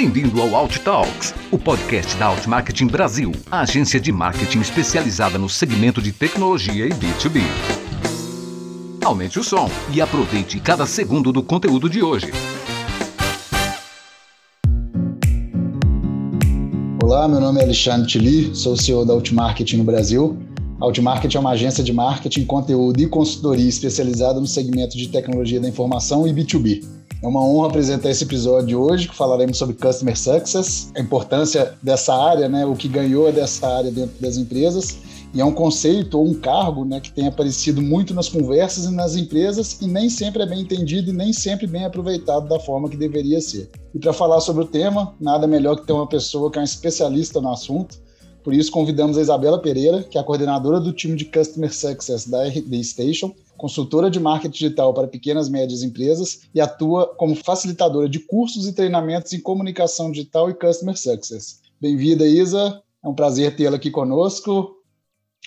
Bem-vindo 0.00 0.40
ao 0.40 0.56
Alt 0.56 0.78
Talks, 0.78 1.34
o 1.52 1.58
podcast 1.58 2.16
da 2.16 2.24
Alt 2.24 2.46
Marketing 2.46 2.86
Brasil, 2.86 3.32
a 3.50 3.60
agência 3.60 4.00
de 4.00 4.10
marketing 4.10 4.60
especializada 4.60 5.36
no 5.36 5.46
segmento 5.46 6.00
de 6.00 6.10
tecnologia 6.10 6.86
e 6.86 6.88
B2B. 6.88 7.42
Aumente 9.04 9.38
o 9.38 9.44
som 9.44 9.68
e 9.92 10.00
aproveite 10.00 10.58
cada 10.58 10.86
segundo 10.86 11.30
do 11.30 11.42
conteúdo 11.42 11.90
de 11.90 12.02
hoje. 12.02 12.32
Olá, 17.04 17.28
meu 17.28 17.38
nome 17.38 17.60
é 17.60 17.64
Alexandre 17.64 18.06
Tili, 18.08 18.56
sou 18.56 18.78
CEO 18.78 19.04
da 19.04 19.12
Alt 19.12 19.32
Marketing 19.32 19.76
no 19.76 19.84
Brasil. 19.84 20.38
Alt 20.80 20.98
Marketing 21.00 21.36
é 21.36 21.40
uma 21.40 21.50
agência 21.50 21.84
de 21.84 21.92
marketing, 21.92 22.46
conteúdo 22.46 22.98
e 23.02 23.06
consultoria 23.06 23.68
especializada 23.68 24.40
no 24.40 24.46
segmento 24.46 24.96
de 24.96 25.08
tecnologia 25.08 25.60
da 25.60 25.68
informação 25.68 26.26
e 26.26 26.32
B2B. 26.32 26.99
É 27.22 27.26
uma 27.26 27.44
honra 27.44 27.68
apresentar 27.68 28.08
esse 28.08 28.24
episódio 28.24 28.80
hoje, 28.80 29.06
que 29.06 29.14
falaremos 29.14 29.58
sobre 29.58 29.76
Customer 29.76 30.18
Success, 30.18 30.90
a 30.96 31.00
importância 31.00 31.74
dessa 31.82 32.14
área, 32.14 32.48
né, 32.48 32.64
o 32.64 32.74
que 32.74 32.88
ganhou 32.88 33.30
dessa 33.30 33.68
área 33.68 33.90
dentro 33.90 34.18
das 34.18 34.38
empresas. 34.38 34.96
E 35.34 35.40
é 35.40 35.44
um 35.44 35.52
conceito 35.52 36.18
ou 36.18 36.26
um 36.26 36.32
cargo 36.32 36.82
né, 36.82 36.98
que 36.98 37.12
tem 37.12 37.26
aparecido 37.26 37.82
muito 37.82 38.14
nas 38.14 38.30
conversas 38.30 38.86
e 38.86 38.90
nas 38.90 39.16
empresas 39.16 39.78
e 39.82 39.86
nem 39.86 40.08
sempre 40.08 40.42
é 40.42 40.46
bem 40.46 40.62
entendido 40.62 41.10
e 41.10 41.12
nem 41.12 41.30
sempre 41.30 41.66
bem 41.66 41.84
aproveitado 41.84 42.48
da 42.48 42.58
forma 42.58 42.88
que 42.88 42.96
deveria 42.96 43.40
ser. 43.40 43.70
E 43.94 43.98
para 43.98 44.14
falar 44.14 44.40
sobre 44.40 44.64
o 44.64 44.66
tema, 44.66 45.14
nada 45.20 45.46
melhor 45.46 45.76
que 45.76 45.86
ter 45.86 45.92
uma 45.92 46.08
pessoa 46.08 46.50
que 46.50 46.58
é 46.58 46.62
um 46.62 46.64
especialista 46.64 47.38
no 47.38 47.52
assunto. 47.52 47.98
Por 48.42 48.54
isso, 48.54 48.72
convidamos 48.72 49.18
a 49.18 49.20
Isabela 49.20 49.60
Pereira, 49.60 50.02
que 50.02 50.16
é 50.16 50.20
a 50.22 50.24
coordenadora 50.24 50.80
do 50.80 50.90
time 50.90 51.14
de 51.14 51.26
Customer 51.26 51.72
Success 51.72 52.26
da 52.26 52.48
RD 52.48 52.82
Station, 52.82 53.34
consultora 53.60 54.10
de 54.10 54.18
marketing 54.18 54.52
digital 54.52 54.94
para 54.94 55.06
pequenas 55.06 55.48
e 55.48 55.50
médias 55.50 55.82
empresas 55.82 56.48
e 56.54 56.60
atua 56.62 57.06
como 57.06 57.36
facilitadora 57.36 58.08
de 58.08 58.18
cursos 58.18 58.66
e 58.66 58.72
treinamentos 58.72 59.34
em 59.34 59.40
comunicação 59.40 60.10
digital 60.10 60.48
e 60.48 60.54
customer 60.54 60.96
success. 60.96 61.60
Bem-vinda, 61.78 62.26
Isa. 62.26 62.82
É 63.04 63.08
um 63.08 63.14
prazer 63.14 63.54
tê-la 63.54 63.76
aqui 63.76 63.90
conosco. 63.90 64.79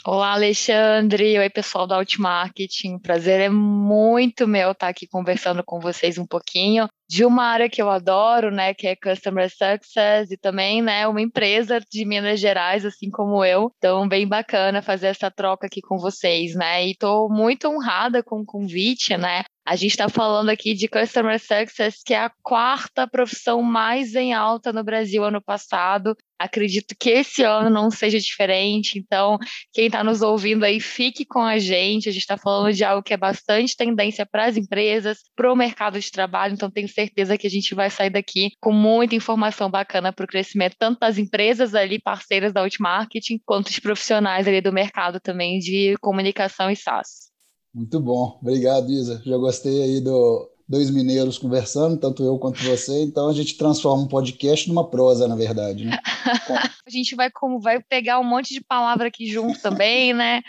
Olá, 0.06 0.34
Alexandre. 0.34 1.40
Oi, 1.40 1.50
pessoal 1.50 1.88
da 1.88 1.96
Outmarketing. 1.96 3.00
Prazer 3.00 3.40
é 3.40 3.50
muito 3.50 4.46
meu 4.46 4.72
estar 4.72 4.90
aqui 4.90 5.08
conversando 5.08 5.64
com 5.64 5.80
vocês 5.80 6.18
um 6.18 6.26
pouquinho 6.26 6.90
de 7.10 7.24
uma 7.24 7.46
área 7.46 7.70
que 7.70 7.82
eu 7.82 7.90
adoro, 7.90 8.50
né, 8.50 8.74
que 8.74 8.88
é 8.88 8.96
Customer 8.96 9.50
Success 9.50 10.32
e 10.32 10.38
também, 10.38 10.82
né, 10.82 11.08
uma 11.08 11.22
empresa 11.22 11.80
de 11.92 12.06
Minas 12.06 12.40
Gerais, 12.40 12.86
assim 12.86 13.10
como 13.10 13.46
eu. 13.46 13.72
Então, 13.78 14.08
bem 14.08 14.28
bacana 14.28 14.82
fazer 14.82 15.08
essa 15.08 15.30
troca 15.32 15.68
aqui 15.68 15.80
com 15.80 15.98
vocês, 15.98 16.56
né? 16.56 16.86
E 16.86 16.92
estou 16.92 17.30
muito 17.30 17.68
honrada 17.70 18.24
com 18.24 18.42
o 18.42 18.46
convite, 18.46 19.16
né? 19.16 19.44
A 19.66 19.78
gente 19.78 19.92
está 19.92 20.10
falando 20.10 20.50
aqui 20.50 20.74
de 20.74 20.90
Customer 20.90 21.40
Success, 21.40 22.02
que 22.04 22.14
é 22.14 22.20
a 22.20 22.32
quarta 22.42 23.08
profissão 23.08 23.62
mais 23.62 24.14
em 24.14 24.34
alta 24.34 24.74
no 24.74 24.84
Brasil 24.84 25.24
ano 25.24 25.42
passado. 25.42 26.18
Acredito 26.38 26.96
que 27.00 27.10
esse 27.10 27.44
ano 27.44 27.70
não 27.70 27.90
seja 27.90 28.20
diferente. 28.20 29.00
Então, 29.00 29.38
quem 29.72 29.86
está 29.86 30.04
nos 30.04 30.22
ouvindo 30.22 30.64
aí, 30.64 30.80
fique 30.80 31.26
com 31.26 31.40
a 31.40 31.58
gente. 31.58 32.10
A 32.10 32.12
gente 32.12 32.22
está 32.22 32.38
falando 32.38 32.74
de 32.74 32.84
algo 32.84 33.04
que 33.04 33.14
é 33.14 33.18
bastante 33.18 33.78
tendência 33.78 34.26
para 34.26 34.46
as 34.46 34.58
empresas, 34.58 35.20
para 35.36 35.52
o 35.52 35.56
mercado 35.56 36.00
de 36.00 36.12
trabalho. 36.12 36.54
Então, 36.54 36.70
tenho 36.70 36.88
certeza 36.88 37.38
que 37.38 37.48
a 37.48 37.50
gente 37.50 37.74
vai 37.74 37.90
sair 37.90 38.10
daqui 38.10 38.52
com 38.60 38.72
muita 38.72 39.16
informação 39.16 39.70
bacana 39.70 40.12
para 40.12 40.26
o 40.26 40.28
crescimento, 40.28 40.76
tanto 40.78 41.00
das 41.00 41.18
empresas 41.18 41.74
ali, 41.76 42.00
parceiras 42.00 42.52
da 42.52 42.62
Outmarketing, 42.62 43.40
quanto 43.46 43.68
os 43.68 43.80
profissionais 43.80 44.48
ali 44.48 44.62
do 44.62 44.74
mercado 44.74 45.20
também 45.20 45.60
de 45.60 45.96
comunicação 46.02 46.70
e 46.70 46.76
SaaS. 46.76 47.32
Muito 47.74 48.00
bom, 48.00 48.38
obrigado, 48.40 48.92
Isa. 48.92 49.22
Já 49.26 49.36
gostei 49.38 49.82
aí 49.82 50.02
do 50.02 50.53
dois 50.74 50.90
mineiros 50.90 51.38
conversando, 51.38 52.00
tanto 52.00 52.24
eu 52.24 52.40
quanto 52.40 52.64
você. 52.64 53.04
Então 53.04 53.30
a 53.30 53.34
gente 53.34 53.56
transforma 53.56 54.04
um 54.04 54.08
podcast 54.08 54.68
numa 54.68 54.90
prosa, 54.90 55.28
na 55.28 55.36
verdade. 55.36 55.86
Né? 55.86 55.96
a 56.84 56.90
gente 56.90 57.16
vai 57.16 57.30
como 57.30 57.60
vai 57.60 57.80
pegar 57.80 58.20
um 58.20 58.24
monte 58.24 58.56
de 58.56 58.60
palavra 58.60 59.08
aqui 59.08 59.28
junto 59.28 59.62
também, 59.62 60.14
né? 60.14 60.42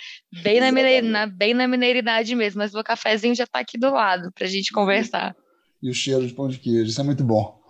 Bem 0.43 0.61
na, 0.61 0.73
mineir, 0.73 1.05
na, 1.05 1.27
bem 1.27 1.53
na 1.53 1.69
mineiridade 1.69 2.35
mesmo. 2.35 2.59
Mas 2.59 2.75
o 2.75 2.83
cafezinho 2.83 3.35
já 3.35 3.45
está 3.45 3.59
aqui 3.59 3.77
do 3.77 3.91
lado 3.91 4.33
para 4.33 4.47
a 4.47 4.51
gente 4.51 4.73
conversar. 4.73 5.37
E 5.83 5.91
o 5.91 5.95
cheiro 5.95 6.27
de 6.27 6.33
pão 6.33 6.49
de 6.49 6.59
queijo, 6.59 6.89
isso 6.89 7.01
é 7.03 7.05
muito 7.05 7.23
bom. 7.23 7.63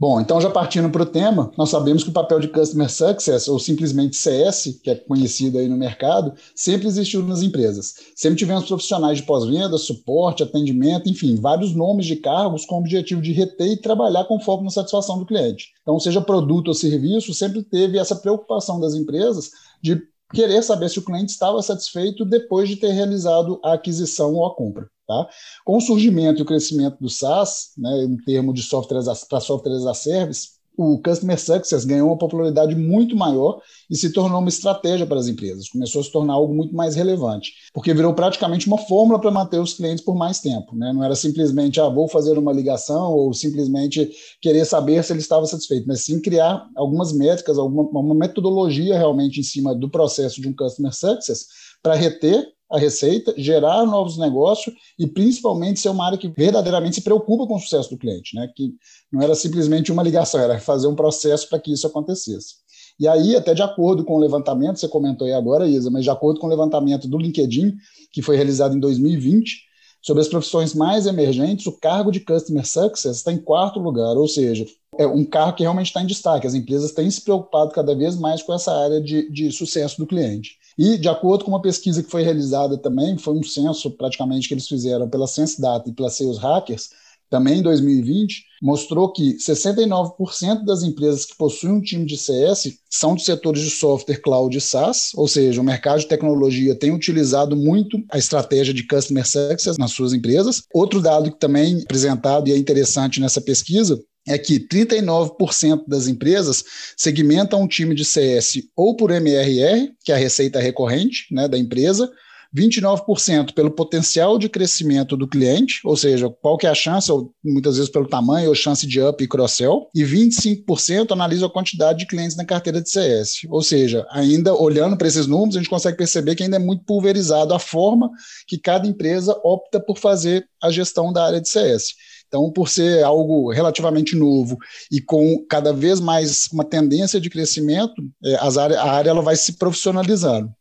Bom, 0.00 0.20
então 0.20 0.40
já 0.40 0.48
partindo 0.48 0.88
para 0.90 1.02
o 1.02 1.06
tema, 1.06 1.50
nós 1.58 1.70
sabemos 1.70 2.04
que 2.04 2.10
o 2.10 2.12
papel 2.12 2.38
de 2.38 2.46
Customer 2.46 2.88
Success, 2.88 3.48
ou 3.48 3.58
simplesmente 3.58 4.16
CS, 4.16 4.78
que 4.80 4.90
é 4.90 4.94
conhecido 4.94 5.58
aí 5.58 5.66
no 5.66 5.76
mercado, 5.76 6.34
sempre 6.54 6.86
existiu 6.86 7.20
nas 7.24 7.42
empresas. 7.42 7.94
Sempre 8.14 8.38
tivemos 8.38 8.68
profissionais 8.68 9.18
de 9.18 9.24
pós-venda, 9.24 9.76
suporte, 9.76 10.44
atendimento, 10.44 11.08
enfim, 11.08 11.34
vários 11.34 11.74
nomes 11.74 12.06
de 12.06 12.14
cargos 12.14 12.64
com 12.64 12.76
o 12.76 12.78
objetivo 12.78 13.20
de 13.20 13.32
reter 13.32 13.72
e 13.72 13.76
trabalhar 13.76 14.24
com 14.26 14.38
foco 14.38 14.62
na 14.62 14.70
satisfação 14.70 15.18
do 15.18 15.26
cliente. 15.26 15.72
Então, 15.82 15.98
seja 15.98 16.20
produto 16.20 16.68
ou 16.68 16.74
serviço, 16.74 17.34
sempre 17.34 17.64
teve 17.64 17.98
essa 17.98 18.14
preocupação 18.14 18.78
das 18.78 18.94
empresas 18.94 19.50
de 19.82 20.00
querer 20.32 20.62
saber 20.62 20.90
se 20.90 21.00
o 21.00 21.04
cliente 21.04 21.32
estava 21.32 21.60
satisfeito 21.60 22.24
depois 22.24 22.68
de 22.68 22.76
ter 22.76 22.92
realizado 22.92 23.58
a 23.64 23.72
aquisição 23.72 24.32
ou 24.32 24.46
a 24.46 24.54
compra. 24.54 24.88
Tá? 25.08 25.26
Com 25.64 25.78
o 25.78 25.80
surgimento 25.80 26.40
e 26.40 26.42
o 26.42 26.46
crescimento 26.46 26.98
do 27.00 27.08
SaaS, 27.08 27.72
né, 27.78 28.04
em 28.04 28.16
termos 28.18 28.54
de 28.54 28.62
softwares 28.62 29.24
para 29.24 29.40
softwares 29.40 29.86
a 29.86 29.94
service, 29.94 30.58
o 30.76 30.96
Customer 31.02 31.40
Success 31.40 31.84
ganhou 31.84 32.08
uma 32.08 32.18
popularidade 32.18 32.76
muito 32.76 33.16
maior 33.16 33.60
e 33.90 33.96
se 33.96 34.12
tornou 34.12 34.38
uma 34.38 34.48
estratégia 34.48 35.04
para 35.06 35.18
as 35.18 35.26
empresas. 35.26 35.68
Começou 35.70 36.02
a 36.02 36.04
se 36.04 36.12
tornar 36.12 36.34
algo 36.34 36.54
muito 36.54 36.72
mais 36.72 36.94
relevante, 36.94 37.52
porque 37.72 37.92
virou 37.92 38.14
praticamente 38.14 38.68
uma 38.68 38.78
fórmula 38.78 39.18
para 39.18 39.30
manter 39.30 39.58
os 39.58 39.74
clientes 39.74 40.04
por 40.04 40.14
mais 40.14 40.38
tempo. 40.40 40.76
Né? 40.76 40.92
Não 40.92 41.02
era 41.02 41.16
simplesmente, 41.16 41.80
ah, 41.80 41.88
vou 41.88 42.06
fazer 42.06 42.38
uma 42.38 42.52
ligação 42.52 43.12
ou 43.12 43.34
simplesmente 43.34 44.08
querer 44.40 44.64
saber 44.66 45.02
se 45.02 45.12
ele 45.12 45.20
estava 45.20 45.46
satisfeito, 45.46 45.88
mas 45.88 46.04
sim 46.04 46.20
criar 46.20 46.68
algumas 46.76 47.12
métricas, 47.12 47.58
alguma 47.58 47.82
uma 47.98 48.14
metodologia 48.14 48.96
realmente 48.96 49.40
em 49.40 49.42
cima 49.42 49.74
do 49.74 49.90
processo 49.90 50.40
de 50.40 50.48
um 50.48 50.54
Customer 50.54 50.94
Success 50.94 51.46
para 51.82 51.94
reter 51.94 52.46
a 52.70 52.78
receita, 52.78 53.34
gerar 53.36 53.86
novos 53.86 54.18
negócios 54.18 54.74
e 54.98 55.06
principalmente 55.06 55.80
ser 55.80 55.88
uma 55.88 56.04
área 56.06 56.18
que 56.18 56.28
verdadeiramente 56.28 56.96
se 56.96 57.02
preocupa 57.02 57.46
com 57.46 57.56
o 57.56 57.60
sucesso 57.60 57.90
do 57.90 57.98
cliente, 57.98 58.34
né? 58.36 58.50
Que 58.54 58.74
não 59.10 59.22
era 59.22 59.34
simplesmente 59.34 59.90
uma 59.90 60.02
ligação, 60.02 60.40
era 60.40 60.58
fazer 60.60 60.86
um 60.86 60.94
processo 60.94 61.48
para 61.48 61.58
que 61.58 61.72
isso 61.72 61.86
acontecesse. 61.86 62.56
E 63.00 63.06
aí, 63.06 63.36
até 63.36 63.54
de 63.54 63.62
acordo 63.62 64.04
com 64.04 64.16
o 64.16 64.18
levantamento, 64.18 64.78
você 64.78 64.88
comentou 64.88 65.26
aí 65.26 65.32
agora, 65.32 65.68
Isa, 65.68 65.90
mas 65.90 66.04
de 66.04 66.10
acordo 66.10 66.40
com 66.40 66.46
o 66.46 66.50
levantamento 66.50 67.06
do 67.06 67.16
LinkedIn, 67.16 67.76
que 68.12 68.20
foi 68.20 68.36
realizado 68.36 68.76
em 68.76 68.80
2020, 68.80 69.68
sobre 70.02 70.20
as 70.20 70.28
profissões 70.28 70.74
mais 70.74 71.06
emergentes, 71.06 71.66
o 71.66 71.78
cargo 71.78 72.10
de 72.10 72.20
Customer 72.20 72.66
Success 72.66 73.16
está 73.16 73.32
em 73.32 73.38
quarto 73.38 73.78
lugar, 73.78 74.16
ou 74.16 74.28
seja, 74.28 74.66
é 74.98 75.06
um 75.06 75.24
cargo 75.24 75.56
que 75.56 75.62
realmente 75.62 75.86
está 75.86 76.02
em 76.02 76.06
destaque. 76.06 76.46
As 76.46 76.54
empresas 76.54 76.92
têm 76.92 77.10
se 77.10 77.20
preocupado 77.20 77.70
cada 77.72 77.94
vez 77.94 78.16
mais 78.16 78.42
com 78.42 78.52
essa 78.52 78.72
área 78.72 79.00
de, 79.00 79.30
de 79.30 79.50
sucesso 79.52 79.98
do 79.98 80.06
cliente. 80.06 80.56
E, 80.78 80.96
de 80.96 81.08
acordo 81.08 81.44
com 81.44 81.50
uma 81.50 81.60
pesquisa 81.60 82.02
que 82.02 82.10
foi 82.10 82.22
realizada 82.22 82.78
também, 82.78 83.18
foi 83.18 83.34
um 83.34 83.42
censo 83.42 83.90
praticamente 83.90 84.46
que 84.46 84.54
eles 84.54 84.68
fizeram 84.68 85.08
pela 85.08 85.26
SenseData 85.26 85.90
e 85.90 85.92
pela 85.92 86.08
Sales 86.08 86.38
Hackers, 86.38 86.90
também 87.30 87.58
em 87.58 87.62
2020, 87.62 88.44
mostrou 88.62 89.12
que 89.12 89.36
69% 89.36 90.64
das 90.64 90.82
empresas 90.82 91.24
que 91.24 91.36
possuem 91.36 91.74
um 91.74 91.80
time 91.80 92.06
de 92.06 92.16
CS 92.16 92.78
são 92.88 93.14
de 93.14 93.22
setores 93.22 93.62
de 93.62 93.70
software, 93.70 94.22
cloud 94.22 94.56
e 94.56 94.60
SaaS, 94.60 95.10
ou 95.14 95.28
seja, 95.28 95.60
o 95.60 95.64
mercado 95.64 96.00
de 96.00 96.06
tecnologia 96.06 96.74
tem 96.74 96.90
utilizado 96.90 97.54
muito 97.54 98.02
a 98.10 98.16
estratégia 98.16 98.72
de 98.72 98.86
Customer 98.86 99.26
Success 99.26 99.76
nas 99.76 99.92
suas 99.92 100.12
empresas. 100.12 100.62
Outro 100.72 101.02
dado 101.02 101.30
que 101.30 101.38
também 101.38 101.78
é 101.78 101.82
apresentado 101.82 102.48
e 102.48 102.52
é 102.52 102.56
interessante 102.56 103.20
nessa 103.20 103.40
pesquisa 103.40 104.00
é 104.28 104.38
que 104.38 104.60
39% 104.60 105.84
das 105.86 106.06
empresas 106.06 106.64
segmentam 106.96 107.62
um 107.62 107.68
time 107.68 107.94
de 107.94 108.04
CS 108.04 108.62
ou 108.76 108.96
por 108.96 109.10
MRR, 109.10 109.92
que 110.04 110.12
é 110.12 110.14
a 110.14 110.18
receita 110.18 110.60
recorrente 110.60 111.26
né, 111.32 111.48
da 111.48 111.58
empresa, 111.58 112.10
29% 112.54 113.52
pelo 113.52 113.70
potencial 113.70 114.38
de 114.38 114.48
crescimento 114.48 115.16
do 115.16 115.28
cliente, 115.28 115.80
ou 115.84 115.96
seja, 115.96 116.30
qual 116.40 116.56
que 116.56 116.66
é 116.66 116.70
a 116.70 116.74
chance, 116.74 117.10
ou 117.12 117.32
muitas 117.44 117.76
vezes 117.76 117.90
pelo 117.90 118.08
tamanho 118.08 118.48
ou 118.48 118.54
chance 118.54 118.86
de 118.86 119.00
up 119.02 119.22
e 119.22 119.28
cross-sell, 119.28 119.88
e 119.94 120.02
25% 120.02 121.12
analisa 121.12 121.46
a 121.46 121.50
quantidade 121.50 121.98
de 122.00 122.06
clientes 122.06 122.36
na 122.36 122.44
carteira 122.44 122.80
de 122.80 122.88
CS. 122.88 123.40
Ou 123.50 123.62
seja, 123.62 124.06
ainda 124.10 124.54
olhando 124.54 124.96
para 124.96 125.08
esses 125.08 125.26
números, 125.26 125.56
a 125.56 125.58
gente 125.58 125.70
consegue 125.70 125.98
perceber 125.98 126.34
que 126.34 126.42
ainda 126.42 126.56
é 126.56 126.60
muito 126.60 126.84
pulverizado 126.84 127.52
a 127.52 127.58
forma 127.58 128.10
que 128.46 128.58
cada 128.58 128.86
empresa 128.86 129.38
opta 129.44 129.78
por 129.78 129.98
fazer 129.98 130.48
a 130.62 130.70
gestão 130.70 131.12
da 131.12 131.26
área 131.26 131.40
de 131.40 131.48
CS. 131.48 131.94
Então, 132.28 132.52
por 132.52 132.68
ser 132.68 133.02
algo 133.02 133.50
relativamente 133.50 134.14
novo 134.14 134.58
e 134.92 135.00
com 135.00 135.44
cada 135.48 135.72
vez 135.72 135.98
mais 135.98 136.46
uma 136.52 136.64
tendência 136.64 137.18
de 137.18 137.30
crescimento, 137.30 137.94
é, 138.22 138.36
as 138.36 138.58
a 138.58 138.90
área 138.90 139.10
ela 139.10 139.22
vai 139.22 139.34
se 139.34 139.54
profissionalizando. 139.54 140.52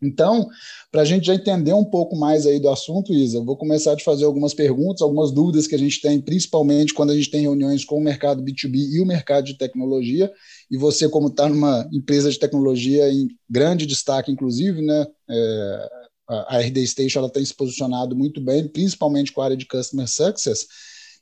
Então, 0.00 0.48
para 0.90 1.02
a 1.02 1.04
gente 1.04 1.26
já 1.26 1.34
entender 1.34 1.72
um 1.72 1.84
pouco 1.84 2.16
mais 2.16 2.46
aí 2.46 2.58
do 2.60 2.70
assunto, 2.70 3.12
Isa, 3.12 3.42
vou 3.42 3.56
começar 3.56 3.92
a 3.92 3.98
fazer 3.98 4.24
algumas 4.24 4.54
perguntas, 4.54 5.02
algumas 5.02 5.32
dúvidas 5.32 5.66
que 5.66 5.74
a 5.74 5.78
gente 5.78 6.00
tem, 6.00 6.20
principalmente 6.20 6.94
quando 6.94 7.10
a 7.10 7.16
gente 7.16 7.30
tem 7.30 7.42
reuniões 7.42 7.84
com 7.84 7.96
o 7.96 8.00
mercado 8.00 8.42
B2B 8.42 8.76
e 8.92 9.00
o 9.00 9.06
mercado 9.06 9.44
de 9.44 9.58
tecnologia. 9.58 10.30
E 10.70 10.76
você, 10.76 11.08
como 11.08 11.28
está 11.28 11.48
numa 11.48 11.88
empresa 11.92 12.30
de 12.30 12.38
tecnologia 12.38 13.12
em 13.12 13.28
grande 13.50 13.86
destaque, 13.86 14.30
inclusive, 14.30 14.80
né? 14.80 15.06
É, 15.28 15.90
a 16.28 16.60
RD 16.60 16.86
Station 16.86 17.20
ela 17.20 17.30
tem 17.30 17.44
se 17.44 17.54
posicionado 17.54 18.14
muito 18.14 18.40
bem, 18.40 18.68
principalmente 18.68 19.32
com 19.32 19.40
a 19.40 19.46
área 19.46 19.56
de 19.56 19.66
Customer 19.66 20.06
Success. 20.06 20.66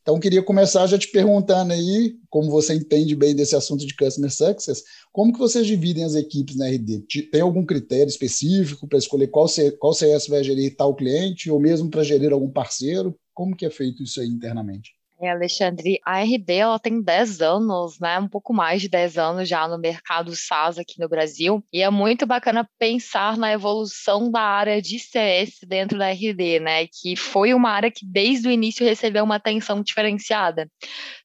Então, 0.03 0.21
queria 0.21 0.43
começar 0.43 0.87
já 0.87 0.97
te 0.97 1.09
perguntando 1.09 1.73
aí, 1.73 2.17
como 2.31 2.51
você 2.51 2.75
entende 2.75 3.17
bem 3.17 3.35
desse 3.35 3.57
assunto 3.57 3.85
de 3.85 3.97
Customer 3.97 4.31
Success, 4.31 4.85
como 5.13 5.33
que 5.33 5.39
vocês 5.39 5.67
dividem 5.67 6.05
as 6.05 6.15
equipes 6.15 6.57
na 6.57 6.69
RD? 6.69 7.01
Tem 7.31 7.41
algum 7.41 7.67
critério 7.67 8.09
específico 8.09 8.87
para 8.87 8.99
escolher 8.99 9.29
qual, 9.29 9.49
CS 9.49 10.29
vai 10.29 10.45
gerir 10.45 10.77
tal 10.77 10.95
cliente, 10.95 11.51
ou 11.51 11.59
mesmo 11.59 11.91
para 11.91 12.05
gerir 12.05 12.33
algum 12.33 12.49
parceiro? 12.49 13.19
Como 13.35 13.57
que 13.57 13.67
é 13.67 13.71
feito 13.71 14.03
isso 14.03 14.21
aí 14.21 14.29
internamente? 14.29 14.96
É, 15.19 15.31
Alexandre, 15.31 15.99
a 16.05 16.21
RD 16.21 16.53
ela 16.53 16.79
tem 16.79 17.01
10 17.01 17.41
anos, 17.41 17.99
né? 17.99 18.19
Um 18.19 18.29
pouco 18.29 18.53
mais 18.53 18.83
de 18.83 18.89
10 18.89 19.17
anos 19.17 19.49
já 19.49 19.67
no 19.67 19.79
mercado 19.79 20.37
SaaS 20.37 20.79
aqui 20.79 21.01
no 21.01 21.09
Brasil. 21.09 21.65
E 21.73 21.81
é 21.81 21.89
muito 21.89 22.27
bacana 22.27 22.69
pensar 22.79 23.39
na 23.39 23.51
evolução 23.51 24.31
da 24.31 24.43
área 24.43 24.81
de 24.83 24.99
CS 24.99 25.61
dentro 25.67 25.99
da 25.99 26.11
RD, 26.11 26.61
né? 26.61 26.87
Que 26.87 27.17
foi 27.17 27.55
uma 27.55 27.71
área 27.71 27.91
que 27.91 28.05
desde 28.05 28.47
o 28.47 28.51
início 28.51 28.85
recebeu 28.85 29.25
uma 29.25 29.37
atenção 29.37 29.83
diferenciada. 29.83 30.71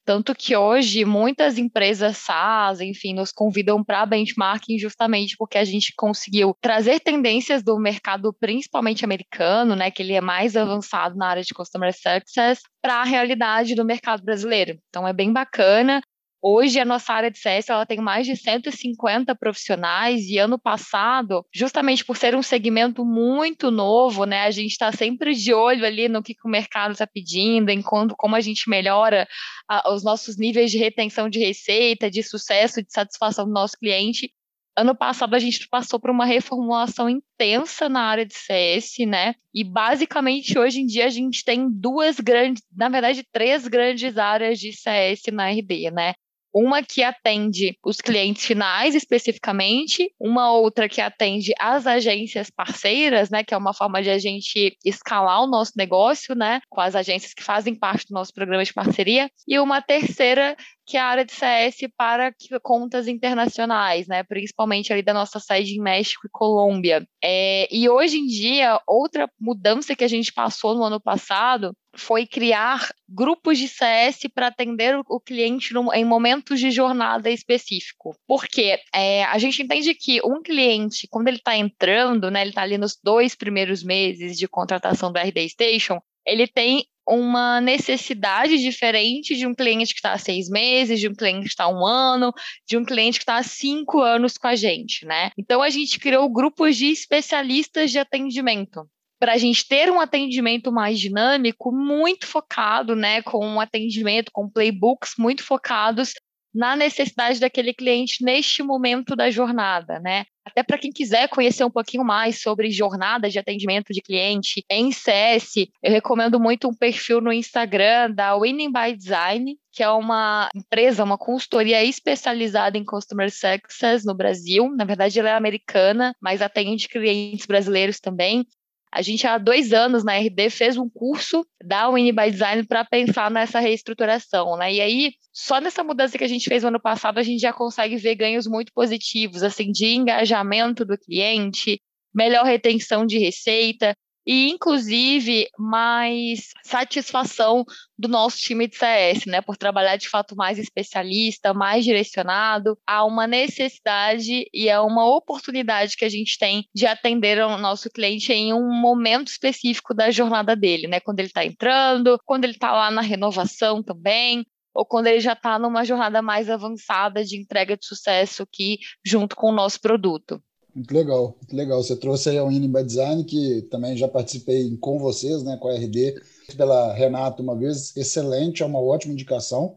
Tanto 0.06 0.34
que 0.36 0.56
hoje 0.56 1.06
muitas 1.06 1.58
empresas 1.58 2.18
SaaS, 2.18 2.82
enfim, 2.82 3.14
nos 3.14 3.32
convidam 3.32 3.84
para 3.84 4.06
benchmarking 4.06 4.80
justamente 4.80 5.36
porque 5.38 5.58
a 5.58 5.64
gente 5.64 5.94
conseguiu 5.96 6.56
trazer 6.60 7.00
tendências 7.00 7.64
do 7.64 7.78
mercado, 7.78 8.34
principalmente 8.40 9.06
americano, 9.06 9.76
né, 9.76 9.92
que 9.92 10.02
ele 10.02 10.14
é 10.14 10.22
mais 10.22 10.56
avançado 10.56 11.16
na 11.16 11.28
área 11.28 11.44
de 11.44 11.54
customer 11.54 11.94
success, 11.94 12.62
para 12.82 12.96
a 12.96 13.04
realidade 13.04 13.76
do 13.76 13.86
mercado 13.86 14.24
brasileiro. 14.24 14.78
Então 14.90 15.08
é 15.08 15.14
bem 15.14 15.32
bacana. 15.32 16.02
Hoje, 16.44 16.80
a 16.80 16.86
nossa 16.86 17.14
área 17.14 17.30
de 17.30 17.38
CS 17.38 17.70
ela 17.70 17.86
tem 17.86 18.00
mais 18.00 18.26
de 18.26 18.36
150 18.36 19.36
profissionais 19.36 20.28
e 20.28 20.40
ano 20.40 20.58
passado, 20.58 21.46
justamente 21.54 22.04
por 22.04 22.18
ser 22.18 22.36
um 22.36 22.42
segmento 22.42 23.06
muito 23.06 23.70
novo, 23.70 24.26
né, 24.26 24.42
a 24.42 24.52
gente 24.52 24.72
está 24.72 24.92
sempre 24.92 25.36
de 25.36 25.54
olho 25.54 25.86
ali 25.86 26.10
no 26.10 26.24
que, 26.24 26.34
que 26.34 26.48
o 26.48 26.50
mercado 26.50 26.94
está 26.94 27.06
pedindo, 27.06 27.70
em 27.70 27.80
quando, 27.80 28.16
como 28.18 28.36
a 28.36 28.42
gente 28.42 28.68
melhora 28.68 29.28
a, 29.70 29.94
os 29.94 30.04
nossos 30.04 30.36
níveis 30.36 30.72
de 30.72 30.80
retenção 30.80 31.30
de 31.30 31.38
receita, 31.38 32.10
de 32.10 32.24
sucesso, 32.24 32.82
de 32.82 32.92
satisfação 32.92 33.46
do 33.46 33.52
nosso 33.52 33.78
cliente. 33.78 34.34
Ano 34.76 34.96
passado 34.96 35.36
a 35.36 35.40
gente 35.40 35.68
passou 35.68 36.00
por 36.00 36.10
uma 36.10 36.26
reformulação 36.26 37.08
intensa 37.08 37.88
na 37.88 38.02
área 38.02 38.26
de 38.26 38.34
CS, 38.34 39.06
né? 39.06 39.36
E 39.54 39.64
basicamente 39.64 40.58
hoje 40.58 40.80
em 40.80 40.88
dia 40.88 41.06
a 41.06 41.10
gente 41.10 41.44
tem 41.44 41.70
duas 41.70 42.20
grandes, 42.20 42.64
na 42.76 42.90
verdade, 42.90 43.24
três 43.32 43.68
grandes 43.68 44.18
áreas 44.18 44.58
de 44.58 44.74
CS 44.74 45.24
na 45.32 45.52
RD, 45.52 45.92
né? 45.92 46.14
Uma 46.54 46.84
que 46.84 47.02
atende 47.02 47.78
os 47.84 47.98
clientes 47.98 48.46
finais 48.46 48.94
especificamente, 48.96 50.12
uma 50.20 50.52
outra 50.52 50.90
que 50.90 51.00
atende 51.00 51.54
as 51.60 51.88
agências 51.88 52.50
parceiras, 52.50 53.30
né, 53.30 53.44
que 53.44 53.54
é 53.54 53.58
uma 53.58 53.74
forma 53.74 54.02
de 54.02 54.10
a 54.10 54.18
gente 54.18 54.78
escalar 54.84 55.42
o 55.42 55.48
nosso 55.48 55.74
negócio, 55.76 56.36
né, 56.36 56.62
com 56.70 56.82
as 56.82 56.96
agências 56.96 57.34
que 57.34 57.44
fazem 57.44 57.74
parte 57.76 58.08
do 58.08 58.14
nosso 58.14 58.34
programa 58.34 58.64
de 58.64 58.74
parceria, 58.74 59.30
e 59.48 59.58
uma 59.60 59.82
terceira 59.82 60.56
que 60.92 60.98
é 60.98 61.00
a 61.00 61.06
área 61.06 61.24
de 61.24 61.32
CS 61.32 61.90
para 61.98 62.36
contas 62.62 63.08
internacionais, 63.08 64.08
né? 64.08 64.24
Principalmente 64.24 64.92
ali 64.92 65.02
da 65.02 65.14
nossa 65.14 65.40
sede 65.40 65.78
em 65.78 65.82
México 65.82 66.28
e 66.28 66.30
Colômbia. 66.30 67.08
É, 67.24 67.66
e 67.74 67.88
hoje 67.88 68.18
em 68.18 68.28
dia, 68.28 68.78
outra 68.86 69.32
mudança 69.40 69.96
que 69.96 70.04
a 70.04 70.08
gente 70.10 70.34
passou 70.34 70.76
no 70.76 70.84
ano 70.84 71.00
passado 71.00 71.72
foi 71.96 72.28
criar 72.28 72.90
grupos 73.08 73.58
de 73.58 73.70
CS 73.70 74.28
para 74.36 74.48
atender 74.48 75.00
o 75.08 75.20
cliente 75.22 75.74
no, 75.74 75.94
em 75.94 76.04
momentos 76.04 76.60
de 76.60 76.70
jornada 76.70 77.30
específico. 77.30 78.14
Porque 78.28 78.78
é, 78.94 79.24
a 79.24 79.38
gente 79.38 79.64
entende 79.64 79.94
que 79.94 80.20
um 80.26 80.42
cliente, 80.42 81.08
quando 81.10 81.30
ele 81.30 81.38
está 81.38 81.56
entrando, 81.56 82.30
né, 82.30 82.42
ele 82.42 82.50
está 82.50 82.64
ali 82.64 82.78
nos 82.78 83.00
dois 83.02 83.34
primeiros 83.34 83.82
meses 83.82 84.38
de 84.38 84.46
contratação 84.46 85.10
da 85.10 85.22
RD 85.22 85.48
Station, 85.48 86.02
ele 86.26 86.48
tem 86.48 86.86
uma 87.08 87.60
necessidade 87.60 88.58
diferente 88.58 89.36
de 89.36 89.46
um 89.46 89.54
cliente 89.54 89.94
que 89.94 90.00
está 90.00 90.14
há 90.14 90.18
seis 90.18 90.50
meses, 90.50 91.00
de 91.00 91.08
um 91.08 91.14
cliente 91.14 91.44
que 91.44 91.50
está 91.50 91.66
há 91.66 91.70
um 91.70 91.86
ano, 91.86 92.34
de 92.68 92.78
um 92.78 92.86
cliente 92.86 93.20
que 93.20 93.24
está 93.24 93.38
há 93.38 93.44
cinco 93.44 94.02
anos 94.02 94.38
com 94.38 94.48
a 94.48 94.56
gente, 94.56 95.06
né? 95.06 95.32
Então 95.38 95.62
a 95.62 95.70
gente 95.70 96.00
criou 96.00 96.30
grupos 96.30 96.78
de 96.78 96.88
especialistas 96.88 97.92
de 97.92 98.00
atendimento 98.00 98.88
para 99.20 99.34
a 99.34 99.38
gente 99.38 99.68
ter 99.68 99.92
um 99.92 100.00
atendimento 100.00 100.72
mais 100.72 101.00
dinâmico, 101.00 101.72
muito 101.72 102.26
focado, 102.26 102.96
né, 102.96 103.22
com 103.22 103.46
um 103.46 103.60
atendimento 103.60 104.32
com 104.34 104.50
playbooks 104.50 105.14
muito 105.16 105.44
focados 105.44 106.14
na 106.54 106.76
necessidade 106.76 107.40
daquele 107.40 107.74
cliente 107.74 108.24
neste 108.24 108.62
momento 108.62 109.16
da 109.16 109.30
jornada, 109.30 110.00
né? 110.00 110.26
Até 110.44 110.64
para 110.64 110.78
quem 110.78 110.92
quiser 110.92 111.30
conhecer 111.30 111.64
um 111.64 111.70
pouquinho 111.70 112.04
mais 112.04 112.42
sobre 112.42 112.72
jornada 112.72 113.30
de 113.30 113.38
atendimento 113.38 113.94
de 113.94 114.02
cliente 114.02 114.66
em 114.70 114.92
CS, 114.92 115.68
eu 115.84 115.92
recomendo 115.92 116.40
muito 116.40 116.68
um 116.68 116.74
perfil 116.74 117.22
no 117.22 117.32
Instagram 117.32 118.12
da 118.12 118.36
Winning 118.36 118.72
by 118.72 118.96
Design, 118.96 119.56
que 119.72 119.84
é 119.84 119.90
uma 119.90 120.50
empresa, 120.56 121.04
uma 121.04 121.18
consultoria 121.18 121.84
especializada 121.84 122.78
em 122.78 122.84
Customer 122.84 123.30
Success 123.32 124.04
no 124.04 124.16
Brasil. 124.16 124.70
Na 124.76 124.84
verdade, 124.84 125.20
ela 125.20 125.30
é 125.30 125.34
americana, 125.34 126.14
mas 126.20 126.42
atende 126.42 126.90
clientes 126.90 127.46
brasileiros 127.46 128.00
também. 128.00 128.46
A 128.94 129.02
gente, 129.02 129.26
há 129.26 129.38
dois 129.38 129.72
anos 129.72 130.04
na 130.04 130.18
RD, 130.18 130.50
fez 130.50 130.78
um 130.78 130.90
curso 130.90 131.46
da 131.64 131.90
Winnie 131.90 132.12
by 132.12 132.30
Design 132.30 132.66
para 132.68 132.84
pensar 132.84 133.32
nessa 133.32 133.60
reestruturação, 133.60 134.58
né? 134.58 134.74
E 134.74 134.82
aí, 134.82 135.14
só 135.32 135.62
nessa 135.62 135.82
mudança 135.82 136.18
que 136.18 136.24
a 136.26 136.28
gente 136.28 136.50
fez 136.50 136.64
no 136.64 136.70
ano 136.70 136.82
passado, 136.82 137.18
a 137.18 137.24
gente 137.24 137.40
já 137.40 137.54
consegue 137.54 137.96
ver 137.96 138.16
ganhos 138.16 138.46
muito 138.46 138.74
positivos, 138.74 139.44
assim, 139.44 139.72
de 139.72 139.94
engajamento 139.94 140.84
do 140.84 140.98
cliente, 140.98 141.80
melhor 142.14 142.46
retenção 142.46 143.06
de 143.06 143.18
receita, 143.18 143.96
e 144.26 144.50
inclusive 144.50 145.48
mais 145.58 146.50
satisfação 146.64 147.66
do 147.98 148.08
nosso 148.08 148.38
time 148.38 148.68
de 148.68 148.76
CS, 148.76 149.26
né, 149.26 149.42
por 149.42 149.58
trabalhar 149.58 149.96
de 149.96 150.10
fato 150.10 150.36
mais 150.36 150.58
especialista, 150.58 151.54
mais 151.54 151.84
direcionado. 151.84 152.78
A 152.86 153.06
uma 153.06 153.28
necessidade 153.28 154.46
e 154.54 154.70
a 154.70 154.82
uma 154.82 155.06
oportunidade 155.06 155.96
que 155.96 156.06
a 156.06 156.10
gente 156.10 156.38
tem 156.38 156.66
de 156.74 156.86
atender 156.86 157.40
o 157.44 157.58
nosso 157.58 157.90
cliente 157.90 158.32
em 158.34 158.54
um 158.54 158.72
momento 158.72 159.28
específico 159.28 159.94
da 159.94 160.12
jornada 160.12 160.56
dele, 160.56 160.88
né, 160.88 161.00
quando 161.00 161.20
ele 161.20 161.28
está 161.28 161.46
entrando, 161.46 162.20
quando 162.26 162.44
ele 162.46 162.54
está 162.54 162.72
lá 162.72 162.92
na 162.92 163.02
renovação 163.02 163.84
também, 163.84 164.46
ou 164.74 164.86
quando 164.86 165.08
ele 165.08 165.20
já 165.20 165.34
está 165.34 165.60
numa 165.60 165.84
jornada 165.84 166.22
mais 166.22 166.50
avançada 166.50 167.24
de 167.24 167.38
entrega 167.38 167.76
de 167.78 167.86
sucesso 167.86 168.44
aqui 168.44 168.80
junto 169.06 169.36
com 169.36 169.50
o 169.50 169.54
nosso 169.54 169.80
produto. 169.80 170.42
Muito 170.74 170.94
legal, 170.94 171.36
muito 171.38 171.56
legal. 171.56 171.84
Você 171.84 171.96
trouxe 171.98 172.30
aí 172.30 172.38
a 172.38 172.46
Winning 172.46 172.72
Design, 172.86 173.24
que 173.26 173.64
também 173.64 173.98
já 173.98 174.08
participei 174.08 174.78
com 174.78 174.98
vocês, 174.98 175.44
né, 175.44 175.58
com 175.58 175.68
a 175.68 175.76
RD, 175.76 176.16
pela 176.56 176.94
Renata 176.94 177.42
uma 177.42 177.56
vez, 177.56 177.96
excelente, 177.98 178.64
é 178.64 178.66
uma 178.66 178.80
ótima 178.80 179.14
indicação. 179.14 179.76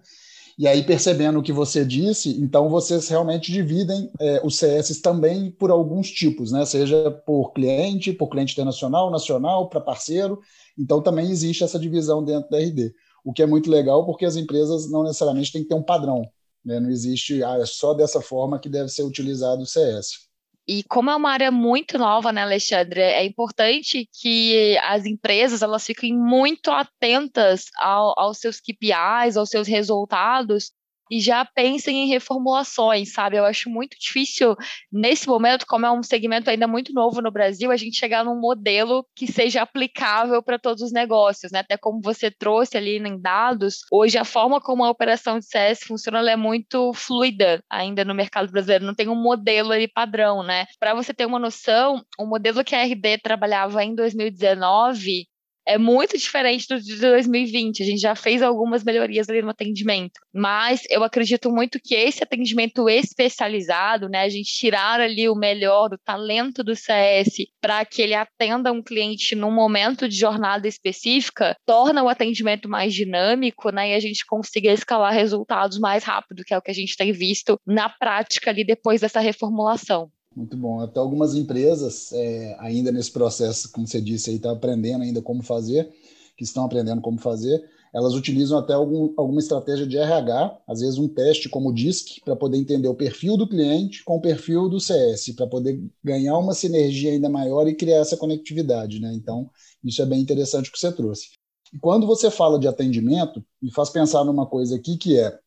E 0.56 0.68
aí, 0.68 0.84
percebendo 0.84 1.40
o 1.40 1.42
que 1.42 1.52
você 1.52 1.84
disse, 1.84 2.40
então 2.40 2.68
vocês 2.68 3.08
realmente 3.08 3.50
dividem 3.50 4.08
é, 4.20 4.40
os 4.44 4.56
CS 4.56 5.00
também 5.00 5.50
por 5.50 5.72
alguns 5.72 6.12
tipos, 6.12 6.52
né? 6.52 6.64
Seja 6.64 7.10
por 7.10 7.52
cliente, 7.52 8.12
por 8.12 8.28
cliente 8.28 8.52
internacional, 8.52 9.10
nacional, 9.10 9.68
para 9.68 9.80
parceiro. 9.80 10.38
Então 10.78 11.02
também 11.02 11.28
existe 11.28 11.64
essa 11.64 11.78
divisão 11.78 12.24
dentro 12.24 12.48
da 12.50 12.58
RD. 12.58 12.94
O 13.24 13.32
que 13.32 13.42
é 13.42 13.46
muito 13.46 13.68
legal, 13.68 14.06
porque 14.06 14.24
as 14.24 14.36
empresas 14.36 14.88
não 14.88 15.02
necessariamente 15.02 15.50
têm 15.50 15.62
que 15.62 15.68
ter 15.68 15.74
um 15.74 15.82
padrão. 15.82 16.22
Né? 16.64 16.78
Não 16.78 16.88
existe, 16.88 17.42
ah, 17.42 17.58
é 17.58 17.66
só 17.66 17.92
dessa 17.92 18.20
forma 18.20 18.60
que 18.60 18.68
deve 18.68 18.90
ser 18.90 19.02
utilizado 19.02 19.62
o 19.62 19.66
CS. 19.66 20.33
E 20.66 20.82
como 20.84 21.10
é 21.10 21.16
uma 21.16 21.30
área 21.30 21.50
muito 21.50 21.98
nova, 21.98 22.32
né, 22.32 22.42
Alexandre, 22.42 23.00
é 23.00 23.24
importante 23.24 24.08
que 24.20 24.78
as 24.78 25.04
empresas 25.04 25.60
elas 25.60 25.84
fiquem 25.84 26.16
muito 26.16 26.70
atentas 26.70 27.66
ao, 27.78 28.18
aos 28.18 28.38
seus 28.38 28.60
KPIs, 28.60 29.36
aos 29.36 29.50
seus 29.50 29.68
resultados, 29.68 30.72
e 31.10 31.20
já 31.20 31.44
pensem 31.44 32.04
em 32.04 32.08
reformulações, 32.08 33.12
sabe? 33.12 33.36
Eu 33.36 33.44
acho 33.44 33.68
muito 33.70 33.96
difícil, 33.98 34.56
nesse 34.92 35.26
momento, 35.26 35.66
como 35.66 35.86
é 35.86 35.90
um 35.90 36.02
segmento 36.02 36.50
ainda 36.50 36.66
muito 36.66 36.92
novo 36.92 37.20
no 37.20 37.30
Brasil, 37.30 37.70
a 37.70 37.76
gente 37.76 37.98
chegar 37.98 38.24
num 38.24 38.40
modelo 38.40 39.06
que 39.14 39.26
seja 39.26 39.62
aplicável 39.62 40.42
para 40.42 40.58
todos 40.58 40.82
os 40.82 40.92
negócios, 40.92 41.52
né? 41.52 41.60
Até 41.60 41.76
como 41.76 42.00
você 42.02 42.30
trouxe 42.30 42.76
ali 42.76 42.98
em 42.98 43.20
dados, 43.20 43.80
hoje 43.92 44.18
a 44.18 44.24
forma 44.24 44.60
como 44.60 44.84
a 44.84 44.90
operação 44.90 45.38
de 45.38 45.46
CS 45.46 45.80
funciona 45.84 46.24
é 46.30 46.36
muito 46.36 46.92
fluida 46.94 47.62
ainda 47.70 48.04
no 48.04 48.14
mercado 48.14 48.50
brasileiro, 48.50 48.84
não 48.84 48.94
tem 48.94 49.08
um 49.08 49.14
modelo 49.14 49.72
ali 49.72 49.88
padrão, 49.88 50.42
né? 50.42 50.66
Para 50.78 50.94
você 50.94 51.12
ter 51.12 51.26
uma 51.26 51.38
noção, 51.38 52.02
o 52.18 52.26
modelo 52.26 52.64
que 52.64 52.74
a 52.74 52.82
RD 52.82 53.18
trabalhava 53.22 53.84
em 53.84 53.94
2019 53.94 55.26
é 55.66 55.78
muito 55.78 56.16
diferente 56.18 56.66
do 56.68 56.80
de 56.80 56.96
2020. 56.96 57.82
A 57.82 57.86
gente 57.86 58.00
já 58.00 58.14
fez 58.14 58.42
algumas 58.42 58.84
melhorias 58.84 59.28
ali 59.28 59.42
no 59.42 59.50
atendimento, 59.50 60.20
mas 60.32 60.82
eu 60.90 61.02
acredito 61.02 61.50
muito 61.50 61.80
que 61.82 61.94
esse 61.94 62.22
atendimento 62.22 62.88
especializado, 62.88 64.08
né, 64.08 64.22
a 64.22 64.28
gente 64.28 64.52
tirar 64.52 65.00
ali 65.00 65.28
o 65.28 65.34
melhor 65.34 65.88
do 65.88 65.98
talento 65.98 66.62
do 66.62 66.76
CS 66.76 67.46
para 67.60 67.84
que 67.84 68.02
ele 68.02 68.14
atenda 68.14 68.72
um 68.72 68.82
cliente 68.82 69.34
num 69.34 69.50
momento 69.50 70.08
de 70.08 70.16
jornada 70.16 70.68
específica, 70.68 71.56
torna 71.66 72.02
o 72.02 72.08
atendimento 72.08 72.68
mais 72.68 72.92
dinâmico, 72.92 73.70
né, 73.70 73.90
e 73.90 73.94
a 73.94 74.00
gente 74.00 74.24
consiga 74.26 74.70
escalar 74.70 75.12
resultados 75.12 75.78
mais 75.78 76.04
rápido, 76.04 76.44
que 76.44 76.52
é 76.52 76.58
o 76.58 76.62
que 76.62 76.70
a 76.70 76.74
gente 76.74 76.96
tem 76.96 77.12
visto 77.12 77.58
na 77.66 77.88
prática 77.88 78.50
ali 78.50 78.64
depois 78.64 79.00
dessa 79.00 79.20
reformulação. 79.20 80.10
Muito 80.34 80.56
bom. 80.56 80.80
Até 80.80 80.98
algumas 80.98 81.34
empresas, 81.34 82.12
é, 82.12 82.56
ainda 82.58 82.90
nesse 82.90 83.12
processo, 83.12 83.70
como 83.70 83.86
você 83.86 84.00
disse, 84.00 84.30
aí 84.30 84.36
está 84.36 84.50
aprendendo 84.50 85.02
ainda 85.02 85.22
como 85.22 85.42
fazer, 85.42 85.88
que 86.36 86.42
estão 86.42 86.64
aprendendo 86.64 87.00
como 87.00 87.18
fazer. 87.18 87.62
elas 87.94 88.14
utilizam 88.14 88.58
até 88.58 88.72
algum, 88.72 89.14
alguma 89.16 89.38
estratégia 89.38 89.86
de 89.86 89.96
RH, 89.96 90.58
às 90.66 90.80
vezes 90.80 90.98
um 90.98 91.06
teste 91.06 91.48
como 91.48 91.68
o 91.68 91.72
DISC, 91.72 92.20
para 92.24 92.34
poder 92.34 92.58
entender 92.58 92.88
o 92.88 92.94
perfil 92.94 93.36
do 93.36 93.48
cliente 93.48 94.02
com 94.02 94.16
o 94.16 94.20
perfil 94.20 94.68
do 94.68 94.80
CS, 94.80 95.32
para 95.36 95.46
poder 95.46 95.80
ganhar 96.02 96.36
uma 96.36 96.54
sinergia 96.54 97.12
ainda 97.12 97.28
maior 97.28 97.68
e 97.68 97.74
criar 97.74 97.98
essa 97.98 98.16
conectividade. 98.16 98.98
Né? 98.98 99.12
Então, 99.14 99.48
isso 99.84 100.02
é 100.02 100.06
bem 100.06 100.20
interessante 100.20 100.72
que 100.72 100.78
você 100.78 100.90
trouxe. 100.90 101.28
E 101.72 101.78
quando 101.78 102.04
você 102.04 102.32
fala 102.32 102.58
de 102.58 102.66
atendimento, 102.66 103.44
me 103.62 103.70
faz 103.70 103.90
pensar 103.90 104.24
numa 104.24 104.46
coisa 104.46 104.74
aqui 104.74 104.96
que 104.96 105.16
é 105.16 105.38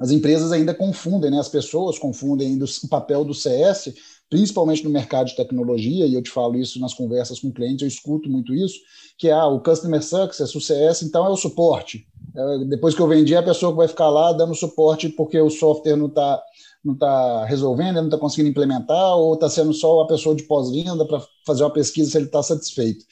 as 0.00 0.10
empresas 0.10 0.50
ainda 0.50 0.74
confundem, 0.74 1.30
né? 1.30 1.38
as 1.38 1.48
pessoas 1.48 1.98
confundem 1.98 2.60
o 2.60 2.88
papel 2.88 3.24
do 3.24 3.32
CS, 3.32 3.94
principalmente 4.30 4.82
no 4.82 4.90
mercado 4.90 5.26
de 5.26 5.36
tecnologia, 5.36 6.06
e 6.06 6.14
eu 6.14 6.22
te 6.22 6.30
falo 6.30 6.56
isso 6.56 6.80
nas 6.80 6.94
conversas 6.94 7.38
com 7.38 7.52
clientes, 7.52 7.82
eu 7.82 7.88
escuto 7.88 8.28
muito 8.28 8.54
isso, 8.54 8.78
que 9.18 9.28
é 9.28 9.32
ah, 9.32 9.46
o 9.46 9.60
Customer 9.60 10.02
Success, 10.02 10.54
o 10.54 10.60
CS, 10.60 11.02
então 11.02 11.26
é 11.26 11.28
o 11.28 11.36
suporte. 11.36 12.06
É, 12.36 12.64
depois 12.64 12.94
que 12.94 13.00
eu 13.00 13.06
vendi, 13.06 13.36
a 13.36 13.42
pessoa 13.42 13.72
que 13.72 13.78
vai 13.78 13.88
ficar 13.88 14.08
lá 14.08 14.32
dando 14.32 14.54
suporte 14.54 15.08
porque 15.08 15.40
o 15.40 15.50
software 15.50 15.96
não 15.96 16.06
está 16.06 16.42
não 16.84 16.94
tá 16.94 17.46
resolvendo, 17.46 17.96
não 17.96 18.04
está 18.04 18.18
conseguindo 18.18 18.50
implementar, 18.50 19.16
ou 19.16 19.32
está 19.32 19.48
sendo 19.48 19.72
só 19.72 20.00
a 20.00 20.06
pessoa 20.06 20.34
de 20.34 20.42
pós-venda 20.42 21.06
para 21.06 21.22
fazer 21.46 21.62
uma 21.64 21.70
pesquisa 21.70 22.10
se 22.10 22.18
ele 22.18 22.26
está 22.26 22.42
satisfeito. 22.42 23.06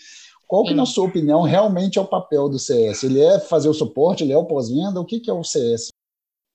Qual 0.47 0.65
que, 0.65 0.75
na 0.75 0.85
sua 0.85 1.07
opinião, 1.07 1.41
realmente 1.41 1.99
é 1.99 2.03
o 2.03 2.07
papel 2.07 2.47
do 2.51 2.59
CS? 2.59 3.05
Ele 3.05 3.23
é 3.23 3.41
fazer 3.41 3.71
o 3.71 3.73
suporte, 3.73 4.23
ele 4.23 4.35
é 4.35 4.37
o 4.37 4.45
pós-venda? 4.45 5.01
O 5.01 5.05
que, 5.07 5.19
que 5.19 5.31
é 5.31 5.33
o 5.33 5.43
CS? 5.43 5.92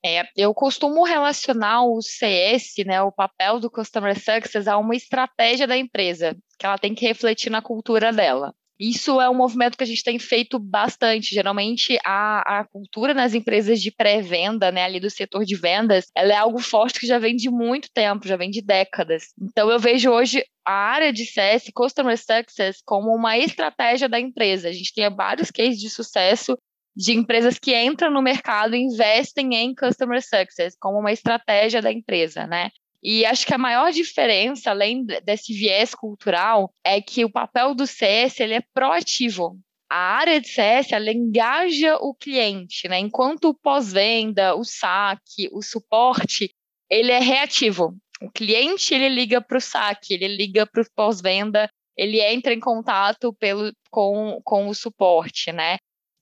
É, 0.07 0.23
eu 0.37 0.53
costumo 0.53 1.03
relacionar 1.03 1.83
o 1.83 2.01
CS, 2.01 2.75
né, 2.85 3.01
o 3.01 3.11
papel 3.11 3.59
do 3.59 3.69
Customer 3.69 4.15
Success, 4.17 4.65
a 4.65 4.77
uma 4.77 4.95
estratégia 4.95 5.67
da 5.67 5.77
empresa, 5.77 6.33
que 6.57 6.65
ela 6.65 6.77
tem 6.77 6.95
que 6.95 7.05
refletir 7.05 7.49
na 7.49 7.61
cultura 7.61 8.13
dela. 8.13 8.55
Isso 8.79 9.19
é 9.19 9.29
um 9.29 9.33
movimento 9.33 9.75
que 9.75 9.83
a 9.83 9.87
gente 9.87 10.03
tem 10.03 10.17
feito 10.17 10.59
bastante. 10.59 11.33
Geralmente, 11.33 11.97
a, 12.05 12.59
a 12.59 12.63
cultura 12.63 13.13
nas 13.13 13.33
empresas 13.33 13.81
de 13.81 13.91
pré-venda, 13.91 14.71
né, 14.71 14.85
ali 14.85 14.99
do 14.99 15.09
setor 15.09 15.43
de 15.43 15.57
vendas, 15.57 16.05
ela 16.15 16.31
é 16.31 16.37
algo 16.37 16.59
forte 16.59 17.01
que 17.01 17.07
já 17.07 17.19
vem 17.19 17.35
de 17.35 17.49
muito 17.49 17.89
tempo, 17.91 18.27
já 18.27 18.37
vem 18.37 18.49
de 18.49 18.61
décadas. 18.61 19.33
Então, 19.41 19.69
eu 19.69 19.79
vejo 19.79 20.09
hoje 20.09 20.41
a 20.65 20.71
área 20.71 21.11
de 21.11 21.25
CS, 21.25 21.69
Customer 21.73 22.17
Success, 22.17 22.81
como 22.85 23.13
uma 23.13 23.37
estratégia 23.37 24.07
da 24.07 24.19
empresa. 24.19 24.69
A 24.69 24.71
gente 24.71 24.93
tem 24.93 25.09
vários 25.13 25.51
cases 25.51 25.81
de 25.81 25.89
sucesso 25.89 26.57
de 26.97 27.13
empresas 27.13 27.59
que 27.59 27.77
entram 27.79 28.09
no 28.09 28.23
mercado 28.23 28.75
e 28.75 28.79
investem 28.79 29.53
em 29.53 29.75
Customer 29.75 30.19
Success 30.19 30.75
como 30.79 30.97
uma 30.97 31.11
estratégia 31.11 31.79
da 31.79 31.91
empresa, 31.91 32.47
né? 32.47 32.71
E 33.03 33.23
acho 33.23 33.45
que 33.45 33.53
a 33.53 33.57
maior 33.59 33.91
diferença, 33.91 34.71
além 34.71 35.05
desse 35.23 35.53
viés 35.53 35.93
cultural, 35.93 36.73
é 36.83 36.99
que 36.99 37.23
o 37.23 37.31
papel 37.31 37.75
do 37.75 37.85
CS 37.85 38.39
ele 38.39 38.55
é 38.55 38.63
proativo. 38.73 39.55
A 39.87 40.17
área 40.17 40.41
de 40.41 40.47
CS 40.47 40.91
ela 40.91 41.11
engaja 41.11 41.97
o 41.97 42.15
cliente, 42.15 42.87
né? 42.89 42.97
enquanto 42.97 43.49
o 43.49 43.53
pós-venda, 43.53 44.55
o 44.55 44.63
saque, 44.63 45.47
o 45.53 45.61
suporte, 45.61 46.49
ele 46.89 47.11
é 47.11 47.19
reativo. 47.19 47.95
O 48.19 48.31
cliente 48.31 48.95
ele 48.95 49.07
liga 49.07 49.39
para 49.39 49.59
o 49.59 49.61
saque, 49.61 50.15
ele 50.15 50.27
liga 50.27 50.65
para 50.65 50.81
o 50.81 50.87
pós-venda, 50.95 51.69
ele 51.95 52.19
entra 52.19 52.53
em 52.53 52.59
contato 52.59 53.31
pelo, 53.33 53.71
com, 53.91 54.41
com 54.43 54.67
o 54.67 54.73
suporte, 54.73 55.51
né? 55.51 55.77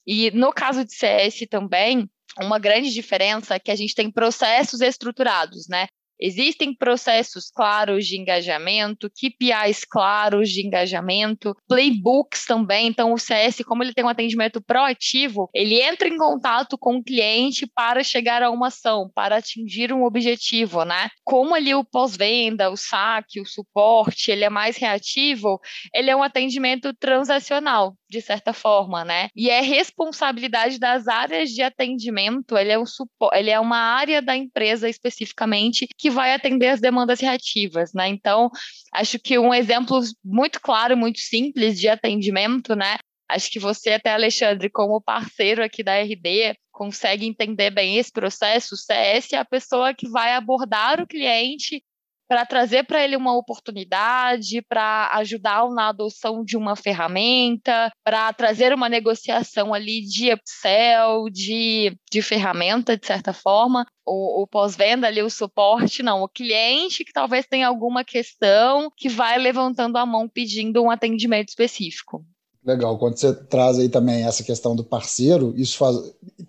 E 0.06 0.32
no 0.32 0.54
caso 0.54 0.86
de 0.86 0.94
CS 0.94 1.48
também, 1.50 2.10
uma 2.40 2.60
grande 2.60 2.92
diferença 2.92 3.56
é 3.56 3.60
que 3.60 3.72
a 3.72 3.76
gente 3.76 3.96
tem 3.96 4.12
processos 4.12 4.82
estruturados, 4.82 5.68
né? 5.68 5.88
Existem 6.20 6.74
processos 6.74 7.52
claros 7.52 8.06
de 8.06 8.18
engajamento, 8.18 9.10
KPIs 9.10 9.86
claros 9.86 10.50
de 10.50 10.66
engajamento, 10.66 11.56
playbooks 11.68 12.46
também. 12.46 12.88
Então, 12.88 13.14
o 13.14 13.18
CS, 13.18 13.64
como 13.66 13.84
ele 13.84 13.94
tem 13.94 14.04
um 14.04 14.10
atendimento 14.10 14.62
proativo, 14.62 15.50
ele 15.54 15.82
entra 15.82 16.08
em 16.08 16.18
contato 16.18 16.78
com 16.78 16.98
o 16.98 17.04
cliente 17.04 17.68
para 17.68 18.04
chegar 18.04 18.42
a 18.42 18.50
uma 18.50 18.68
ação, 18.68 19.10
para 19.14 19.38
atingir 19.38 19.92
um 19.92 20.04
objetivo, 20.04 20.84
né? 20.86 21.10
Como 21.24 21.56
ali 21.56 21.74
o 21.74 21.84
pós-venda, 21.84 22.70
o 22.70 22.78
saque, 22.78 23.42
o 23.42 23.46
suporte, 23.46 24.32
ele 24.32 24.44
é 24.44 24.50
mais 24.50 24.78
reativo, 24.78 25.60
ele 25.94 26.10
é 26.10 26.16
um 26.16 26.24
atendimento 26.24 26.94
transacional, 26.94 27.96
de 28.10 28.22
certa 28.22 28.54
forma, 28.54 29.04
né? 29.04 29.30
E 29.36 29.50
é 29.50 29.62
responsabilidade 29.62 30.80
das 30.80 31.08
áreas 31.08 31.50
de 31.50 31.62
atendimento, 31.62 32.58
ele 32.58 32.72
é, 32.72 32.80
um 32.80 32.86
ele 33.34 33.50
é 33.50 33.60
uma 33.60 33.78
área 33.78 34.22
da 34.22 34.36
empresa 34.36 34.90
especificamente 34.90 35.88
que 36.06 36.10
vai 36.12 36.36
atender 36.36 36.68
as 36.68 36.80
demandas 36.80 37.20
reativas, 37.20 37.92
né? 37.92 38.08
Então, 38.08 38.52
acho 38.94 39.18
que 39.18 39.40
um 39.40 39.52
exemplo 39.52 40.00
muito 40.24 40.62
claro, 40.62 40.96
muito 40.96 41.18
simples 41.18 41.80
de 41.80 41.88
atendimento, 41.88 42.76
né? 42.76 42.98
Acho 43.28 43.50
que 43.50 43.58
você, 43.58 43.94
até 43.94 44.14
Alexandre, 44.14 44.70
como 44.70 45.02
parceiro 45.02 45.64
aqui 45.64 45.82
da 45.82 45.96
RD, 46.00 46.56
consegue 46.72 47.26
entender 47.26 47.72
bem 47.72 47.98
esse 47.98 48.12
processo. 48.12 48.76
O 48.76 48.78
CS 48.78 49.34
é 49.34 49.38
a 49.38 49.44
pessoa 49.44 49.96
que 49.96 50.08
vai 50.08 50.36
abordar 50.36 51.02
o 51.02 51.08
cliente 51.08 51.84
para 52.28 52.46
trazer 52.46 52.84
para 52.84 53.04
ele 53.04 53.16
uma 53.16 53.38
oportunidade, 53.38 54.62
para 54.62 55.10
ajudá-lo 55.14 55.74
na 55.74 55.90
adoção 55.90 56.44
de 56.44 56.58
uma 56.58 56.76
ferramenta, 56.76 57.92
para 58.04 58.32
trazer 58.34 58.74
uma 58.74 58.90
negociação 58.90 59.74
ali 59.74 60.02
de 60.02 60.34
upsell, 60.34 61.30
de, 61.32 61.96
de 62.12 62.22
ferramenta, 62.22 62.98
de 62.98 63.06
certa 63.06 63.34
forma. 63.34 63.86
O, 64.06 64.44
o 64.44 64.48
pós-venda 64.48 65.08
ali, 65.08 65.22
o 65.22 65.30
suporte, 65.30 66.04
não. 66.04 66.22
O 66.22 66.30
cliente 66.30 67.04
que 67.04 67.14
talvez 67.14 67.46
tenha 67.48 67.68
alguma 67.68 68.04
questão 68.04 68.92
que 68.96 69.10
vai 69.10 69.38
levantando 69.38 69.98
a 69.98 70.06
mão 70.06 70.28
pedindo 70.28 70.84
um 70.84 70.92
atendimento 70.92 71.50
específico. 71.50 72.26
Legal, 72.66 72.98
quando 72.98 73.16
você 73.16 73.32
traz 73.32 73.78
aí 73.78 73.88
também 73.88 74.24
essa 74.24 74.42
questão 74.42 74.76
do 74.76 74.84
parceiro, 74.84 75.54
isso 75.56 75.78
faz 75.78 75.98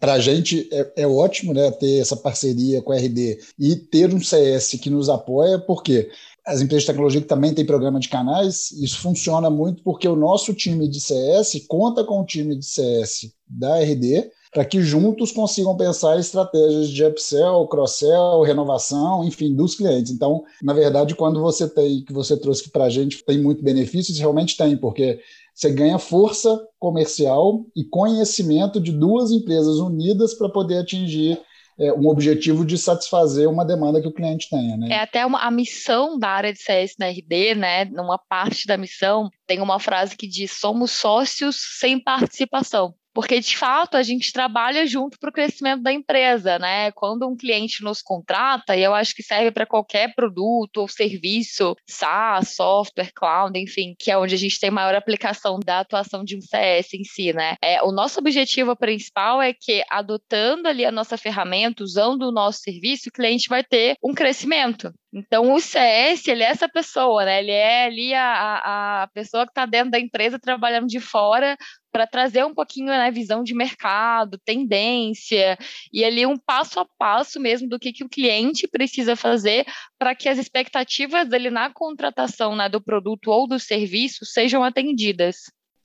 para 0.00 0.14
a 0.14 0.18
gente 0.18 0.66
é, 0.72 1.02
é, 1.02 1.06
ótimo, 1.06 1.52
né, 1.52 1.70
ter 1.70 1.98
essa 1.98 2.16
parceria 2.16 2.80
com 2.80 2.90
a 2.90 2.96
RD 2.96 3.38
e 3.58 3.76
ter 3.76 4.14
um 4.14 4.20
CS 4.20 4.78
que 4.80 4.88
nos 4.88 5.10
apoia, 5.10 5.58
porque 5.58 6.08
as 6.46 6.62
empresas 6.62 6.84
de 6.84 6.86
tecnologia 6.86 7.20
que 7.20 7.26
também 7.26 7.52
têm 7.52 7.66
programa 7.66 8.00
de 8.00 8.08
canais, 8.08 8.70
isso 8.72 8.98
funciona 9.00 9.50
muito 9.50 9.82
porque 9.82 10.08
o 10.08 10.16
nosso 10.16 10.54
time 10.54 10.88
de 10.88 11.00
CS 11.00 11.66
conta 11.68 12.02
com 12.02 12.20
o 12.20 12.24
time 12.24 12.56
de 12.56 12.64
CS 12.64 13.32
da 13.46 13.78
RD 13.80 14.30
para 14.52 14.64
que 14.64 14.80
juntos 14.80 15.32
consigam 15.32 15.76
pensar 15.76 16.18
estratégias 16.18 16.88
de 16.88 17.04
upsell, 17.04 17.66
cross-sell, 17.66 18.40
renovação, 18.40 19.22
enfim, 19.22 19.54
dos 19.54 19.74
clientes. 19.74 20.10
Então, 20.10 20.44
na 20.62 20.72
verdade, 20.72 21.14
quando 21.14 21.42
você 21.42 21.68
tem, 21.68 22.02
que 22.02 22.12
você 22.12 22.38
trouxe 22.38 22.70
para 22.70 22.84
a 22.84 22.88
gente, 22.88 23.22
tem 23.22 23.38
muito 23.38 23.62
benefício, 23.62 24.12
isso 24.12 24.20
realmente 24.20 24.56
tem, 24.56 24.74
porque 24.74 25.20
você 25.56 25.72
ganha 25.72 25.98
força 25.98 26.60
comercial 26.78 27.64
e 27.74 27.82
conhecimento 27.82 28.78
de 28.78 28.92
duas 28.92 29.30
empresas 29.30 29.78
unidas 29.78 30.34
para 30.34 30.50
poder 30.50 30.80
atingir 30.80 31.40
é, 31.78 31.90
um 31.94 32.08
objetivo 32.08 32.62
de 32.62 32.76
satisfazer 32.76 33.48
uma 33.48 33.64
demanda 33.64 34.00
que 34.00 34.06
o 34.06 34.12
cliente 34.12 34.50
tenha. 34.50 34.76
Né? 34.76 34.88
É 34.90 35.00
até 35.00 35.24
uma, 35.24 35.40
a 35.40 35.50
missão 35.50 36.18
da 36.18 36.28
área 36.28 36.52
de 36.52 36.60
CS 36.60 36.96
na 36.98 37.08
RD, 37.08 37.54
né? 37.54 37.86
Numa 37.86 38.18
parte 38.18 38.66
da 38.66 38.76
missão, 38.76 39.30
tem 39.46 39.60
uma 39.62 39.80
frase 39.80 40.14
que 40.14 40.28
diz: 40.28 40.52
somos 40.52 40.90
sócios 40.90 41.56
sem 41.78 41.98
participação 41.98 42.94
porque 43.16 43.40
de 43.40 43.56
fato 43.56 43.96
a 43.96 44.02
gente 44.02 44.30
trabalha 44.30 44.86
junto 44.86 45.18
para 45.18 45.30
o 45.30 45.32
crescimento 45.32 45.82
da 45.82 45.90
empresa, 45.90 46.58
né? 46.58 46.90
Quando 46.90 47.26
um 47.26 47.34
cliente 47.34 47.82
nos 47.82 48.02
contrata, 48.02 48.76
e 48.76 48.82
eu 48.82 48.92
acho 48.92 49.14
que 49.14 49.22
serve 49.22 49.50
para 49.50 49.64
qualquer 49.64 50.14
produto 50.14 50.82
ou 50.82 50.86
serviço, 50.86 51.74
SaaS, 51.88 52.50
software, 52.50 53.10
cloud, 53.14 53.58
enfim, 53.58 53.94
que 53.98 54.10
é 54.10 54.18
onde 54.18 54.34
a 54.34 54.38
gente 54.38 54.60
tem 54.60 54.70
maior 54.70 54.94
aplicação 54.94 55.58
da 55.58 55.80
atuação 55.80 56.22
de 56.22 56.36
um 56.36 56.42
CS 56.42 56.92
em 56.92 57.04
si, 57.04 57.32
né? 57.32 57.54
É, 57.64 57.82
o 57.82 57.90
nosso 57.90 58.20
objetivo 58.20 58.76
principal 58.76 59.40
é 59.40 59.54
que 59.54 59.82
adotando 59.90 60.68
ali 60.68 60.84
a 60.84 60.92
nossa 60.92 61.16
ferramenta, 61.16 61.82
usando 61.82 62.24
o 62.24 62.32
nosso 62.32 62.58
serviço, 62.58 63.08
o 63.08 63.12
cliente 63.12 63.48
vai 63.48 63.64
ter 63.64 63.96
um 64.04 64.12
crescimento. 64.12 64.92
Então, 65.12 65.54
o 65.54 65.60
CS, 65.60 66.26
ele 66.28 66.42
é 66.42 66.46
essa 66.46 66.68
pessoa, 66.68 67.24
né? 67.24 67.38
Ele 67.40 67.52
é 67.52 67.84
ali 67.86 68.12
a, 68.12 69.02
a 69.04 69.08
pessoa 69.08 69.44
que 69.46 69.50
está 69.50 69.64
dentro 69.64 69.90
da 69.90 70.00
empresa 70.00 70.38
trabalhando 70.38 70.86
de 70.86 71.00
fora 71.00 71.56
para 71.92 72.06
trazer 72.06 72.44
um 72.44 72.52
pouquinho 72.52 72.92
a 72.92 72.98
né, 72.98 73.10
visão 73.10 73.42
de 73.42 73.54
mercado, 73.54 74.38
tendência, 74.44 75.56
e 75.92 76.04
ali 76.04 76.26
um 76.26 76.36
passo 76.36 76.78
a 76.80 76.86
passo 76.98 77.40
mesmo 77.40 77.68
do 77.68 77.78
que, 77.78 77.92
que 77.92 78.04
o 78.04 78.08
cliente 78.08 78.68
precisa 78.68 79.16
fazer 79.16 79.64
para 79.98 80.14
que 80.14 80.28
as 80.28 80.38
expectativas 80.38 81.26
dele 81.28 81.48
na 81.50 81.72
contratação 81.72 82.54
né, 82.54 82.68
do 82.68 82.82
produto 82.82 83.30
ou 83.30 83.48
do 83.48 83.58
serviço 83.58 84.26
sejam 84.26 84.62
atendidas. 84.62 85.36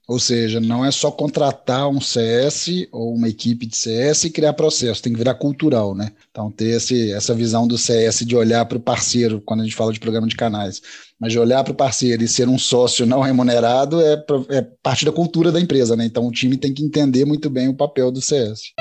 Ou 0.08 0.20
seja, 0.20 0.60
não 0.60 0.84
é 0.84 0.92
só 0.92 1.10
contratar 1.10 1.88
um 1.88 2.02
CS 2.02 2.88
ou 2.92 3.14
uma 3.14 3.30
equipe 3.30 3.66
de 3.66 3.78
CS 3.78 4.26
e 4.26 4.30
criar 4.30 4.54
processo, 4.54 5.02
tem 5.02 5.14
que 5.14 5.18
virar 5.18 5.36
cultural, 5.36 5.96
né? 5.96 6.12
Então, 6.30 6.52
ter 6.52 6.76
esse, 6.76 7.12
essa 7.14 7.34
visão 7.34 7.68
do 7.68 7.78
CS 7.78 8.26
de 8.26 8.36
olhar 8.36 8.66
para 8.66 8.78
o 8.78 8.82
parceiro, 8.82 9.42
quando 9.46 9.62
a 9.62 9.64
gente 9.64 9.76
fala 9.76 9.94
de 9.94 10.00
programa 10.00 10.28
de 10.28 10.36
canais, 10.36 10.82
mas 11.20 11.32
de 11.32 11.40
olhar 11.40 11.64
para 11.64 11.72
o 11.72 11.76
parceiro 11.76 12.24
e 12.24 12.28
ser 12.28 12.50
um 12.50 12.58
sócio 12.58 13.06
não 13.06 13.22
remunerado 13.22 14.02
é, 14.02 14.22
é 14.50 14.62
parte 14.84 15.06
da 15.06 15.12
cultura 15.12 15.52
da 15.52 15.62
empresa, 15.62 15.96
né? 15.96 16.06
Então, 16.06 16.28
o 16.28 16.32
time 16.32 16.58
tem 16.58 16.74
que 16.74 16.84
entender 16.84 17.24
muito 17.24 17.50
bem 17.50 17.70
o 17.70 17.76
papel 17.76 18.12
do 18.12 18.22
CS. 18.22 18.74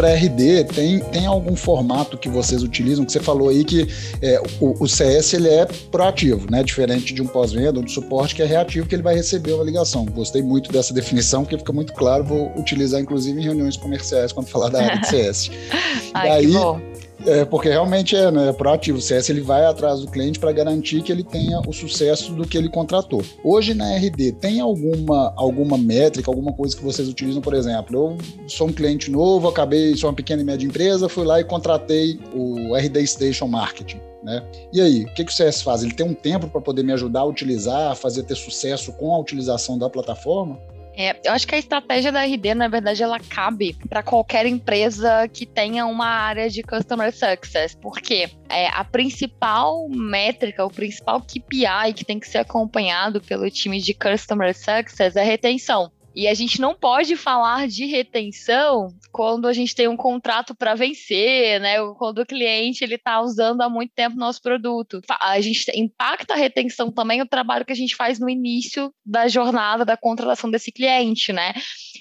Para 0.00 0.14
RD, 0.14 0.64
tem, 0.64 0.98
tem 1.00 1.26
algum 1.26 1.54
formato 1.54 2.16
que 2.16 2.26
vocês 2.26 2.62
utilizam? 2.62 3.04
Que 3.04 3.12
você 3.12 3.20
falou 3.20 3.50
aí 3.50 3.62
que 3.62 3.86
é, 4.22 4.40
o, 4.58 4.74
o, 4.82 4.88
CS 4.88 5.34
ele 5.34 5.48
é 5.48 5.66
proativo, 5.90 6.50
né? 6.50 6.62
Diferente 6.62 7.12
de 7.12 7.20
um 7.20 7.26
pós-venda 7.26 7.78
ou 7.78 7.84
de 7.84 7.92
suporte 7.92 8.34
que 8.34 8.40
é 8.40 8.46
reativo, 8.46 8.86
que 8.86 8.94
ele 8.94 9.02
vai 9.02 9.14
receber 9.14 9.52
uma 9.52 9.62
ligação. 9.62 10.06
Gostei 10.06 10.42
muito 10.42 10.72
dessa 10.72 10.94
definição, 10.94 11.42
porque 11.42 11.58
fica 11.58 11.72
muito 11.74 11.92
claro. 11.92 12.24
Vou 12.24 12.50
utilizar, 12.56 12.98
inclusive, 12.98 13.38
em 13.38 13.44
reuniões 13.44 13.76
comerciais 13.76 14.32
quando 14.32 14.46
falar 14.46 14.70
da 14.70 14.82
área 14.82 15.00
de 15.00 15.06
CS. 15.06 15.50
Ai, 16.14 16.28
Daí, 16.28 16.46
que 16.46 16.52
bom. 16.54 16.80
É, 17.26 17.44
porque 17.44 17.68
realmente 17.68 18.16
é, 18.16 18.30
né, 18.30 18.48
é 18.48 18.52
proativo. 18.52 18.98
O 18.98 19.00
CS 19.00 19.28
ele 19.30 19.40
vai 19.40 19.64
atrás 19.64 20.00
do 20.00 20.10
cliente 20.10 20.38
para 20.38 20.52
garantir 20.52 21.02
que 21.02 21.12
ele 21.12 21.22
tenha 21.22 21.60
o 21.60 21.72
sucesso 21.72 22.32
do 22.32 22.46
que 22.46 22.56
ele 22.56 22.68
contratou. 22.68 23.22
Hoje 23.44 23.74
na 23.74 23.94
RD, 23.94 24.32
tem 24.32 24.60
alguma, 24.60 25.32
alguma 25.36 25.76
métrica, 25.76 26.30
alguma 26.30 26.52
coisa 26.52 26.76
que 26.76 26.82
vocês 26.82 27.08
utilizam, 27.08 27.42
por 27.42 27.54
exemplo? 27.54 27.96
Eu 27.96 28.48
sou 28.48 28.68
um 28.68 28.72
cliente 28.72 29.10
novo, 29.10 29.48
acabei, 29.48 29.96
sou 29.96 30.08
uma 30.08 30.16
pequena 30.16 30.42
e 30.42 30.44
média 30.44 30.66
empresa, 30.66 31.08
fui 31.08 31.24
lá 31.24 31.40
e 31.40 31.44
contratei 31.44 32.18
o 32.34 32.74
RD 32.74 33.06
Station 33.06 33.46
Marketing. 33.46 34.00
Né? 34.22 34.42
E 34.72 34.80
aí, 34.80 35.04
o 35.04 35.14
que, 35.14 35.24
que 35.24 35.32
o 35.32 35.34
CS 35.34 35.62
faz? 35.62 35.82
Ele 35.82 35.94
tem 35.94 36.06
um 36.06 36.14
tempo 36.14 36.46
para 36.48 36.60
poder 36.60 36.82
me 36.82 36.92
ajudar 36.92 37.20
a 37.20 37.24
utilizar, 37.24 37.96
fazer 37.96 38.22
ter 38.22 38.36
sucesso 38.36 38.92
com 38.92 39.14
a 39.14 39.18
utilização 39.18 39.78
da 39.78 39.88
plataforma? 39.88 40.58
É, 41.02 41.18
eu 41.24 41.32
acho 41.32 41.48
que 41.48 41.54
a 41.54 41.58
estratégia 41.58 42.12
da 42.12 42.26
RD, 42.26 42.54
na 42.54 42.68
verdade, 42.68 43.02
ela 43.02 43.18
cabe 43.18 43.74
para 43.88 44.02
qualquer 44.02 44.44
empresa 44.44 45.26
que 45.28 45.46
tenha 45.46 45.86
uma 45.86 46.04
área 46.04 46.50
de 46.50 46.62
Customer 46.62 47.10
Success, 47.10 47.74
porque 47.74 48.28
é, 48.50 48.68
a 48.68 48.84
principal 48.84 49.88
métrica, 49.88 50.62
o 50.62 50.70
principal 50.70 51.22
KPI 51.22 51.94
que 51.96 52.04
tem 52.04 52.20
que 52.20 52.28
ser 52.28 52.38
acompanhado 52.38 53.18
pelo 53.22 53.50
time 53.50 53.80
de 53.80 53.94
Customer 53.94 54.54
Success 54.54 55.16
é 55.16 55.22
retenção. 55.22 55.90
E 56.14 56.26
a 56.26 56.34
gente 56.34 56.60
não 56.60 56.74
pode 56.74 57.16
falar 57.16 57.68
de 57.68 57.86
retenção 57.86 58.88
quando 59.12 59.46
a 59.46 59.52
gente 59.52 59.74
tem 59.74 59.86
um 59.86 59.96
contrato 59.96 60.54
para 60.54 60.74
vencer, 60.74 61.60
né? 61.60 61.76
Quando 61.98 62.18
o 62.18 62.26
cliente 62.26 62.82
ele 62.82 62.96
está 62.96 63.20
usando 63.20 63.60
há 63.60 63.68
muito 63.68 63.92
tempo 63.94 64.16
nosso 64.16 64.42
produto. 64.42 65.00
A 65.20 65.40
gente 65.40 65.70
impacta 65.74 66.34
a 66.34 66.36
retenção 66.36 66.90
também 66.90 67.22
o 67.22 67.28
trabalho 67.28 67.64
que 67.64 67.72
a 67.72 67.76
gente 67.76 67.94
faz 67.94 68.18
no 68.18 68.28
início 68.28 68.92
da 69.04 69.28
jornada 69.28 69.84
da 69.84 69.96
contratação 69.96 70.50
desse 70.50 70.72
cliente, 70.72 71.32
né? 71.32 71.52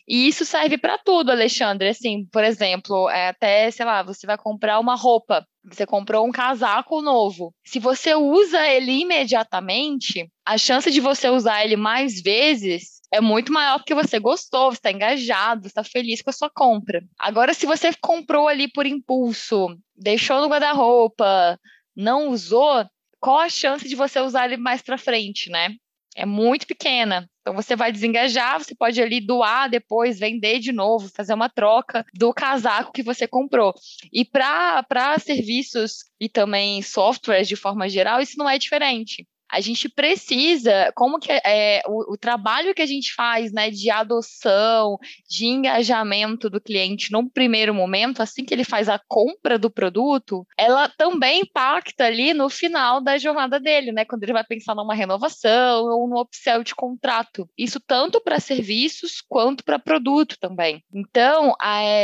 E 0.07 0.27
isso 0.27 0.43
serve 0.43 0.77
para 0.77 0.97
tudo, 0.97 1.31
Alexandre. 1.31 1.89
Assim, 1.89 2.25
por 2.31 2.43
exemplo, 2.43 3.09
é 3.09 3.29
até, 3.29 3.69
sei 3.69 3.85
lá, 3.85 4.01
você 4.01 4.25
vai 4.25 4.37
comprar 4.37 4.79
uma 4.79 4.95
roupa 4.95 5.45
você 5.61 5.85
comprou 5.85 6.25
um 6.25 6.31
casaco 6.31 7.01
novo. 7.01 7.53
Se 7.65 7.79
você 7.79 8.15
usa 8.15 8.67
ele 8.67 9.01
imediatamente, 9.01 10.27
a 10.45 10.57
chance 10.57 10.89
de 10.89 10.99
você 10.99 11.29
usar 11.29 11.63
ele 11.63 11.75
mais 11.75 12.21
vezes 12.21 12.98
é 13.11 13.19
muito 13.19 13.51
maior 13.51 13.79
porque 13.79 13.95
você 13.95 14.19
gostou, 14.19 14.71
está 14.71 14.91
engajado, 14.91 15.67
está 15.67 15.83
feliz 15.83 16.21
com 16.21 16.29
a 16.29 16.33
sua 16.33 16.49
compra. 16.49 17.03
Agora, 17.17 17.53
se 17.53 17.65
você 17.65 17.91
comprou 17.93 18.47
ali 18.47 18.67
por 18.67 18.85
impulso, 18.85 19.75
deixou 19.95 20.41
no 20.41 20.47
guarda-roupa, 20.47 21.59
não 21.95 22.29
usou, 22.29 22.85
qual 23.19 23.39
a 23.39 23.49
chance 23.49 23.87
de 23.87 23.95
você 23.95 24.19
usar 24.19 24.45
ele 24.45 24.57
mais 24.57 24.81
para 24.81 24.97
frente, 24.97 25.49
né? 25.49 25.75
É 26.15 26.25
muito 26.25 26.67
pequena. 26.67 27.29
Então 27.41 27.53
você 27.53 27.75
vai 27.75 27.91
desengajar, 27.91 28.59
você 28.59 28.75
pode 28.75 29.01
ali 29.01 29.19
doar 29.19 29.69
depois, 29.69 30.19
vender 30.19 30.59
de 30.59 30.71
novo, 30.71 31.09
fazer 31.09 31.33
uma 31.33 31.49
troca 31.49 32.05
do 32.13 32.33
casaco 32.33 32.91
que 32.91 33.01
você 33.01 33.27
comprou. 33.27 33.73
E 34.13 34.23
para 34.23 35.17
serviços 35.19 36.03
e 36.19 36.29
também 36.29 36.81
softwares 36.81 37.47
de 37.47 37.55
forma 37.55 37.89
geral, 37.89 38.21
isso 38.21 38.37
não 38.37 38.49
é 38.49 38.57
diferente 38.57 39.25
a 39.51 39.59
gente 39.59 39.89
precisa, 39.89 40.91
como 40.95 41.19
que 41.19 41.31
é 41.31 41.81
o, 41.87 42.13
o, 42.13 42.17
trabalho 42.17 42.73
que 42.73 42.81
a 42.81 42.85
gente 42.85 43.13
faz, 43.13 43.51
né, 43.51 43.69
de 43.69 43.89
adoção, 43.89 44.97
de 45.27 45.45
engajamento 45.45 46.49
do 46.49 46.61
cliente 46.61 47.11
num 47.11 47.27
primeiro 47.27 47.73
momento, 47.73 48.21
assim 48.21 48.45
que 48.45 48.53
ele 48.53 48.63
faz 48.63 48.87
a 48.87 48.99
compra 49.07 49.57
do 49.57 49.69
produto, 49.69 50.45
ela 50.57 50.87
também 50.87 51.41
impacta 51.41 52.05
ali 52.05 52.33
no 52.33 52.49
final 52.49 53.01
da 53.01 53.17
jornada 53.17 53.59
dele, 53.59 53.91
né, 53.91 54.05
quando 54.05 54.23
ele 54.23 54.33
vai 54.33 54.43
pensar 54.43 54.75
numa 54.75 54.93
renovação 54.93 55.85
ou 55.85 56.07
no 56.07 56.21
upsell 56.21 56.63
de 56.63 56.75
contrato. 56.75 57.49
Isso 57.57 57.79
tanto 57.79 58.21
para 58.21 58.39
serviços 58.39 59.21
quanto 59.27 59.63
para 59.63 59.79
produto 59.79 60.37
também. 60.39 60.83
Então, 60.93 61.55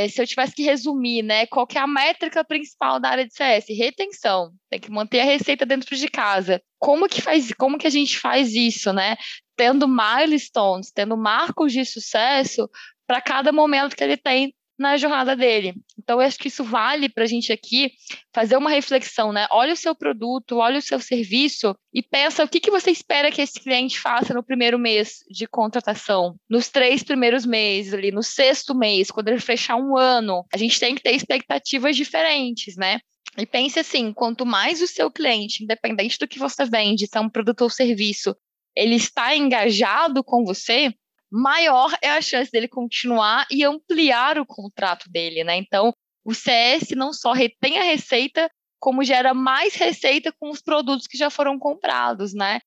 se 0.09 0.21
eu 0.21 0.27
tivesse 0.27 0.55
que 0.55 0.63
resumir, 0.63 1.21
né, 1.21 1.45
qual 1.45 1.67
que 1.67 1.77
é 1.77 1.81
a 1.81 1.87
métrica 1.87 2.43
principal 2.43 2.99
da 2.99 3.09
área 3.09 3.27
de 3.27 3.33
CS? 3.33 3.65
Retenção. 3.69 4.51
Tem 4.75 4.81
que 4.81 4.91
manter 4.91 5.21
a 5.21 5.25
receita 5.25 5.65
dentro 5.65 5.95
de 5.95 6.09
casa 6.09 6.61
como 6.77 7.07
que 7.07 7.21
faz, 7.21 7.53
como 7.57 7.77
que 7.77 7.87
a 7.87 7.89
gente 7.89 8.19
faz 8.19 8.53
isso, 8.53 8.91
né? 8.91 9.15
Tendo 9.55 9.87
milestones, 9.87 10.91
tendo 10.91 11.15
marcos 11.15 11.71
de 11.71 11.85
sucesso 11.85 12.69
para 13.07 13.21
cada 13.21 13.53
momento 13.53 13.95
que 13.95 14.03
ele 14.03 14.17
tem 14.17 14.53
na 14.77 14.97
jornada 14.97 15.33
dele. 15.33 15.73
Então, 15.97 16.19
eu 16.19 16.27
acho 16.27 16.37
que 16.37 16.49
isso 16.49 16.61
vale 16.61 17.07
para 17.07 17.23
a 17.23 17.27
gente 17.27 17.53
aqui 17.53 17.93
fazer 18.33 18.57
uma 18.57 18.69
reflexão, 18.69 19.31
né? 19.31 19.47
Olha 19.49 19.71
o 19.71 19.77
seu 19.77 19.95
produto, 19.95 20.57
olha 20.57 20.79
o 20.79 20.81
seu 20.81 20.99
serviço 20.99 21.73
e 21.93 22.03
pensa 22.03 22.43
o 22.43 22.47
que, 22.49 22.59
que 22.59 22.69
você 22.69 22.91
espera 22.91 23.31
que 23.31 23.41
esse 23.41 23.57
cliente 23.59 23.97
faça 23.97 24.33
no 24.33 24.43
primeiro 24.43 24.77
mês 24.77 25.19
de 25.29 25.47
contratação, 25.47 26.35
nos 26.49 26.67
três 26.67 27.01
primeiros 27.01 27.45
meses, 27.45 27.93
ali, 27.93 28.11
no 28.11 28.21
sexto 28.21 28.75
mês, 28.75 29.09
quando 29.09 29.29
ele 29.29 29.39
fechar 29.39 29.77
um 29.77 29.97
ano. 29.97 30.45
A 30.53 30.57
gente 30.57 30.77
tem 30.77 30.93
que 30.93 31.01
ter 31.01 31.15
expectativas 31.15 31.95
diferentes, 31.95 32.75
né? 32.75 32.99
E 33.37 33.45
pense 33.45 33.79
assim: 33.79 34.13
quanto 34.13 34.45
mais 34.45 34.81
o 34.81 34.87
seu 34.87 35.11
cliente, 35.11 35.63
independente 35.63 36.17
do 36.17 36.27
que 36.27 36.39
você 36.39 36.65
vende, 36.65 37.07
se 37.07 37.17
é 37.17 37.21
um 37.21 37.29
produto 37.29 37.61
ou 37.61 37.69
serviço, 37.69 38.35
ele 38.75 38.95
está 38.95 39.35
engajado 39.35 40.23
com 40.23 40.43
você, 40.43 40.93
maior 41.31 41.93
é 42.01 42.11
a 42.11 42.21
chance 42.21 42.51
dele 42.51 42.67
continuar 42.67 43.45
e 43.51 43.63
ampliar 43.63 44.37
o 44.37 44.45
contrato 44.45 45.09
dele, 45.09 45.43
né? 45.43 45.57
Então, 45.57 45.93
o 46.23 46.33
CS 46.33 46.91
não 46.95 47.13
só 47.13 47.33
retém 47.33 47.77
a 47.77 47.83
receita, 47.83 48.49
como 48.79 49.03
gera 49.03 49.33
mais 49.33 49.75
receita 49.75 50.31
com 50.39 50.49
os 50.49 50.61
produtos 50.61 51.07
que 51.07 51.17
já 51.17 51.29
foram 51.29 51.59
comprados, 51.59 52.33
né? 52.33 52.59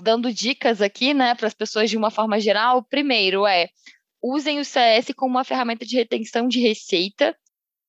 Dando 0.00 0.32
dicas 0.32 0.80
aqui, 0.80 1.12
né, 1.12 1.34
para 1.34 1.48
as 1.48 1.54
pessoas 1.54 1.90
de 1.90 1.96
uma 1.96 2.10
forma 2.10 2.38
geral, 2.38 2.84
primeiro 2.84 3.46
é 3.46 3.68
usem 4.22 4.60
o 4.60 4.64
CS 4.64 5.12
como 5.16 5.34
uma 5.34 5.44
ferramenta 5.44 5.84
de 5.84 5.96
retenção 5.96 6.46
de 6.46 6.60
receita 6.60 7.36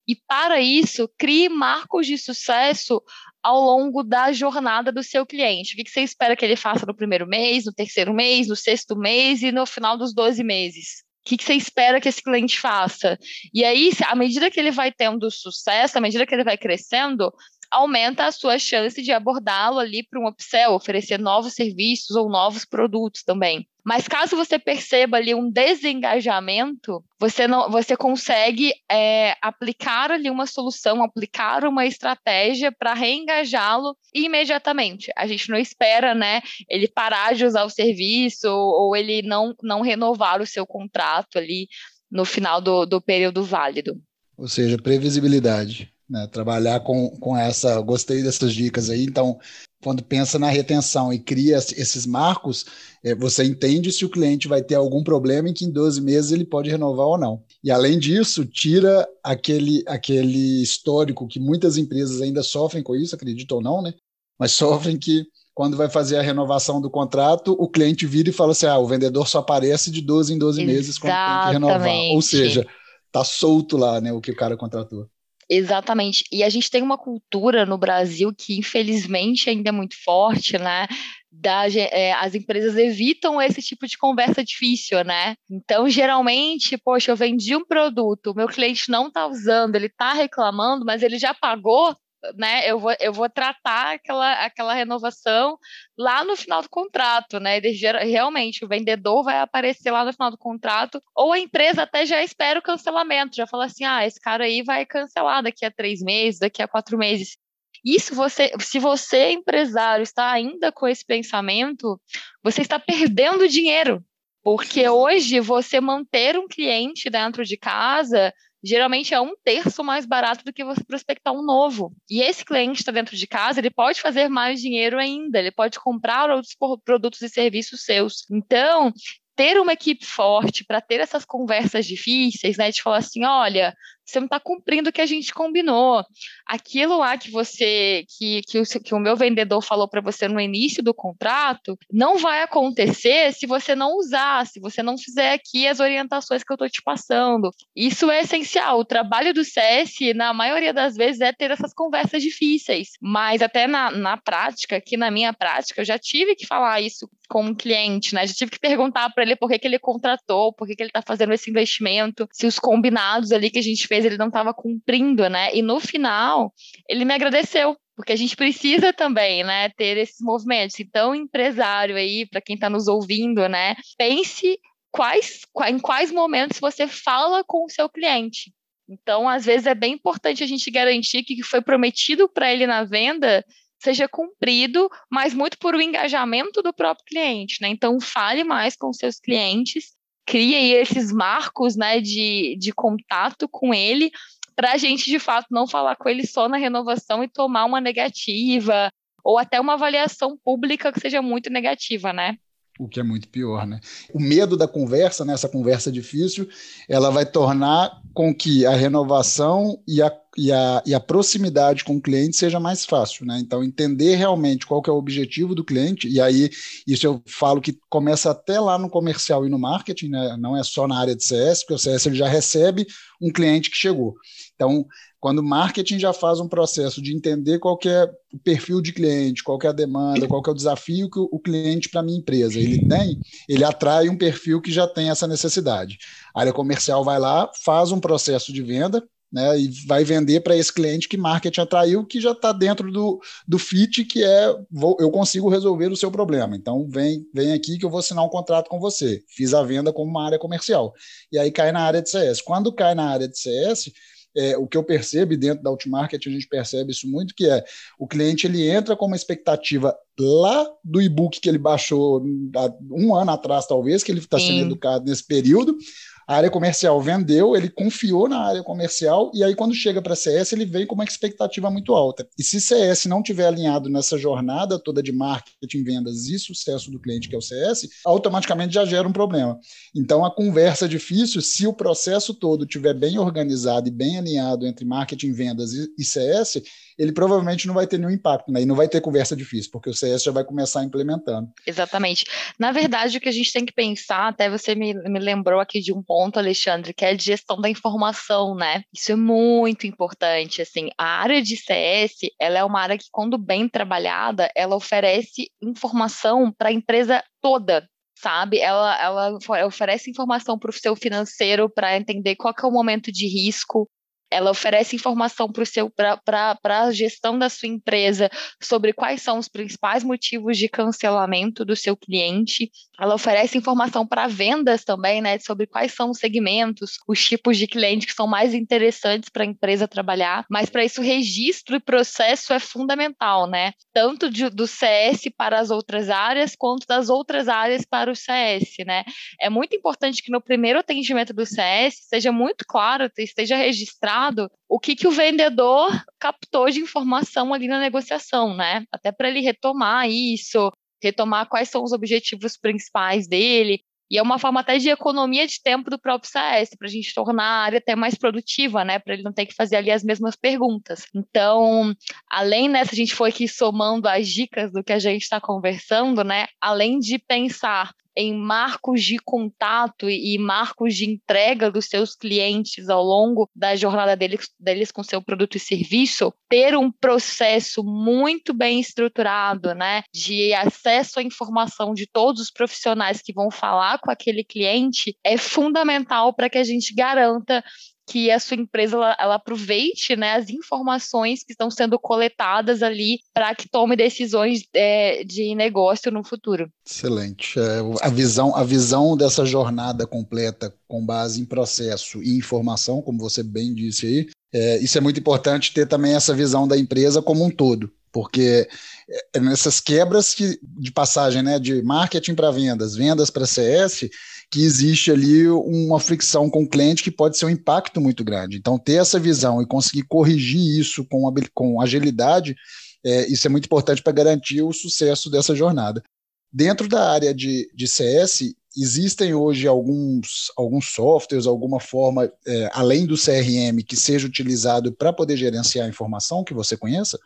e 0.08 0.16
para 0.28 0.60
isso, 0.60 1.10
crie 1.18 1.50
marcos 1.50 2.08
de 2.08 2.18
sucesso 2.18 3.02
ao 3.42 3.60
longo 3.62 4.04
da 4.04 4.32
jornada 4.32 4.92
do 4.92 5.04
seu 5.04 5.26
cliente. 5.26 5.74
O 5.74 5.84
que 5.84 5.90
você 5.90 6.02
espera 6.02 6.36
que 6.36 6.46
ele 6.46 6.56
faça 6.56 6.86
no 6.86 6.96
primeiro 6.96 7.28
mês, 7.28 7.66
no 7.66 7.74
terceiro 7.74 8.14
mês, 8.14 8.48
no 8.48 8.56
sexto 8.56 8.96
mês 8.96 9.42
e 9.42 9.52
no 9.52 9.66
final 9.66 9.98
dos 9.98 10.14
12 10.14 10.44
meses? 10.44 11.04
O 11.26 11.38
que 11.38 11.42
você 11.42 11.54
espera 11.54 12.02
que 12.02 12.10
esse 12.10 12.22
cliente 12.22 12.60
faça? 12.60 13.18
E 13.54 13.64
aí, 13.64 13.92
à 14.08 14.16
medida 14.16 14.52
que 14.52 14.60
ele 14.60 14.72
vai 14.72 14.92
tendo 14.92 15.32
sucesso, 15.32 15.98
à 15.98 16.02
medida 16.02 16.26
que 16.26 16.36
ele 16.36 16.44
vai 16.44 16.58
crescendo, 16.58 17.32
aumenta 17.74 18.26
a 18.26 18.32
sua 18.32 18.60
chance 18.60 19.02
de 19.02 19.12
abordá-lo 19.12 19.80
ali 19.80 20.04
para 20.04 20.20
um 20.20 20.28
upsell, 20.28 20.74
oferecer 20.74 21.20
novos 21.20 21.54
serviços 21.54 22.16
ou 22.16 22.30
novos 22.30 22.64
produtos 22.64 23.24
também. 23.24 23.68
Mas 23.84 24.08
caso 24.08 24.38
você 24.38 24.58
perceba 24.58 25.18
ali 25.18 25.36
um 25.36 25.52
desengajamento, 25.52 27.04
você 27.20 27.48
não, 27.48 27.70
você 27.70 27.98
consegue 27.98 28.74
é, 28.90 29.36
aplicar 29.42 30.10
ali 30.10 30.30
uma 30.30 30.46
solução, 30.46 31.04
aplicar 31.04 31.66
uma 31.66 31.86
estratégia 31.86 32.72
para 32.72 32.94
reengajá-lo 32.94 33.98
imediatamente. 34.14 35.12
A 35.18 35.28
gente 35.28 35.50
não 35.50 35.58
espera, 35.58 36.16
né, 36.16 36.42
ele 36.70 36.88
parar 36.88 37.36
de 37.36 37.46
usar 37.46 37.66
o 37.66 37.70
serviço 37.70 38.48
ou, 38.48 38.96
ele 38.96 39.22
não, 39.22 39.54
não 39.62 39.82
renovar 39.82 40.42
o 40.42 40.48
seu 40.48 40.66
contrato 40.66 41.38
ali 41.38 41.68
no 42.10 42.24
final 42.24 42.62
do, 42.62 42.86
do 42.86 43.02
período 43.02 43.44
válido. 43.44 44.02
Ou 44.38 44.48
seja, 44.48 44.78
previsibilidade. 44.78 45.93
Né, 46.14 46.28
trabalhar 46.28 46.80
com, 46.82 47.10
com 47.20 47.36
essa, 47.36 47.82
gostei 47.82 48.22
dessas 48.22 48.54
dicas 48.54 48.88
aí. 48.88 49.04
Então, 49.04 49.40
quando 49.84 50.04
pensa 50.04 50.38
na 50.38 50.48
retenção 50.48 51.12
e 51.12 51.18
cria 51.18 51.58
esses 51.58 52.06
marcos, 52.06 52.68
é, 53.04 53.16
você 53.16 53.44
entende 53.44 53.92
se 53.92 54.06
o 54.06 54.10
cliente 54.10 54.48
vai 54.48 54.62
ter 54.62 54.76
algum 54.76 55.04
problema 55.04 55.50
em 55.50 55.54
que 55.56 55.66
em 55.66 55.72
12 55.72 56.00
meses 56.02 56.32
ele 56.32 56.46
pode 56.46 56.70
renovar 56.70 57.08
ou 57.08 57.18
não. 57.18 57.44
E 57.64 57.72
além 57.72 57.98
disso, 57.98 58.46
tira 58.46 59.08
aquele, 59.24 59.84
aquele 59.88 60.62
histórico 60.62 61.28
que 61.28 61.40
muitas 61.40 61.78
empresas 61.78 62.22
ainda 62.22 62.44
sofrem 62.44 62.84
com 62.84 62.96
isso, 62.96 63.16
acredito 63.16 63.54
ou 63.54 63.62
não, 63.62 63.82
né? 63.82 63.92
Mas 64.40 64.52
sofrem 64.54 65.00
que 65.00 65.26
quando 65.52 65.76
vai 65.76 65.90
fazer 65.90 66.18
a 66.18 66.22
renovação 66.22 66.80
do 66.80 66.92
contrato, 66.92 67.54
o 67.60 67.68
cliente 67.68 68.06
vira 68.06 68.30
e 68.30 68.34
fala 68.34 68.52
assim: 68.52 68.68
ah, 68.68 68.78
o 68.78 68.86
vendedor 68.86 69.28
só 69.28 69.40
aparece 69.40 69.90
de 69.90 70.02
12 70.02 70.32
em 70.32 70.38
12 70.38 70.62
Exatamente. 70.62 70.78
meses 70.78 70.98
quando 71.00 71.14
tem 71.14 71.48
que 71.48 71.54
renovar. 71.54 71.96
Ou 72.14 72.22
seja, 72.22 72.68
tá 73.12 73.24
solto 73.24 73.78
lá, 73.78 74.00
né, 74.00 74.14
o 74.14 74.22
que 74.22 74.30
o 74.30 74.36
cara 74.36 74.56
contratou. 74.56 75.10
Exatamente. 75.50 76.24
E 76.32 76.44
a 76.44 76.50
gente 76.50 76.70
tem 76.70 76.82
uma 76.82 76.98
cultura 76.98 77.66
no 77.66 77.78
Brasil 77.78 78.34
que, 78.36 78.58
infelizmente, 78.58 79.50
ainda 79.50 79.70
é 79.70 79.72
muito 79.72 79.96
forte, 80.04 80.58
né? 80.58 80.88
Da, 81.32 81.68
é, 81.70 82.14
as 82.14 82.36
empresas 82.36 82.78
evitam 82.78 83.42
esse 83.42 83.62
tipo 83.62 83.88
de 83.88 83.98
conversa 83.98 84.44
difícil, 84.44 85.04
né? 85.04 85.36
Então, 85.50 85.90
geralmente, 85.90 86.78
poxa, 86.78 87.12
eu 87.12 87.16
vendi 87.16 87.56
um 87.56 87.66
produto, 87.66 88.36
meu 88.36 88.48
cliente 88.48 88.90
não 88.90 89.08
está 89.08 89.26
usando, 89.28 89.76
ele 89.76 89.88
está 89.88 90.14
reclamando, 90.14 90.86
mas 90.86 91.02
ele 91.02 91.18
já 91.18 91.34
pagou, 91.34 91.96
né, 92.36 92.70
eu 92.70 92.80
vou, 92.80 92.96
eu 93.00 93.12
vou 93.12 93.30
tratar 93.30 93.96
aquela, 93.96 94.46
aquela 94.46 94.74
renovação 94.74 95.58
lá 95.98 96.24
no 96.24 96.36
final 96.36 96.62
do 96.62 96.70
contrato, 96.70 97.40
né? 97.40 97.60
Realmente, 97.60 98.64
o 98.64 98.68
vendedor 98.68 99.24
vai 99.24 99.40
aparecer 99.40 99.92
lá 99.92 100.06
no 100.06 100.14
final 100.14 100.32
do 100.32 100.38
contrato, 100.38 101.02
ou 101.16 101.34
a 101.34 101.40
empresa 101.40 101.84
até 101.84 102.06
já 102.06 102.24
espera 102.24 102.60
o 102.60 102.64
cancelamento, 102.64 103.36
já 103.36 103.46
fala 103.48 103.66
assim: 103.66 103.84
ah, 103.84 104.06
esse 104.06 104.20
cara 104.20 104.46
aí 104.46 104.62
vai 104.64 104.86
cancelar 104.86 105.44
daqui 105.44 105.66
a 105.66 105.72
três 105.72 106.02
meses, 106.02 106.40
daqui 106.40 106.62
a 106.62 106.68
quatro 106.68 106.98
meses. 106.98 107.38
Isso 107.84 108.16
você, 108.16 108.52
se 108.60 108.80
você 108.80 109.32
empresário 109.32 110.04
está 110.04 110.32
ainda 110.32 110.72
com 110.72 110.88
esse 110.88 111.06
pensamento, 111.06 112.00
você 112.42 112.62
está 112.62 112.80
perdendo 112.80 113.48
dinheiro, 113.48 114.02
porque 114.42 114.88
hoje 114.88 115.42
você 115.42 115.82
manter 115.82 116.38
um 116.38 116.48
cliente 116.48 117.10
dentro 117.10 117.44
de 117.44 117.58
casa 117.58 118.34
geralmente 118.64 119.14
é 119.14 119.20
um 119.20 119.36
terço 119.44 119.84
mais 119.84 120.06
barato 120.06 120.46
do 120.46 120.54
que 120.54 120.64
você 120.64 120.84
prospectar 120.84 121.34
um 121.34 121.44
novo. 121.44 121.94
E 122.10 122.22
esse 122.22 122.46
cliente 122.46 122.80
está 122.80 122.92
dentro 122.92 123.18
de 123.18 123.28
casa, 123.28 123.60
ele 123.60 123.70
pode 123.70 124.00
fazer 124.00 124.30
mais 124.30 124.62
dinheiro 124.62 124.98
ainda, 124.98 125.40
ele 125.40 125.52
pode 125.52 125.80
comprar 125.80 126.30
outros 126.30 126.56
produtos 126.86 127.22
e 127.22 127.30
serviços 127.30 127.84
seus. 127.84 128.26
Então, 128.32 128.94
ter 129.36 129.60
uma 129.60 129.74
equipe 129.74 130.06
forte 130.06 130.64
para 130.64 130.80
ter 130.80 131.00
essas 131.00 131.26
conversas 131.26 131.86
difíceis, 131.86 132.58
né, 132.58 132.72
de 132.72 132.82
falar 132.82 132.98
assim, 132.98 133.26
olha, 133.26 133.76
você 134.06 134.20
não 134.20 134.26
está 134.26 134.40
cumprindo 134.40 134.90
o 134.90 134.94
que 134.94 135.02
a 135.02 135.06
gente 135.06 135.34
combinou. 135.34 136.04
Aquilo 136.46 136.98
lá 136.98 137.18
que 137.18 137.32
você, 137.32 138.06
que, 138.18 138.42
que, 138.48 138.60
o, 138.60 138.64
que 138.64 138.94
o 138.94 139.00
meu 139.00 139.16
vendedor 139.16 139.62
falou 139.62 139.88
para 139.88 140.02
você 140.02 140.28
no 140.28 140.40
início 140.40 140.84
do 140.84 140.94
contrato, 140.94 141.78
não 141.92 142.18
vai 142.18 142.42
acontecer 142.42 143.34
se 143.34 143.46
você 143.46 143.76
não 143.76 143.98
usar, 143.98 144.46
se 144.46 144.60
você 144.60 144.84
não 144.84 144.98
fizer 144.98 145.34
aqui 145.34 145.68
as 145.68 145.80
orientações 145.80 146.44
que 146.44 146.52
eu 146.52 146.56
estou 146.56 146.70
te 146.70 146.82
passando. 146.82 147.50
Isso 147.76 148.10
é 148.12 148.22
essencial. 148.22 148.80
O 148.80 148.86
trabalho 148.86 149.34
do 149.34 149.44
CS, 149.44 149.94
na 150.16 150.34
maioria 150.34 150.74
das 150.74 150.96
vezes, 150.96 151.22
é 151.22 151.32
ter 151.32 151.52
essas 151.52 151.74
conversas 151.74 152.22
difíceis. 152.22 152.90
Mas 153.02 153.42
até 153.42 153.68
na, 153.68 153.92
na 153.92 154.18
prática, 154.18 154.78
aqui 154.78 154.98
na 154.98 155.10
minha 155.10 155.34
prática, 155.34 155.82
eu 155.82 155.86
já 155.86 155.98
tive 155.98 156.36
que 156.36 156.46
falar 156.46 156.82
isso 156.82 157.10
com 157.30 157.46
um 157.46 157.56
cliente, 157.56 158.14
né? 158.14 158.28
Já 158.28 158.34
tive 158.34 158.52
que 158.52 158.60
perguntar 158.60 159.10
para 159.10 159.24
ele 159.24 159.36
por 159.36 159.50
que, 159.50 159.58
que 159.58 159.68
ele 159.68 159.80
contratou, 159.80 160.54
por 160.54 160.68
que, 160.68 160.76
que 160.76 160.84
ele 160.84 160.90
está 160.90 161.02
fazendo 161.02 161.34
esse 161.34 161.50
investimento, 161.50 162.28
se 162.32 162.46
os 162.46 162.60
combinados 162.60 163.32
ali 163.32 163.50
que 163.50 163.60
a 163.60 163.64
gente 163.64 163.88
fez 163.94 164.06
ele 164.06 164.18
não 164.18 164.28
estava 164.28 164.54
cumprindo, 164.54 165.30
né? 165.30 165.54
E 165.54 165.62
no 165.62 165.80
final, 165.80 166.52
ele 166.90 167.06
me 167.06 167.14
agradeceu, 167.14 167.78
porque 167.96 168.12
a 168.12 168.16
gente 168.16 168.36
precisa 168.36 168.92
também, 168.92 169.44
né, 169.44 169.70
ter 169.70 169.98
esses 169.98 170.20
movimentos. 170.20 170.80
Então, 170.80 171.14
empresário 171.14 171.96
aí, 171.96 172.26
para 172.26 172.42
quem 172.42 172.56
está 172.56 172.72
nos 172.72 172.88
ouvindo, 172.88 173.48
né, 173.48 173.76
pense 173.96 174.60
quais, 174.92 175.42
em 175.68 175.78
quais 175.78 176.12
momentos 176.12 176.60
você 176.60 176.88
fala 176.88 177.44
com 177.46 177.66
o 177.66 177.70
seu 177.70 177.88
cliente. 177.88 178.52
Então, 178.90 179.30
às 179.30 179.46
vezes 179.46 179.68
é 179.68 179.76
bem 179.76 179.94
importante 179.94 180.44
a 180.44 180.48
gente 180.48 180.72
garantir 180.72 181.24
que 181.24 181.34
o 181.34 181.38
que 181.38 181.44
foi 181.44 181.62
prometido 181.62 182.28
para 182.28 182.52
ele 182.52 182.66
na 182.66 182.84
venda 182.84 183.46
seja 183.80 184.08
cumprido, 184.08 184.90
mas 185.12 185.34
muito 185.34 185.58
por 185.60 185.76
o 185.76 185.82
engajamento 185.82 186.64
do 186.64 186.74
próprio 186.74 187.06
cliente, 187.06 187.58
né? 187.62 187.68
Então, 187.68 188.00
fale 188.00 188.44
mais 188.44 188.76
com 188.76 188.92
seus 188.92 189.20
clientes 189.20 189.92
cria 190.26 190.82
esses 190.82 191.12
marcos 191.12 191.76
né, 191.76 192.00
de, 192.00 192.56
de 192.60 192.72
contato 192.72 193.48
com 193.48 193.74
ele 193.74 194.12
para 194.56 194.74
a 194.74 194.78
gente, 194.78 195.06
de 195.06 195.20
fato, 195.20 195.48
não 195.50 195.68
falar 195.68 195.96
com 195.96 196.08
ele 196.08 196.26
só 196.26 196.48
na 196.48 196.58
renovação 196.58 197.24
e 197.24 197.28
tomar 197.28 197.66
uma 197.66 197.82
negativa 197.82 198.90
ou 199.24 199.38
até 199.38 199.60
uma 199.60 199.74
avaliação 199.74 200.38
pública 200.38 200.92
que 200.92 201.00
seja 201.00 201.22
muito 201.22 201.50
negativa, 201.50 202.14
né? 202.14 202.38
O 202.80 202.88
que 202.88 203.00
é 203.00 203.04
muito 203.04 203.28
pior, 203.28 203.68
né? 203.68 203.80
O 204.14 204.20
medo 204.20 204.58
da 204.58 204.68
conversa, 204.68 205.24
né, 205.24 205.34
essa 205.34 205.48
conversa 205.48 205.92
difícil, 205.92 206.48
ela 206.90 207.12
vai 207.12 207.26
tornar 207.26 208.02
com 208.14 208.34
que 208.34 208.66
a 208.66 208.72
renovação 208.76 209.80
e 209.88 210.02
a, 210.02 210.12
e 210.36 210.52
a, 210.52 210.84
e 210.86 210.94
a 210.94 211.00
proximidade 211.00 211.84
com 211.84 211.98
o 211.98 212.02
cliente 212.02 212.36
seja 212.36 212.60
mais 212.60 212.84
fácil, 212.84 213.26
né? 213.26 213.40
Então, 213.40 213.64
entender 213.64 214.16
realmente 214.16 214.66
qual 214.66 214.82
que 214.82 214.90
é 214.90 214.94
o 214.94 214.98
objetivo 214.98 215.54
do 215.54 215.64
cliente, 215.64 216.08
e 216.08 216.20
aí 216.20 216.50
isso 216.88 217.06
eu 217.06 217.22
falo 217.28 217.62
que 217.62 217.78
começa 217.90 218.32
até 218.32 218.60
lá 218.60 218.78
no 218.78 218.90
comercial 218.90 219.46
e 219.46 219.50
no 219.50 219.60
marketing, 219.60 220.10
né? 220.10 220.36
Não 220.40 220.58
é 220.58 220.64
só 220.64 220.88
na 220.88 221.00
área 221.00 221.16
de 221.16 221.24
CS, 221.24 221.62
porque 221.62 221.76
o 221.76 221.80
CS 221.80 222.08
ele 222.08 222.16
já 222.16 222.28
recebe 222.28 222.88
um 223.22 223.32
cliente 223.32 223.70
que 223.70 223.78
chegou. 223.78 224.16
Então, 224.56 224.86
quando 225.24 225.40
o 225.40 225.44
marketing 225.44 226.00
já 226.00 226.12
faz 226.12 226.42
um 226.42 226.50
processo 226.50 227.02
de 227.02 227.16
entender 227.16 227.58
qual 227.58 227.80
é 227.86 228.12
o 228.34 228.38
perfil 228.38 228.82
de 228.82 228.92
cliente, 228.92 229.42
qual 229.42 229.58
é 229.64 229.68
a 229.68 229.72
demanda, 229.72 230.28
qual 230.28 230.44
é 230.46 230.50
o 230.50 230.54
desafio 230.54 231.10
que 231.10 231.18
o 231.18 231.40
cliente 231.40 231.88
para 231.88 232.02
a 232.02 232.04
minha 232.04 232.20
empresa 232.20 232.60
ele 232.60 232.86
tem, 232.86 233.22
ele 233.48 233.64
atrai 233.64 234.10
um 234.10 234.18
perfil 234.18 234.60
que 234.60 234.70
já 234.70 234.86
tem 234.86 235.10
essa 235.10 235.26
necessidade. 235.26 235.98
A 236.36 236.42
área 236.42 236.52
comercial 236.52 237.06
vai 237.06 237.20
lá, 237.20 237.50
faz 237.64 237.90
um 237.94 238.02
processo 238.02 238.52
de 238.52 238.62
venda, 238.62 239.02
né, 239.32 239.58
e 239.58 239.70
vai 239.88 240.04
vender 240.04 240.42
para 240.42 240.58
esse 240.58 240.74
cliente 240.74 241.08
que 241.08 241.16
marketing 241.16 241.62
atraiu, 241.62 242.06
que 242.06 242.20
já 242.20 242.34
está 242.34 242.52
dentro 242.52 242.92
do, 242.92 243.22
do 243.48 243.58
fit, 243.58 244.04
que 244.04 244.22
é 244.22 244.54
vou, 244.70 244.98
eu 245.00 245.10
consigo 245.10 245.48
resolver 245.48 245.90
o 245.90 245.96
seu 245.96 246.12
problema. 246.12 246.54
Então 246.58 246.86
vem, 246.90 247.26
vem 247.34 247.54
aqui 247.54 247.78
que 247.78 247.86
eu 247.86 247.90
vou 247.90 248.00
assinar 248.00 248.26
um 248.26 248.30
contrato 248.30 248.68
com 248.68 248.78
você. 248.78 249.24
Fiz 249.30 249.54
a 249.54 249.64
venda 249.64 249.94
como 249.94 250.12
uma 250.12 250.26
área 250.26 250.38
comercial. 250.38 250.94
E 251.32 251.40
aí 251.40 251.50
cai 251.50 251.72
na 251.72 251.80
área 251.80 252.02
de 252.02 252.10
CS. 252.10 252.42
Quando 252.42 252.74
cai 252.74 252.94
na 252.94 253.10
área 253.10 253.28
de 253.28 253.40
CS, 253.40 253.90
é, 254.36 254.58
o 254.58 254.68
que 254.68 254.78
eu 254.78 254.84
percebo 254.84 255.38
dentro 255.38 255.64
da 255.64 255.70
Outmarket, 255.70 256.28
a 256.28 256.32
gente 256.32 256.48
percebe 256.48 256.92
isso 256.92 257.08
muito, 257.08 257.36
que 257.36 257.48
é 257.48 257.64
o 258.00 258.08
cliente 258.08 258.48
ele 258.48 258.68
entra 258.68 258.96
com 258.96 259.06
uma 259.06 259.16
expectativa 259.16 259.96
lá 260.20 260.68
do 260.84 261.02
e-book 261.02 261.40
que 261.40 261.50
ele 261.50 261.58
baixou 261.58 262.24
há 262.56 262.74
um 262.92 263.16
ano 263.16 263.32
atrás, 263.32 263.66
talvez, 263.66 264.04
que 264.04 264.12
ele 264.12 264.20
está 264.20 264.40
sendo 264.40 264.66
educado 264.66 265.06
nesse 265.06 265.26
período, 265.26 265.78
a 266.28 266.36
área 266.36 266.50
comercial 266.50 267.02
vendeu, 267.02 267.56
ele 267.56 267.70
confiou 267.70 268.28
na 268.28 268.40
área 268.40 268.64
comercial, 268.64 269.32
e 269.34 269.44
aí 269.44 269.56
quando 269.56 269.74
chega 269.74 270.02
para 270.02 270.16
CS, 270.16 270.54
ele 270.54 270.66
vem 270.66 270.86
com 270.86 270.96
uma 270.96 271.04
expectativa 271.04 271.70
muito 271.70 271.94
alta. 271.94 272.28
E 272.38 272.44
se 272.44 272.60
CS 272.62 273.06
não 273.06 273.22
tiver 273.22 273.48
alinhado 273.48 273.90
nessa 273.90 274.18
jornada 274.18 274.80
toda 274.80 275.02
de 275.02 275.12
marketing, 275.12 275.84
vendas 275.84 276.28
e 276.28 276.40
sucesso 276.40 276.92
do 276.92 277.00
cliente, 277.00 277.30
que 277.30 277.36
é 277.36 277.38
o 277.38 277.42
CS, 277.42 277.88
automaticamente 278.06 278.74
já 278.74 278.86
gera 278.86 279.08
um 279.08 279.14
problema. 279.14 279.60
Então, 279.96 280.24
a 280.26 280.34
conversa 280.34 280.86
é 280.86 280.88
difícil, 280.88 281.42
se 281.42 281.68
o 281.68 281.74
processo 281.74 282.34
todo 282.34 282.64
estiver 282.64 282.94
bem 282.94 283.18
organizado 283.20 283.88
e 283.88 283.92
bem 283.92 284.18
alinhado 284.18 284.66
entre 284.66 284.86
marketing, 284.86 285.32
vendas 285.32 285.74
e 285.74 286.04
CS, 286.04 286.62
ele 286.98 287.12
provavelmente 287.12 287.68
não 287.68 287.74
vai 287.74 287.88
ter 287.88 287.98
nenhum 287.98 288.12
impacto, 288.12 288.52
né? 288.52 288.62
E 288.62 288.66
não 288.66 288.76
vai 288.76 288.88
ter 288.88 289.02
conversa 289.02 289.36
difícil, 289.36 289.72
porque 289.72 289.90
o 289.90 289.94
CS 289.94 290.24
já 290.24 290.32
vai 290.32 290.44
começar 290.44 290.84
implementando. 290.84 291.50
Exatamente. 291.66 292.26
Na 292.58 292.72
verdade, 292.72 293.18
o 293.18 293.22
que 293.22 293.30
a 293.30 293.34
gente 293.34 293.52
tem 293.52 293.66
que 293.66 293.74
pensar, 293.74 294.28
até 294.28 294.50
você 294.50 294.76
me, 294.76 294.94
me 294.94 295.20
lembrou 295.20 295.60
aqui 295.60 295.80
de 295.80 295.94
um 295.94 296.02
ponto, 296.02 296.13
Alexandre, 296.40 296.94
que 296.94 297.04
é 297.06 297.10
a 297.10 297.18
gestão 297.18 297.60
da 297.60 297.70
informação, 297.70 298.56
né? 298.56 298.84
Isso 298.94 299.12
é 299.12 299.16
muito 299.16 299.88
importante, 299.88 300.62
assim, 300.62 300.90
a 300.98 301.06
área 301.06 301.42
de 301.42 301.58
CS, 301.58 302.30
ela 302.40 302.60
é 302.60 302.64
uma 302.64 302.82
área 302.82 302.98
que, 302.98 303.08
quando 303.12 303.38
bem 303.38 303.68
trabalhada, 303.68 304.50
ela 304.56 304.76
oferece 304.76 305.50
informação 305.62 306.52
para 306.52 306.70
a 306.70 306.74
empresa 306.74 307.24
toda, 307.42 307.88
sabe? 308.18 308.60
Ela, 308.60 309.02
ela 309.02 309.66
oferece 309.66 310.10
informação 310.10 310.58
para 310.58 310.70
o 310.70 310.74
seu 310.74 310.96
financeiro 310.96 311.70
para 311.70 311.98
entender 311.98 312.36
qual 312.36 312.54
é 312.58 312.66
o 312.66 312.72
momento 312.72 313.12
de 313.12 313.28
risco, 313.28 313.90
ela 314.34 314.52
oferece 314.52 314.96
informação 314.96 315.52
para 315.52 316.58
a 316.64 316.92
gestão 316.92 317.38
da 317.38 317.50
sua 317.50 317.70
empresa 317.70 318.30
sobre 318.62 318.92
quais 318.92 319.22
são 319.22 319.38
os 319.38 319.48
principais 319.48 320.04
motivos 320.04 320.58
de 320.58 320.68
cancelamento 320.68 321.64
do 321.64 321.76
seu 321.76 321.96
cliente. 321.96 322.72
Ela 323.00 323.16
oferece 323.16 323.58
informação 323.58 324.06
para 324.08 324.28
vendas 324.28 324.84
também, 324.84 325.22
né, 325.22 325.38
sobre 325.40 325.68
quais 325.68 325.94
são 325.94 326.10
os 326.10 326.18
segmentos, 326.18 326.98
os 327.08 327.24
tipos 327.24 327.58
de 327.58 327.68
clientes 327.68 328.08
que 328.08 328.14
são 328.14 328.28
mais 328.28 328.54
interessantes 328.54 329.30
para 329.30 329.44
a 329.44 329.48
empresa 329.48 329.88
trabalhar. 329.88 330.46
Mas 330.50 330.70
para 330.70 330.84
isso, 330.84 331.02
registro 331.02 331.76
e 331.76 331.80
processo 331.80 332.54
é 332.54 332.60
fundamental, 332.60 333.48
né? 333.48 333.74
Tanto 333.94 334.30
de, 334.30 334.50
do 334.50 334.66
CS 334.66 335.24
para 335.38 335.60
as 335.60 335.70
outras 335.70 336.10
áreas, 336.10 336.56
quanto 336.58 336.88
das 336.88 337.10
outras 337.10 337.48
áreas 337.48 337.86
para 337.86 338.12
o 338.12 338.16
CS, 338.16 338.78
né? 338.86 339.04
É 339.40 339.50
muito 339.50 339.76
importante 339.76 340.24
que 340.24 340.32
no 340.32 340.42
primeiro 340.42 340.80
atendimento 340.80 341.34
do 341.34 341.46
CS 341.46 341.96
seja 342.10 342.32
muito 342.32 342.66
claro, 342.68 343.10
esteja 343.18 343.56
registrado 343.56 344.23
o 344.70 344.80
que, 344.80 344.96
que 344.96 345.08
o 345.08 345.12
vendedor 345.12 345.90
captou 346.20 346.70
de 346.70 346.80
informação 346.80 347.54
ali 347.54 347.68
na 347.68 347.80
negociação, 347.80 348.56
né? 348.56 348.86
Até 348.92 349.12
para 349.12 349.30
ele 349.30 349.42
retomar 349.42 350.10
isso, 350.10 350.72
retomar 351.02 351.48
quais 351.48 351.70
são 351.70 351.84
os 351.84 351.92
objetivos 351.92 352.58
principais 352.58 353.28
dele. 353.28 353.82
E 354.12 354.18
é 354.18 354.22
uma 354.22 354.38
forma 354.38 354.60
até 354.60 354.78
de 354.78 354.90
economia 354.90 355.48
de 355.48 355.62
tempo 355.62 355.90
do 355.90 355.98
próprio 355.98 356.30
CS, 356.30 356.76
para 356.78 356.88
a 356.88 356.92
gente 356.92 357.14
tornar 357.16 357.44
a 357.44 357.64
área 357.64 357.80
até 357.80 357.96
mais 357.96 358.16
produtiva, 358.16 358.86
né? 358.86 359.00
Para 359.00 359.16
ele 359.16 359.24
não 359.24 359.34
ter 359.34 359.46
que 359.46 359.56
fazer 359.56 359.78
ali 359.78 359.90
as 359.90 360.04
mesmas 360.04 360.36
perguntas. 360.36 361.06
Então, 361.16 361.96
além 362.30 362.72
dessa, 362.72 362.92
a 362.92 362.96
gente 362.96 363.16
foi 363.16 363.30
aqui 363.30 363.48
somando 363.48 364.08
as 364.08 364.28
dicas 364.28 364.72
do 364.72 364.84
que 364.84 364.94
a 364.94 365.00
gente 365.00 365.24
está 365.24 365.42
conversando, 365.42 366.24
né? 366.24 366.46
Além 366.62 367.00
de 367.00 367.18
pensar 367.18 367.92
em 368.16 368.34
marcos 368.34 369.04
de 369.04 369.18
contato 369.18 370.10
e 370.10 370.38
marcos 370.38 370.96
de 370.96 371.10
entrega 371.10 371.72
dos 371.72 371.86
seus 371.86 372.16
clientes 372.16 372.90
ao 372.90 373.04
longo 373.04 373.50
da 373.56 373.76
jornada 373.76 374.16
deles, 374.16 374.50
deles 374.60 374.92
com 374.92 375.04
seu 375.04 375.22
produto 375.22 375.56
e 375.56 375.60
serviço, 375.60 376.34
ter 376.50 376.78
um 376.78 376.92
processo 376.92 377.84
muito 377.84 378.54
bem 378.54 378.80
estruturado, 378.80 379.74
né, 379.74 380.04
de 380.14 380.54
acesso 380.54 381.20
à 381.20 381.24
informação 381.24 381.94
de 381.94 382.08
todos 382.08 382.42
os 382.42 382.52
profissionais 382.52 383.22
que 383.22 383.34
vão 383.34 383.50
falar 383.50 384.00
com 384.00 384.12
aquele 384.12 384.44
cliente 384.44 385.18
é 385.24 385.38
fundamental 385.38 386.34
para 386.34 386.50
que 386.50 386.58
a 386.58 386.64
gente 386.64 386.94
garanta 386.94 387.64
que 388.06 388.30
a 388.30 388.40
sua 388.40 388.58
empresa 388.58 388.96
ela, 388.96 389.18
ela 389.20 389.36
aproveite 389.36 390.16
né, 390.16 390.34
as 390.34 390.50
informações 390.50 391.44
que 391.44 391.54
estão 391.54 391.70
sendo 391.72 391.98
coletadas 391.98 392.84
ali 392.84 393.20
para 393.34 393.56
que 393.56 393.70
tome 393.70 393.96
decisões 393.96 394.64
é, 394.74 395.24
de 395.24 395.56
negócio 395.56 396.12
no 396.12 396.24
futuro. 396.24 396.70
Excelente. 396.86 397.60
É, 397.60 397.80
a, 398.02 398.10
visão, 398.10 398.56
a 398.56 398.64
visão 398.64 399.16
dessa 399.16 399.46
jornada 399.46 400.06
completa 400.06 400.74
com 400.88 401.06
base 401.06 401.42
em 401.42 401.46
processo 401.46 402.22
e 402.22 402.38
informação, 402.38 403.02
como 403.02 403.20
você 403.20 403.42
bem 403.42 403.74
disse 403.74 404.06
aí, 404.06 404.28
é, 404.54 404.78
isso 404.80 404.98
é 404.98 405.02
muito 405.02 405.20
importante 405.20 405.74
ter 405.74 405.88
também 405.88 406.14
essa 406.14 406.34
visão 406.34 406.68
da 406.68 406.78
empresa 406.78 407.22
como 407.22 407.44
um 407.44 407.50
todo, 407.50 407.92
porque 408.12 408.68
é, 409.10 409.26
é 409.34 409.40
nessas 409.40 409.80
quebras 409.80 410.36
que, 410.36 410.60
de 410.62 410.92
passagem 410.92 411.42
né, 411.42 411.58
de 411.58 411.82
marketing 411.82 412.36
para 412.36 412.52
vendas, 412.52 412.96
vendas 412.96 413.30
para 413.30 413.48
CS, 413.48 414.10
que 414.54 414.64
existe 414.64 415.10
ali 415.10 415.50
uma 415.50 416.00
fricção 416.00 416.48
com 416.48 416.62
o 416.62 416.70
cliente 416.70 417.02
que 417.02 417.10
pode 417.10 417.40
ser 417.40 417.48
um 417.48 417.50
impacto 417.50 418.00
muito 418.00 418.24
grande. 418.24 418.56
Então, 418.56 418.78
ter 418.78 419.02
essa 419.02 419.20
visão 419.20 419.60
e 419.60 419.66
conseguir 419.66 420.04
corrigir 420.04 420.80
isso 420.80 421.04
com, 421.06 421.34
com 421.56 421.82
agilidade, 421.82 422.56
é, 423.04 423.26
isso 423.26 423.48
é 423.48 423.50
muito 423.50 423.66
importante 423.66 424.04
para 424.04 424.14
garantir 424.14 424.62
o 424.62 424.72
sucesso 424.72 425.28
dessa 425.28 425.56
jornada. 425.56 426.04
Dentro 426.52 426.88
da 426.88 427.10
área 427.10 427.34
de, 427.34 427.68
de 427.74 427.88
CS, 427.88 428.54
existem 428.78 429.34
hoje 429.34 429.68
alguns, 429.68 430.52
alguns 430.56 430.90
softwares, 430.90 431.48
alguma 431.48 431.80
forma, 431.80 432.32
é, 432.46 432.70
além 432.74 433.08
do 433.08 433.16
CRM, 433.16 433.84
que 433.84 433.96
seja 433.96 434.28
utilizado 434.28 434.94
para 434.94 435.12
poder 435.12 435.36
gerenciar 435.36 435.88
a 435.88 435.90
informação 435.90 436.44
que 436.44 436.54
você 436.54 436.78
conheça? 436.78 437.18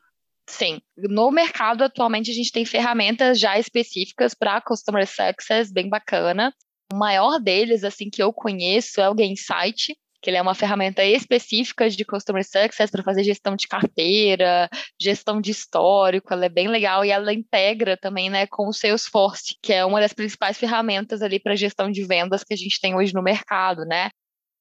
Sim. 0.50 0.80
No 0.96 1.30
mercado, 1.30 1.84
atualmente, 1.84 2.32
a 2.32 2.34
gente 2.34 2.54
tem 2.54 2.64
ferramentas 2.64 3.38
já 3.38 3.60
específicas 3.60 4.34
para 4.34 4.62
Customer 4.62 5.06
Success, 5.06 5.74
bem 5.74 5.90
bacana. 5.90 6.54
O 6.92 6.96
maior 6.96 7.40
deles, 7.40 7.84
assim, 7.84 8.10
que 8.10 8.24
eu 8.24 8.32
conheço 8.32 9.02
é 9.02 9.10
o 9.10 9.14
Gainsight, 9.14 9.94
que 10.22 10.30
ele 10.30 10.38
é 10.38 10.42
uma 10.42 10.56
ferramenta 10.56 11.04
específica 11.04 11.90
de 11.90 12.04
Customer 12.04 12.44
Success 12.44 12.90
para 12.90 13.04
fazer 13.04 13.24
gestão 13.24 13.56
de 13.56 13.68
carteira, 13.68 14.70
gestão 15.00 15.40
de 15.40 15.52
histórico, 15.52 16.34
ela 16.34 16.46
é 16.46 16.50
bem 16.50 16.68
legal 16.68 17.06
e 17.06 17.10
ela 17.10 17.34
integra 17.34 17.98
também, 17.98 18.30
né, 18.30 18.48
com 18.48 18.68
o 18.68 18.74
Salesforce, 18.74 19.56
que 19.62 19.74
é 19.74 19.86
uma 19.86 20.00
das 20.00 20.14
principais 20.14 20.58
ferramentas 20.58 21.22
ali 21.22 21.40
para 21.40 21.56
gestão 21.56 21.92
de 21.92 22.04
vendas 22.06 22.44
que 22.44 22.54
a 22.54 22.58
gente 22.58 22.80
tem 22.80 22.96
hoje 22.96 23.14
no 23.14 23.22
mercado, 23.22 23.86
né? 23.86 24.10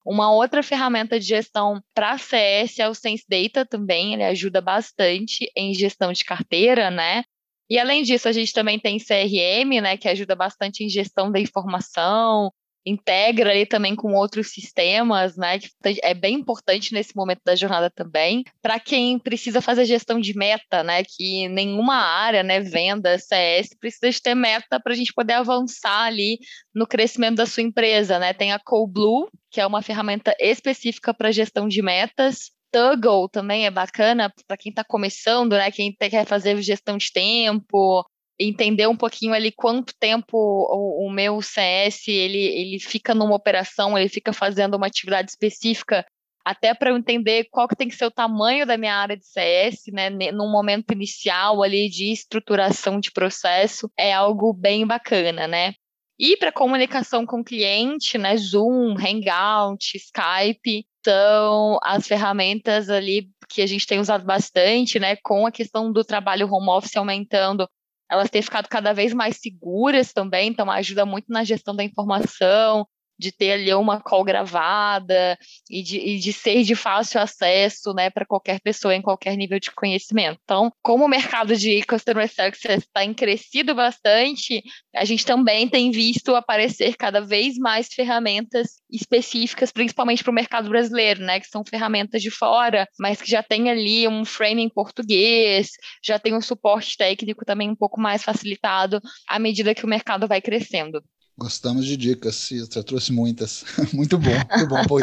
Uma 0.05 0.33
outra 0.33 0.62
ferramenta 0.62 1.19
de 1.19 1.27
gestão 1.27 1.83
para 1.93 2.17
CS 2.17 2.79
é 2.79 2.89
o 2.89 2.95
Sense 2.95 3.25
Data 3.29 3.67
também, 3.67 4.15
ele 4.15 4.23
ajuda 4.23 4.61
bastante 4.61 5.51
em 5.57 5.75
gestão 5.75 6.12
de 6.12 6.25
carteira, 6.25 6.91
né? 6.91 7.25
E 7.69 7.79
além 7.79 8.03
disso, 8.03 8.29
a 8.29 8.33
gente 8.33 8.53
também 8.53 8.79
tem 8.79 8.99
CRM, 8.99 9.81
né, 9.81 9.97
que 9.97 10.09
ajuda 10.09 10.37
bastante 10.37 10.85
em 10.85 10.89
gestão 10.89 11.31
da 11.31 11.41
informação, 11.41 12.53
integra 12.87 13.51
ali 13.51 13.67
também 13.67 13.97
com 13.97 14.15
outros 14.15 14.53
sistemas, 14.53 15.37
né, 15.37 15.59
que 15.59 15.69
é 16.03 16.15
bem 16.15 16.37
importante 16.37 16.93
nesse 16.95 17.17
momento 17.17 17.41
da 17.45 17.57
jornada 17.57 17.91
também. 17.91 18.45
Para 18.63 18.79
quem 18.79 19.19
precisa 19.19 19.61
fazer 19.61 19.85
gestão 19.85 20.21
de 20.21 20.37
meta, 20.37 20.85
né, 20.85 21.03
que 21.03 21.49
nenhuma 21.49 21.97
área, 21.97 22.45
né, 22.45 22.61
venda, 22.61 23.19
CS, 23.19 23.71
precisa 23.81 24.09
de 24.11 24.23
ter 24.23 24.37
meta 24.37 24.79
para 24.81 24.93
a 24.93 24.97
gente 24.97 25.13
poder 25.13 25.33
avançar 25.33 26.05
ali 26.05 26.39
no 26.73 26.87
crescimento 26.87 27.37
da 27.37 27.47
sua 27.47 27.65
empresa, 27.65 28.21
né? 28.21 28.33
Tem 28.33 28.53
a 28.53 28.61
Coblue, 28.61 29.29
que 29.51 29.61
é 29.61 29.67
uma 29.67 29.83
ferramenta 29.83 30.35
específica 30.39 31.13
para 31.13 31.33
gestão 31.33 31.67
de 31.67 31.83
metas. 31.83 32.56
Toggle 32.71 33.29
também 33.29 33.67
é 33.67 33.71
bacana 33.71 34.33
para 34.47 34.57
quem 34.57 34.71
está 34.71 34.85
começando, 34.85 35.53
né? 35.53 35.71
Quem 35.71 35.93
quer 35.93 36.27
fazer 36.27 36.61
gestão 36.63 36.97
de 36.97 37.13
tempo, 37.13 38.05
entender 38.39 38.87
um 38.87 38.97
pouquinho 38.97 39.33
ali 39.33 39.51
quanto 39.51 39.95
tempo 39.99 40.37
o, 40.37 41.07
o, 41.07 41.11
meu 41.11 41.41
CS 41.41 42.09
ele, 42.09 42.39
ele 42.39 42.79
fica 42.79 43.15
numa 43.15 43.35
operação, 43.35 43.97
ele 43.97 44.09
fica 44.09 44.33
fazendo 44.33 44.77
uma 44.77 44.87
atividade 44.87 45.31
específica, 45.31 46.05
até 46.45 46.75
para 46.75 46.91
eu 46.91 46.97
entender 46.97 47.49
qual 47.51 47.67
que 47.67 47.75
tem 47.75 47.89
que 47.89 47.97
ser 47.97 48.07
o 48.07 48.11
tamanho 48.11 48.67
da 48.67 48.77
minha 48.77 48.95
área 48.95 49.17
de 49.17 49.27
CS, 49.27 49.87
né? 49.93 50.11
Num 50.31 50.51
momento 50.51 50.93
inicial 50.93 51.63
ali 51.63 51.89
de 51.89 52.13
estruturação 52.13 53.01
de 53.01 53.11
processo, 53.11 53.91
é 53.99 54.13
algo 54.13 54.53
bem 54.53 54.87
bacana, 54.87 55.49
né? 55.49 55.73
E 56.19 56.37
para 56.37 56.53
comunicação 56.53 57.27
com 57.27 57.41
o 57.41 57.45
cliente, 57.45 58.17
né? 58.17 58.37
Zoom, 58.37 58.95
Hangout, 58.97 59.97
Skype, 59.97 60.87
são 61.07 61.79
as 61.85 62.07
ferramentas 62.07 62.90
ali 62.90 63.31
que 63.49 63.62
a 63.62 63.66
gente 63.66 63.87
tem 63.87 64.01
usado 64.01 64.25
bastante, 64.25 64.99
né? 64.99 65.14
Com 65.16 65.47
a 65.47 65.53
questão 65.53 65.92
do 65.92 66.03
trabalho 66.05 66.53
home 66.53 66.69
office 66.69 66.97
aumentando, 66.97 67.69
elas 68.11 68.29
têm 68.29 68.42
ficado 68.42 68.69
cada 68.69 68.92
vez 68.92 69.14
mais 69.14 69.37
seguras 69.37 70.12
também, 70.12 70.49
então 70.49 70.69
ajuda 70.69 71.07
muito 71.07 71.27
na 71.29 71.45
gestão 71.45 71.77
da 71.77 71.85
informação, 71.85 72.85
de 73.19 73.33
ter 73.33 73.53
ali 73.53 73.73
uma 73.75 74.01
call 74.01 74.25
gravada 74.25 75.39
e 75.71 75.83
de, 75.83 75.99
e 75.99 76.19
de 76.19 76.33
ser 76.33 76.63
de 76.63 76.75
fácil 76.75 77.21
acesso 77.21 77.93
né, 77.95 78.11
para 78.11 78.27
qualquer 78.27 78.61
pessoa 78.61 78.95
em 78.95 79.03
qualquer 79.03 79.37
nível 79.37 79.59
de 79.59 79.71
conhecimento. 79.71 80.39
Então, 80.45 80.73
como 80.83 81.05
o 81.05 81.09
mercado 81.09 81.57
de 81.57 81.83
Customer 81.83 82.29
Success 82.29 82.85
está 82.85 83.07
crescido 83.15 83.75
bastante, 83.75 84.63
a 84.95 85.05
gente 85.05 85.25
também 85.25 85.69
tem 85.69 85.91
visto 85.91 86.35
aparecer 86.35 86.97
cada 86.97 87.21
vez 87.21 87.57
mais 87.57 87.89
ferramentas 87.89 88.81
específicas, 88.91 89.73
principalmente 89.73 90.23
para 90.23 90.31
o 90.31 90.35
mercado 90.35 90.69
brasileiro, 90.69 91.21
né, 91.21 91.41
que 91.41 91.47
são 91.47 91.65
ferramentas 91.65 92.23
de 92.23 92.31
fora, 92.31 92.87
mas 92.99 93.21
que 93.21 93.31
já 93.31 93.43
tem 93.43 93.71
ali 93.71 94.07
um 94.09 94.25
frame 94.25 94.63
em 94.63 94.69
português, 94.69 95.71
já 96.05 96.19
tem 96.19 96.35
um 96.35 96.41
suporte 96.41 96.97
técnico 96.97 97.45
também 97.45 97.71
um 97.71 97.77
pouco 97.77 98.01
mais 98.01 98.23
facilitado 98.23 99.01
à 99.29 99.39
medida 99.39 99.75
que 99.75 99.85
o 99.85 99.89
mercado 99.89 100.27
vai 100.27 100.41
crescendo. 100.41 101.03
Gostamos 101.38 101.85
de 101.85 101.99
dicas, 101.99 102.49
você 102.49 102.83
trouxe 102.83 103.12
muitas. 103.12 103.62
muito 103.92 104.16
bom, 104.16 104.31
muito 104.31 104.66
bom. 104.66 104.83
Pô, 104.87 104.99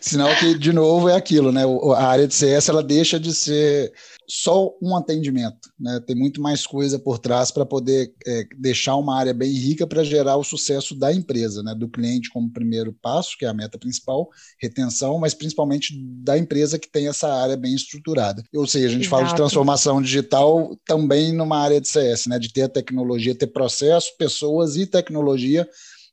sinal 0.00 0.34
que, 0.34 0.58
de 0.58 0.72
novo, 0.72 1.08
é 1.08 1.14
aquilo, 1.14 1.52
né? 1.52 1.62
A 1.94 2.06
área 2.08 2.26
de 2.26 2.34
CS 2.34 2.68
ela 2.68 2.82
deixa 2.82 3.20
de 3.20 3.32
ser 3.32 3.92
só 4.28 4.74
um 4.82 4.96
atendimento, 4.96 5.70
né? 5.78 6.00
Tem 6.04 6.16
muito 6.16 6.42
mais 6.42 6.66
coisa 6.66 6.98
por 6.98 7.20
trás 7.20 7.52
para 7.52 7.64
poder 7.64 8.12
é, 8.26 8.44
deixar 8.58 8.96
uma 8.96 9.16
área 9.16 9.32
bem 9.32 9.52
rica 9.52 9.86
para 9.86 10.02
gerar 10.02 10.36
o 10.36 10.42
sucesso 10.42 10.92
da 10.98 11.12
empresa, 11.12 11.62
né? 11.62 11.72
Do 11.72 11.88
cliente 11.88 12.30
como 12.30 12.52
primeiro 12.52 12.92
passo, 12.92 13.36
que 13.38 13.44
é 13.44 13.48
a 13.48 13.54
meta 13.54 13.78
principal, 13.78 14.28
retenção, 14.60 15.20
mas 15.20 15.34
principalmente 15.34 15.94
da 15.96 16.36
empresa 16.36 16.80
que 16.80 16.90
tem 16.90 17.06
essa 17.06 17.32
área 17.32 17.56
bem 17.56 17.76
estruturada. 17.76 18.42
Ou 18.52 18.66
seja, 18.66 18.86
a 18.86 18.90
gente 18.90 19.06
Exato. 19.06 19.10
fala 19.10 19.28
de 19.28 19.36
transformação 19.36 20.02
digital 20.02 20.76
também 20.84 21.32
numa 21.32 21.58
área 21.58 21.80
de 21.80 21.86
CS, 21.86 22.26
né? 22.26 22.40
De 22.40 22.52
ter 22.52 22.62
a 22.62 22.68
tecnologia, 22.68 23.36
ter 23.36 23.46
processo, 23.46 24.16
pessoas 24.18 24.76
e 24.76 24.84
tecnologia 24.84 25.68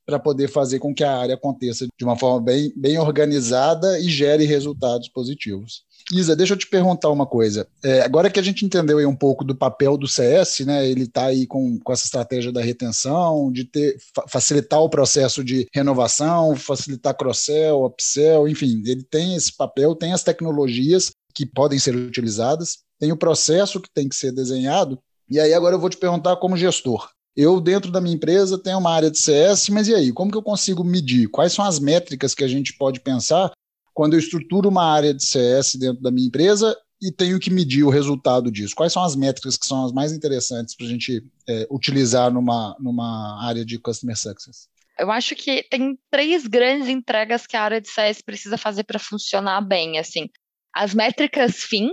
para 0.06 0.20
poder 0.20 0.50
fazer 0.50 0.80
com 0.80 0.94
que 0.94 1.04
a 1.04 1.18
área 1.18 1.36
aconteça 1.36 1.86
de 1.98 2.06
uma 2.06 2.18
forma 2.18 2.42
bem, 2.42 2.74
bem 2.76 2.98
organizada 2.98 4.00
e 4.00 4.10
gere 4.10 4.46
resultados 4.46 5.10
positivos. 5.10 5.84
Isa, 6.12 6.36
deixa 6.36 6.54
eu 6.54 6.58
te 6.58 6.68
perguntar 6.68 7.10
uma 7.10 7.26
coisa. 7.26 7.66
É, 7.82 8.02
agora 8.02 8.30
que 8.30 8.39
a 8.39 8.44
gente 8.44 8.66
entendeu 8.66 8.98
aí 8.98 9.06
um 9.06 9.16
pouco 9.16 9.46
do 9.46 9.56
papel 9.56 9.98
do 9.98 10.08
CS, 10.08 10.60
né? 10.62 10.88
Ele 10.88 11.04
está 11.04 11.26
aí 11.26 11.48
com, 11.48 11.80
com 11.80 11.94
essa 11.94 12.06
estratégia 12.06 12.52
da 12.52 12.62
retenção, 12.62 13.52
de 13.52 13.63
ter, 13.63 13.98
facilitar 14.28 14.82
o 14.82 14.89
processo 14.89 15.44
de 15.44 15.68
renovação, 15.74 16.56
facilitar 16.56 17.16
cross-sell, 17.16 17.86
upsell, 17.86 18.48
enfim, 18.48 18.84
ele 18.86 19.04
tem 19.04 19.36
esse 19.36 19.56
papel, 19.56 19.96
tem 19.96 20.13
as 20.13 20.24
tecnologias 20.24 21.12
que 21.34 21.46
podem 21.46 21.80
ser 21.80 21.96
utilizadas, 21.96 22.80
tem 23.00 23.12
o 23.12 23.18
processo 23.18 23.80
que 23.80 23.89
tem 23.94 24.10
que 24.10 24.16
ser 24.16 24.32
desenhado. 24.32 25.00
E 25.30 25.39
aí 25.39 25.54
agora 25.54 25.76
eu 25.76 25.80
vou 25.80 25.89
te 25.89 25.98
perguntar 25.98 26.36
como 26.36 26.58
gestor. 26.58 27.10
Eu, 27.36 27.60
dentro 27.60 27.91
da 27.91 28.00
minha 28.00 28.15
empresa, 28.15 28.62
tenho 28.62 28.78
uma 28.78 28.91
área 28.91 29.10
de 29.10 29.17
CS, 29.17 29.69
mas 29.69 29.88
e 29.88 29.96
aí? 29.96 30.12
Como 30.12 30.32
que 30.32 30.38
eu 30.38 30.43
consigo 30.43 30.84
medir? 30.84 31.28
Quais 31.30 31.52
são 31.54 31.65
as 31.65 31.80
métricas 31.80 32.36
que 32.36 32.43
a 32.43 32.48
gente 32.48 32.74
pode 32.74 33.00
pensar 33.00 33.52
quando 33.93 34.13
eu 34.13 34.19
estruturo 34.19 34.69
uma 34.69 34.86
área 34.86 35.13
de 35.13 35.24
CS 35.24 35.76
dentro 35.76 36.02
da 36.02 36.12
minha 36.12 36.28
empresa 36.28 36.78
e 37.02 37.12
tenho 37.12 37.39
que 37.39 37.50
medir 37.50 37.84
o 37.84 37.89
resultado 37.89 38.52
disso? 38.52 38.76
Quais 38.76 38.93
são 38.93 39.04
as 39.04 39.15
métricas 39.15 39.58
que 39.58 39.65
são 39.65 39.84
as 39.84 39.91
mais 39.91 40.13
interessantes 40.13 40.76
para 40.76 40.86
a 40.86 40.89
gente 40.89 41.24
é, 41.50 41.67
utilizar 41.72 42.32
numa, 42.32 42.76
numa 42.80 43.43
área 43.43 43.65
de 43.65 43.80
Customer 43.80 44.17
Success? 44.17 44.67
Eu 44.98 45.10
acho 45.10 45.36
que 45.36 45.63
tem 45.63 45.98
três 46.12 46.46
grandes 46.46 46.88
entregas 46.88 47.48
que 47.48 47.58
a 47.58 47.63
área 47.63 47.82
de 47.82 47.89
CS 47.89 48.22
precisa 48.22 48.58
fazer 48.58 48.84
para 48.84 49.00
funcionar 49.00 49.62
bem, 49.62 49.98
assim. 49.98 50.30
As 50.74 50.93
métricas 50.93 51.56
fim, 51.63 51.89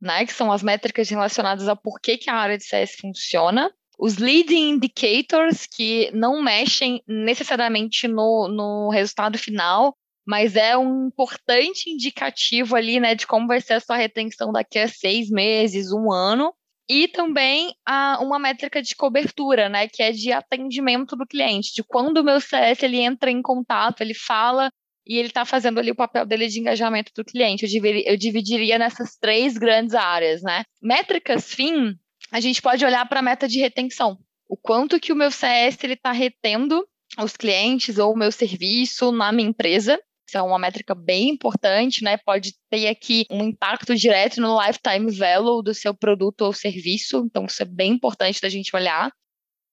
né, 0.00 0.26
que 0.26 0.32
são 0.32 0.50
as 0.50 0.62
métricas 0.62 1.08
relacionadas 1.08 1.68
ao 1.68 1.76
porquê 1.76 2.18
que 2.18 2.28
a 2.28 2.34
área 2.34 2.58
de 2.58 2.64
CS 2.64 2.96
funciona. 3.00 3.72
Os 4.04 4.16
leading 4.16 4.70
indicators, 4.70 5.64
que 5.64 6.10
não 6.12 6.42
mexem 6.42 7.00
necessariamente 7.06 8.08
no, 8.08 8.48
no 8.48 8.90
resultado 8.90 9.38
final, 9.38 9.96
mas 10.26 10.56
é 10.56 10.76
um 10.76 11.06
importante 11.06 11.88
indicativo 11.88 12.74
ali, 12.74 12.98
né, 12.98 13.14
de 13.14 13.28
como 13.28 13.46
vai 13.46 13.60
ser 13.60 13.74
a 13.74 13.80
sua 13.80 13.96
retenção 13.96 14.50
daqui 14.50 14.80
a 14.80 14.88
seis 14.88 15.30
meses, 15.30 15.92
um 15.92 16.10
ano, 16.10 16.52
e 16.88 17.06
também 17.06 17.76
a, 17.86 18.18
uma 18.20 18.40
métrica 18.40 18.82
de 18.82 18.96
cobertura, 18.96 19.68
né, 19.68 19.86
que 19.86 20.02
é 20.02 20.10
de 20.10 20.32
atendimento 20.32 21.14
do 21.14 21.24
cliente, 21.24 21.72
de 21.72 21.84
quando 21.84 22.16
o 22.16 22.24
meu 22.24 22.40
CS 22.40 22.82
ele 22.82 22.98
entra 22.98 23.30
em 23.30 23.40
contato, 23.40 24.00
ele 24.00 24.14
fala 24.14 24.68
e 25.06 25.16
ele 25.16 25.28
está 25.28 25.44
fazendo 25.44 25.78
ali 25.78 25.92
o 25.92 25.96
papel 25.96 26.26
dele 26.26 26.48
de 26.48 26.58
engajamento 26.58 27.12
do 27.14 27.24
cliente. 27.24 27.62
Eu, 27.62 27.70
dividiria, 27.70 28.10
eu 28.10 28.16
dividiria 28.16 28.78
nessas 28.78 29.16
três 29.16 29.56
grandes 29.56 29.94
áreas, 29.94 30.42
né? 30.42 30.64
Métricas 30.82 31.54
fim, 31.54 31.96
a 32.32 32.40
gente 32.40 32.62
pode 32.62 32.82
olhar 32.82 33.06
para 33.06 33.20
a 33.20 33.22
meta 33.22 33.46
de 33.46 33.58
retenção. 33.58 34.18
O 34.48 34.56
quanto 34.56 34.98
que 34.98 35.12
o 35.12 35.16
meu 35.16 35.30
CS 35.30 35.76
está 35.84 36.12
retendo 36.12 36.88
os 37.18 37.36
clientes 37.36 37.98
ou 37.98 38.14
o 38.14 38.16
meu 38.16 38.32
serviço 38.32 39.12
na 39.12 39.30
minha 39.30 39.50
empresa 39.50 40.00
Isso 40.26 40.38
é 40.38 40.42
uma 40.42 40.58
métrica 40.58 40.94
bem 40.94 41.28
importante, 41.28 42.02
né? 42.02 42.16
Pode 42.16 42.54
ter 42.70 42.88
aqui 42.88 43.26
um 43.30 43.44
impacto 43.44 43.94
direto 43.94 44.40
no 44.40 44.58
lifetime 44.58 45.14
value 45.14 45.62
do 45.62 45.74
seu 45.74 45.94
produto 45.94 46.40
ou 46.40 46.54
serviço, 46.54 47.22
então 47.26 47.44
isso 47.44 47.62
é 47.62 47.66
bem 47.66 47.92
importante 47.92 48.40
da 48.40 48.48
gente 48.48 48.74
olhar. 48.74 49.12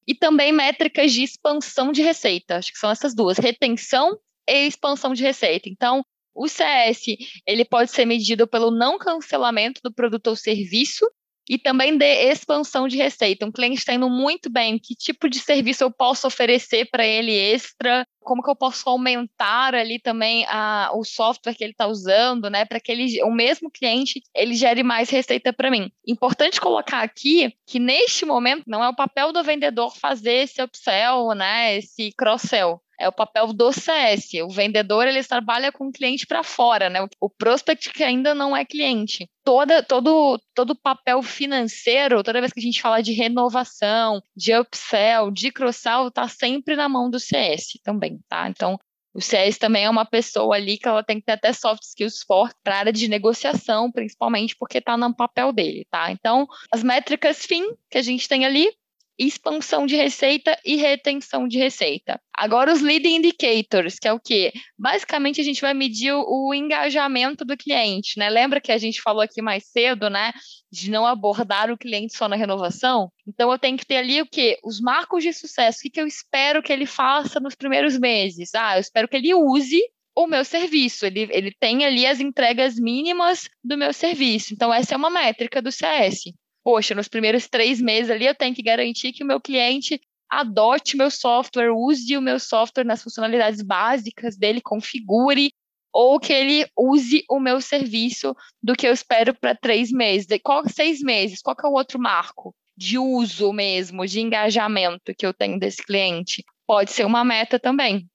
E 0.06 0.14
também 0.14 0.52
métricas 0.52 1.14
de 1.14 1.24
expansão 1.24 1.94
de 1.94 2.02
receita, 2.02 2.58
acho 2.58 2.74
que 2.74 2.80
são 2.80 2.92
essas 2.92 3.16
duas, 3.16 3.38
retenção 3.38 4.20
e 4.50 4.68
expansão 4.68 5.14
de 5.14 5.24
receita. 5.24 5.70
Então, 5.70 6.04
o 6.36 6.48
CS, 6.50 7.06
ele 7.46 7.64
pode 7.64 7.92
ser 7.92 8.06
medido 8.06 8.48
pelo 8.48 8.70
não 8.70 8.98
cancelamento 8.98 9.80
do 9.82 9.94
produto 9.94 10.28
ou 10.28 10.36
serviço 10.36 11.06
e 11.50 11.58
também 11.58 11.98
de 11.98 12.06
expansão 12.06 12.88
de 12.88 12.96
receita. 12.96 13.46
Um 13.46 13.52
cliente 13.52 13.80
está 13.80 13.94
indo 13.94 14.08
muito 14.08 14.52
bem, 14.52 14.78
que 14.78 14.94
tipo 14.94 15.28
de 15.28 15.40
serviço 15.40 15.84
eu 15.84 15.92
posso 15.92 16.28
oferecer 16.28 16.88
para 16.92 17.04
ele 17.04 17.34
extra, 17.34 18.06
como 18.22 18.44
que 18.44 18.50
eu 18.52 18.56
posso 18.56 18.88
aumentar 18.88 19.74
ali 19.74 20.00
também 20.00 20.46
a, 20.48 20.92
o 20.94 21.04
software 21.04 21.56
que 21.56 21.64
ele 21.64 21.72
está 21.72 21.88
usando, 21.88 22.50
né, 22.50 22.66
para 22.66 22.80
que 22.80 22.92
ele, 22.92 23.24
o 23.24 23.32
mesmo 23.32 23.72
cliente 23.72 24.22
ele 24.36 24.54
gere 24.54 24.84
mais 24.84 25.10
receita 25.10 25.52
para 25.52 25.72
mim. 25.72 25.90
Importante 26.08 26.62
colocar 26.62 27.02
aqui 27.02 27.52
que 27.66 27.80
neste 27.80 28.26
momento 28.26 28.66
não 28.68 28.84
é 28.84 28.90
o 28.90 28.96
papel 28.96 29.34
do 29.34 29.44
vendedor 29.44 29.96
fazer 29.98 30.44
esse 30.44 30.62
upsell, 30.62 31.34
né, 31.34 31.78
esse 31.78 32.12
cross-sell 32.16 32.80
é 33.00 33.08
o 33.08 33.14
papel 33.14 33.54
do 33.54 33.72
CS. 33.72 34.34
O 34.44 34.50
vendedor 34.50 35.08
ele 35.08 35.24
trabalha 35.24 35.72
com 35.72 35.88
o 35.88 35.92
cliente 35.92 36.28
para 36.28 36.44
fora, 36.44 36.90
né? 36.90 37.00
O 37.20 37.30
prospect 37.30 37.92
que 37.92 38.04
ainda 38.04 38.36
não 38.36 38.56
é 38.56 38.66
cliente. 38.66 39.30
Toda, 39.44 39.82
todo 39.82 40.40
todo 40.54 40.76
papel 40.76 41.22
financeiro, 41.24 42.22
toda 42.22 42.42
vez 42.42 42.52
que 42.52 42.60
a 42.60 42.64
gente 42.64 42.82
fala 42.82 43.02
de 43.02 43.14
renovação, 43.14 44.22
de 44.36 44.54
upsell, 44.54 45.32
de 45.32 45.52
cross-sell, 45.52 46.10
está 46.10 46.28
sempre 46.28 46.76
na 46.76 46.90
mão 46.90 47.10
do 47.10 47.20
CS 47.20 47.80
também, 47.84 48.20
tá? 48.28 48.50
Então 48.50 48.78
o 49.14 49.22
CS 49.22 49.58
também 49.58 49.86
é 49.86 49.90
uma 49.90 50.06
pessoa 50.06 50.56
ali 50.56 50.78
que 50.78 50.88
ela 50.88 51.04
tem 51.04 51.20
que 51.20 51.26
ter 51.26 51.34
até 51.34 51.52
soft 51.52 51.84
skills 51.84 52.24
fortes 52.26 52.60
para 52.64 52.78
área 52.78 52.94
de 52.94 53.08
negociação, 53.08 53.92
principalmente 53.92 54.56
porque 54.58 54.78
está 54.78 54.96
no 54.96 55.16
papel 55.16 55.52
dele, 55.52 55.86
tá? 55.90 56.12
Então, 56.12 56.48
as 56.72 56.84
métricas 56.84 57.46
fim 57.46 57.64
que 57.90 57.98
a 57.98 58.02
gente 58.02 58.30
tem 58.30 58.46
ali, 58.46 58.72
expansão 59.20 59.86
de 59.86 59.98
receita 59.98 60.58
e 60.66 60.78
retenção 60.78 61.46
de 61.46 61.58
receita. 61.58 62.20
Agora, 62.34 62.72
os 62.72 62.82
leading 62.82 63.18
indicators, 63.18 64.00
que 64.00 64.08
é 64.08 64.14
o 64.14 64.20
quê? 64.20 64.54
Basicamente, 64.78 65.42
a 65.42 65.44
gente 65.44 65.60
vai 65.60 65.74
medir 65.74 66.14
o, 66.14 66.54
engajamento 66.54 67.44
do 67.44 67.58
cliente, 67.58 68.18
né? 68.18 68.30
Lembra 68.30 68.62
que 68.62 68.72
a 68.72 68.78
gente 68.78 69.02
falou 69.02 69.22
aqui 69.22 69.42
mais 69.42 69.66
cedo, 69.66 70.10
né? 70.10 70.32
De 70.72 70.90
não 70.90 71.06
abordar 71.06 71.70
o 71.70 71.78
cliente 71.78 72.16
só 72.16 72.30
na 72.30 72.38
renovação? 72.38 73.12
Então, 73.28 73.52
eu 73.52 73.60
tenho 73.60 73.78
que 73.78 73.86
ter 73.86 73.98
ali 73.98 74.22
o 74.22 74.26
quê? 74.26 74.58
Os 74.64 74.80
marcos 74.80 75.22
de 75.22 75.34
sucesso. 75.34 75.80
O 75.80 75.82
que, 75.82 75.90
que 75.90 76.02
eu 76.02 76.08
espero 76.08 76.64
que 76.64 76.72
ele 76.72 76.86
faça 76.86 77.42
nos 77.42 77.56
primeiros 77.56 78.00
meses? 78.00 78.56
Ah, 78.56 78.78
eu 78.78 78.82
espero 78.82 79.08
que 79.08 79.18
ele 79.18 79.34
use 79.34 79.82
o 80.16 80.28
meu 80.28 80.44
serviço, 80.44 81.06
ele, 81.06 81.30
ele 81.32 81.52
tem 81.60 81.86
ali 81.86 82.06
as 82.06 82.20
entregas 82.20 82.76
mínimas 82.76 83.50
do 83.64 83.78
meu 83.78 83.94
serviço. 83.94 84.54
Então, 84.54 84.74
essa 84.74 84.94
é 84.94 84.98
uma 84.98 85.10
métrica 85.10 85.62
do 85.62 85.72
CS 85.72 86.34
poxa, 86.64 86.96
nos 86.96 87.08
primeiros 87.08 87.48
três 87.48 87.82
meses 87.82 88.10
ali 88.12 88.26
eu 88.26 88.36
tenho 88.36 88.56
que 88.56 88.64
garantir 88.64 89.12
que 89.14 89.24
o 89.24 89.28
meu 89.28 89.40
cliente 89.40 90.00
adote 90.30 90.96
meu 90.96 91.10
software, 91.10 91.72
use 91.72 92.16
o 92.16 92.22
meu 92.22 92.40
software 92.40 92.86
nas 92.86 93.02
funcionalidades 93.02 93.62
básicas 93.62 94.38
dele, 94.38 94.62
configure, 94.62 95.52
ou 95.92 96.20
que 96.20 96.32
ele 96.32 96.68
use 96.78 97.24
o 97.30 97.40
meu 97.40 97.60
serviço 97.60 98.36
do 98.62 98.76
que 98.76 98.88
eu 98.88 98.94
espero 98.94 99.34
para 99.34 99.56
três 99.56 99.92
meses. 99.92 100.28
Qual, 100.44 100.68
seis 100.70 101.02
meses, 101.02 101.42
qual 101.42 101.56
que 101.56 101.66
é 101.66 101.70
o 101.70 101.74
outro 101.74 102.00
marco 102.00 102.54
de 102.78 102.98
uso 102.98 103.52
mesmo, 103.52 104.06
de 104.06 104.22
engajamento 104.22 105.14
que 105.18 105.26
eu 105.26 105.34
tenho 105.34 105.60
desse 105.60 105.84
cliente? 105.84 106.44
Pode 106.68 106.92
ser 106.92 107.06
uma 107.06 107.26
meta 107.26 107.58
também. 107.60 108.08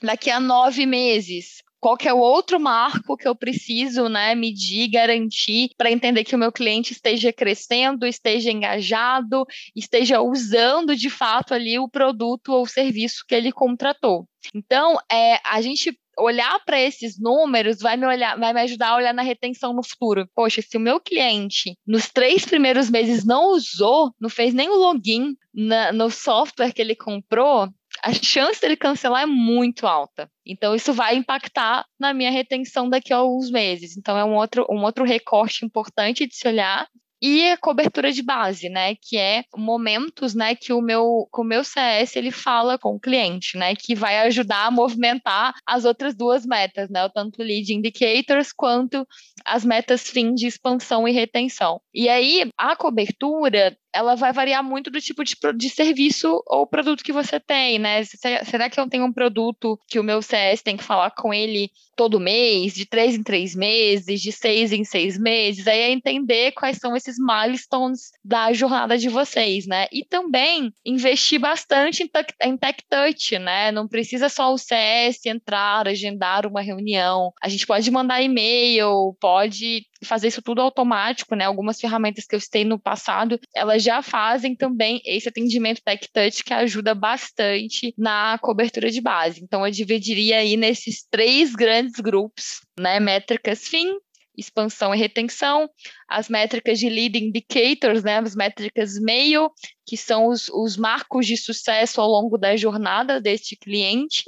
Daqui 0.00 0.30
a 0.30 0.38
nove 0.38 0.86
meses, 0.86 1.62
qual 1.80 1.96
que 1.96 2.08
é 2.08 2.12
o 2.12 2.18
outro 2.18 2.58
marco 2.58 3.16
que 3.16 3.28
eu 3.28 3.34
preciso 3.34 4.08
né, 4.08 4.34
medir, 4.34 4.88
garantir 4.88 5.70
para 5.76 5.90
entender 5.90 6.24
que 6.24 6.34
o 6.34 6.38
meu 6.38 6.50
cliente 6.50 6.92
esteja 6.92 7.32
crescendo, 7.32 8.06
esteja 8.06 8.50
engajado, 8.50 9.44
esteja 9.74 10.20
usando 10.20 10.96
de 10.96 11.10
fato 11.10 11.54
ali 11.54 11.78
o 11.78 11.88
produto 11.88 12.52
ou 12.52 12.66
serviço 12.66 13.24
que 13.28 13.34
ele 13.34 13.52
contratou. 13.52 14.26
Então, 14.54 14.96
é, 15.10 15.40
a 15.44 15.60
gente 15.60 15.98
olhar 16.18 16.58
para 16.64 16.80
esses 16.80 17.20
números 17.20 17.78
vai 17.80 17.96
me, 17.96 18.06
olhar, 18.06 18.38
vai 18.38 18.52
me 18.52 18.60
ajudar 18.62 18.88
a 18.88 18.96
olhar 18.96 19.14
na 19.14 19.22
retenção 19.22 19.74
no 19.74 19.82
futuro. 19.82 20.28
Poxa, 20.34 20.62
se 20.62 20.76
o 20.76 20.80
meu 20.80 20.98
cliente 20.98 21.76
nos 21.86 22.08
três 22.08 22.46
primeiros 22.46 22.88
meses 22.88 23.24
não 23.24 23.50
usou, 23.52 24.12
não 24.18 24.30
fez 24.30 24.54
nem 24.54 24.68
o 24.70 24.76
login 24.76 25.36
na, 25.52 25.92
no 25.92 26.10
software 26.10 26.72
que 26.72 26.80
ele 26.80 26.94
comprou, 26.94 27.68
a 28.06 28.12
chance 28.12 28.60
dele 28.60 28.76
cancelar 28.76 29.24
é 29.24 29.26
muito 29.26 29.84
alta. 29.84 30.30
Então, 30.46 30.76
isso 30.76 30.92
vai 30.92 31.16
impactar 31.16 31.84
na 31.98 32.14
minha 32.14 32.30
retenção 32.30 32.88
daqui 32.88 33.12
a 33.12 33.16
alguns 33.16 33.50
meses. 33.50 33.96
Então, 33.96 34.16
é 34.16 34.24
um 34.24 34.36
outro, 34.36 34.64
um 34.70 34.84
outro 34.84 35.04
recorte 35.04 35.64
importante 35.64 36.24
de 36.24 36.36
se 36.36 36.46
olhar 36.46 36.86
e 37.20 37.50
a 37.50 37.56
cobertura 37.56 38.12
de 38.12 38.22
base, 38.22 38.68
né, 38.68 38.94
que 38.94 39.16
é 39.16 39.42
momentos, 39.56 40.34
né, 40.34 40.54
que 40.54 40.72
o 40.72 40.82
meu, 40.82 41.26
o 41.34 41.44
meu 41.44 41.64
CS 41.64 42.14
ele 42.14 42.30
fala 42.30 42.78
com 42.78 42.94
o 42.94 43.00
cliente, 43.00 43.56
né, 43.56 43.74
que 43.74 43.94
vai 43.94 44.18
ajudar 44.26 44.66
a 44.66 44.70
movimentar 44.70 45.54
as 45.66 45.84
outras 45.86 46.14
duas 46.14 46.44
metas, 46.44 46.90
né, 46.90 47.08
tanto 47.14 47.42
lead 47.42 47.72
indicators 47.72 48.52
quanto 48.52 49.06
as 49.44 49.64
metas 49.64 50.02
fim 50.02 50.34
de 50.34 50.46
expansão 50.46 51.08
e 51.08 51.12
retenção. 51.12 51.80
E 51.92 52.08
aí 52.08 52.50
a 52.56 52.76
cobertura 52.76 53.76
ela 53.96 54.14
vai 54.14 54.32
variar 54.32 54.62
muito 54.62 54.90
do 54.90 55.00
tipo 55.00 55.24
de, 55.24 55.34
de 55.56 55.70
serviço 55.70 56.42
ou 56.46 56.66
produto 56.66 57.02
que 57.02 57.12
você 57.12 57.40
tem, 57.40 57.78
né? 57.78 58.04
Será 58.04 58.68
que 58.68 58.78
eu 58.78 58.88
tenho 58.88 59.06
um 59.06 59.12
produto 59.12 59.78
que 59.88 59.98
o 59.98 60.04
meu 60.04 60.20
CS 60.20 60.62
tem 60.62 60.76
que 60.76 60.84
falar 60.84 61.10
com 61.12 61.32
ele 61.32 61.70
todo 61.96 62.20
mês, 62.20 62.74
de 62.74 62.84
três 62.84 63.14
em 63.14 63.22
três 63.22 63.54
meses, 63.54 64.20
de 64.20 64.30
seis 64.30 64.70
em 64.70 64.84
seis 64.84 65.18
meses? 65.18 65.66
Aí 65.66 65.80
é 65.80 65.90
entender 65.90 66.52
quais 66.52 66.76
são 66.76 66.94
esses 66.94 67.16
milestones 67.18 68.10
da 68.22 68.52
jornada 68.52 68.98
de 68.98 69.08
vocês, 69.08 69.66
né? 69.66 69.86
E 69.90 70.04
também 70.04 70.70
investir 70.84 71.40
bastante 71.40 72.02
em, 72.42 72.56
tech 72.56 72.84
touch, 72.90 73.38
né? 73.38 73.72
Não 73.72 73.88
precisa 73.88 74.28
só 74.28 74.52
o 74.52 74.58
CS 74.58 75.24
entrar, 75.24 75.88
agendar 75.88 76.46
uma 76.46 76.60
reunião. 76.60 77.32
A 77.42 77.48
gente 77.48 77.66
pode 77.66 77.90
mandar 77.90 78.20
e-mail, 78.20 79.16
pode 79.18 79.86
fazer 80.04 80.28
isso 80.28 80.42
tudo 80.42 80.60
automático, 80.60 81.34
né? 81.34 81.46
Algumas 81.46 81.80
ferramentas 81.80 82.26
que 82.26 82.34
eu 82.34 82.40
citei 82.40 82.64
no 82.64 82.78
passado, 82.78 83.40
elas 83.54 83.82
já 83.86 84.02
fazem 84.02 84.54
também 84.54 85.00
esse 85.04 85.28
atendimento 85.28 85.80
tech 85.82 86.08
touch 86.12 86.42
que 86.44 86.52
ajuda 86.52 86.94
bastante 86.94 87.94
na 87.96 88.38
cobertura 88.42 88.90
de 88.90 89.00
base. 89.00 89.42
Então 89.42 89.64
eu 89.64 89.72
dividiria 89.72 90.38
aí 90.38 90.56
nesses 90.56 91.06
três 91.08 91.54
grandes 91.54 92.00
grupos, 92.00 92.60
né? 92.78 92.98
Métricas 92.98 93.66
fim, 93.66 93.96
expansão 94.36 94.94
e 94.94 94.98
retenção, 94.98 95.68
as 96.08 96.28
métricas 96.28 96.78
de 96.78 96.88
lead 96.88 97.16
indicators, 97.18 98.02
né, 98.02 98.18
as 98.18 98.34
métricas 98.34 98.98
meio, 99.00 99.50
que 99.86 99.96
são 99.96 100.26
os, 100.26 100.48
os 100.50 100.76
marcos 100.76 101.26
de 101.26 101.36
sucesso 101.36 102.00
ao 102.00 102.08
longo 102.08 102.36
da 102.36 102.54
jornada 102.56 103.20
deste 103.20 103.56
cliente, 103.56 104.24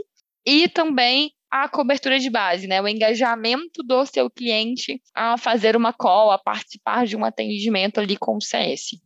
e 0.46 0.66
também 0.68 1.32
a 1.50 1.68
cobertura 1.68 2.18
de 2.18 2.30
base, 2.30 2.66
né? 2.66 2.80
O 2.80 2.88
engajamento 2.88 3.82
do 3.82 4.04
seu 4.06 4.30
cliente 4.30 5.00
a 5.14 5.36
fazer 5.36 5.76
uma 5.76 5.92
call, 5.92 6.30
a 6.30 6.38
participar 6.38 7.06
de 7.06 7.16
um 7.16 7.24
atendimento 7.24 7.98
ali 7.98 8.16
com 8.16 8.36
o 8.36 8.40
CS. 8.40 8.98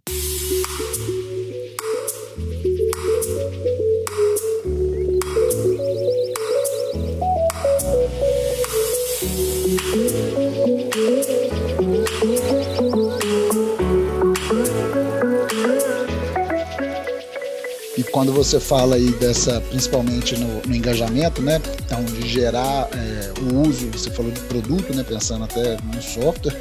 Quando 18.04 18.32
você 18.32 18.58
fala 18.58 18.96
aí 18.96 19.10
dessa, 19.12 19.60
principalmente 19.60 20.36
no, 20.36 20.62
no 20.62 20.74
engajamento, 20.74 21.42
né? 21.42 21.60
Então, 21.84 22.04
de 22.04 22.28
gerar 22.28 22.88
é, 22.92 23.32
o 23.40 23.68
uso, 23.68 23.90
você 23.92 24.10
falou 24.10 24.30
de 24.30 24.40
produto, 24.40 24.94
né? 24.94 25.04
Pensando 25.06 25.44
até 25.44 25.76
no 25.82 26.02
software, 26.02 26.56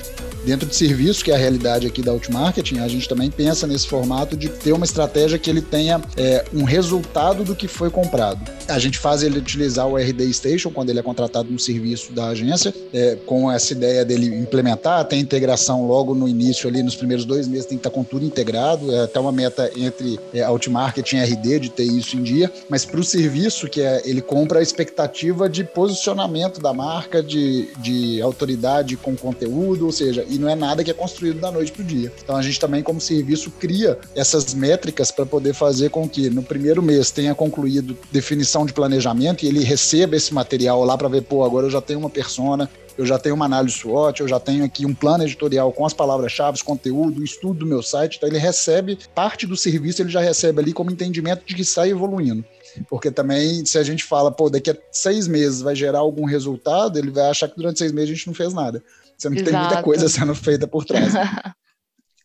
Dentro 0.45 0.67
de 0.67 0.75
serviço, 0.75 1.23
que 1.23 1.31
é 1.31 1.35
a 1.35 1.37
realidade 1.37 1.85
aqui 1.85 2.01
da 2.01 2.11
Outmarketing, 2.11 2.79
a 2.79 2.87
gente 2.87 3.07
também 3.07 3.29
pensa 3.29 3.67
nesse 3.67 3.87
formato 3.87 4.35
de 4.35 4.49
ter 4.49 4.73
uma 4.73 4.85
estratégia 4.85 5.37
que 5.37 5.49
ele 5.49 5.61
tenha 5.61 6.01
é, 6.17 6.43
um 6.51 6.63
resultado 6.63 7.43
do 7.43 7.55
que 7.55 7.67
foi 7.67 7.91
comprado. 7.91 8.41
A 8.67 8.79
gente 8.79 8.97
faz 8.97 9.21
ele 9.21 9.37
utilizar 9.37 9.87
o 9.87 9.97
RD 9.97 10.33
Station 10.33 10.71
quando 10.71 10.89
ele 10.89 10.99
é 10.99 11.03
contratado 11.03 11.51
no 11.51 11.59
serviço 11.59 12.11
da 12.11 12.29
agência, 12.29 12.73
é, 12.91 13.17
com 13.25 13.51
essa 13.51 13.73
ideia 13.73 14.03
dele 14.03 14.27
implementar, 14.35 15.05
tem 15.05 15.19
integração 15.19 15.85
logo 15.85 16.15
no 16.15 16.27
início 16.27 16.67
ali, 16.67 16.81
nos 16.81 16.95
primeiros 16.95 17.23
dois 17.23 17.47
meses 17.47 17.67
tem 17.67 17.77
que 17.77 17.87
estar 17.87 17.91
com 17.91 18.03
tudo 18.03 18.25
integrado, 18.25 18.91
é 18.91 19.03
até 19.03 19.19
uma 19.19 19.31
meta 19.31 19.69
entre 19.77 20.19
é, 20.33 20.41
Outmarketing 20.41 21.17
e 21.17 21.23
RD 21.23 21.59
de 21.59 21.69
ter 21.69 21.83
isso 21.83 22.17
em 22.17 22.23
dia, 22.23 22.51
mas 22.67 22.83
para 22.83 22.99
o 22.99 23.03
serviço, 23.03 23.67
que 23.67 23.81
é 23.81 24.01
ele 24.05 24.21
compra 24.21 24.59
a 24.59 24.61
expectativa 24.61 25.47
de 25.47 25.63
posicionamento 25.63 26.59
da 26.59 26.73
marca, 26.73 27.21
de, 27.21 27.69
de 27.77 28.21
autoridade 28.21 28.97
com 28.97 29.15
conteúdo, 29.15 29.85
ou 29.85 29.91
seja, 29.91 30.25
e 30.35 30.39
não 30.39 30.49
é 30.49 30.55
nada 30.55 30.83
que 30.83 30.91
é 30.91 30.93
construído 30.93 31.39
da 31.39 31.51
noite 31.51 31.71
para 31.71 31.81
o 31.81 31.85
dia. 31.85 32.11
Então 32.23 32.35
a 32.35 32.41
gente 32.41 32.59
também, 32.59 32.83
como 32.83 32.99
serviço, 32.99 33.51
cria 33.51 33.99
essas 34.15 34.53
métricas 34.53 35.11
para 35.11 35.25
poder 35.25 35.53
fazer 35.53 35.89
com 35.89 36.07
que 36.07 36.29
no 36.29 36.43
primeiro 36.43 36.81
mês 36.81 37.11
tenha 37.11 37.35
concluído 37.35 37.97
definição 38.11 38.65
de 38.65 38.73
planejamento 38.73 39.43
e 39.43 39.47
ele 39.47 39.63
receba 39.63 40.15
esse 40.15 40.33
material 40.33 40.83
lá 40.83 40.97
para 40.97 41.07
ver, 41.07 41.21
pô, 41.21 41.43
agora 41.43 41.67
eu 41.67 41.71
já 41.71 41.81
tenho 41.81 41.99
uma 41.99 42.09
persona, 42.09 42.69
eu 42.97 43.05
já 43.05 43.17
tenho 43.17 43.35
uma 43.35 43.45
análise 43.45 43.77
SWOT, 43.77 44.21
eu 44.21 44.27
já 44.27 44.39
tenho 44.39 44.63
aqui 44.63 44.85
um 44.85 44.93
plano 44.93 45.23
editorial 45.23 45.71
com 45.71 45.85
as 45.85 45.93
palavras-chave, 45.93 46.63
conteúdo, 46.63 47.23
estudo 47.23 47.59
do 47.59 47.65
meu 47.65 47.81
site, 47.81 48.17
então 48.17 48.29
ele 48.29 48.37
recebe 48.37 48.97
parte 49.15 49.47
do 49.47 49.57
serviço, 49.57 50.01
ele 50.01 50.09
já 50.09 50.21
recebe 50.21 50.61
ali 50.61 50.73
como 50.73 50.91
entendimento 50.91 51.45
de 51.45 51.55
que 51.55 51.65
sai 51.65 51.89
evoluindo. 51.89 52.43
Porque 52.89 53.11
também, 53.11 53.65
se 53.65 53.77
a 53.77 53.83
gente 53.83 54.03
fala, 54.03 54.31
pô, 54.31 54.49
daqui 54.49 54.69
a 54.69 54.77
seis 54.91 55.27
meses 55.27 55.61
vai 55.61 55.75
gerar 55.75 55.99
algum 55.99 56.25
resultado, 56.25 56.97
ele 56.97 57.11
vai 57.11 57.29
achar 57.29 57.47
que 57.49 57.55
durante 57.57 57.79
seis 57.79 57.91
meses 57.91 58.11
a 58.11 58.13
gente 58.13 58.27
não 58.27 58.33
fez 58.33 58.53
nada. 58.53 58.81
Sendo 59.21 59.35
que 59.35 59.41
Exato. 59.41 59.51
tem 59.51 59.65
muita 59.67 59.83
coisa 59.83 60.09
sendo 60.09 60.33
feita 60.33 60.67
por 60.67 60.83
trás. 60.83 61.13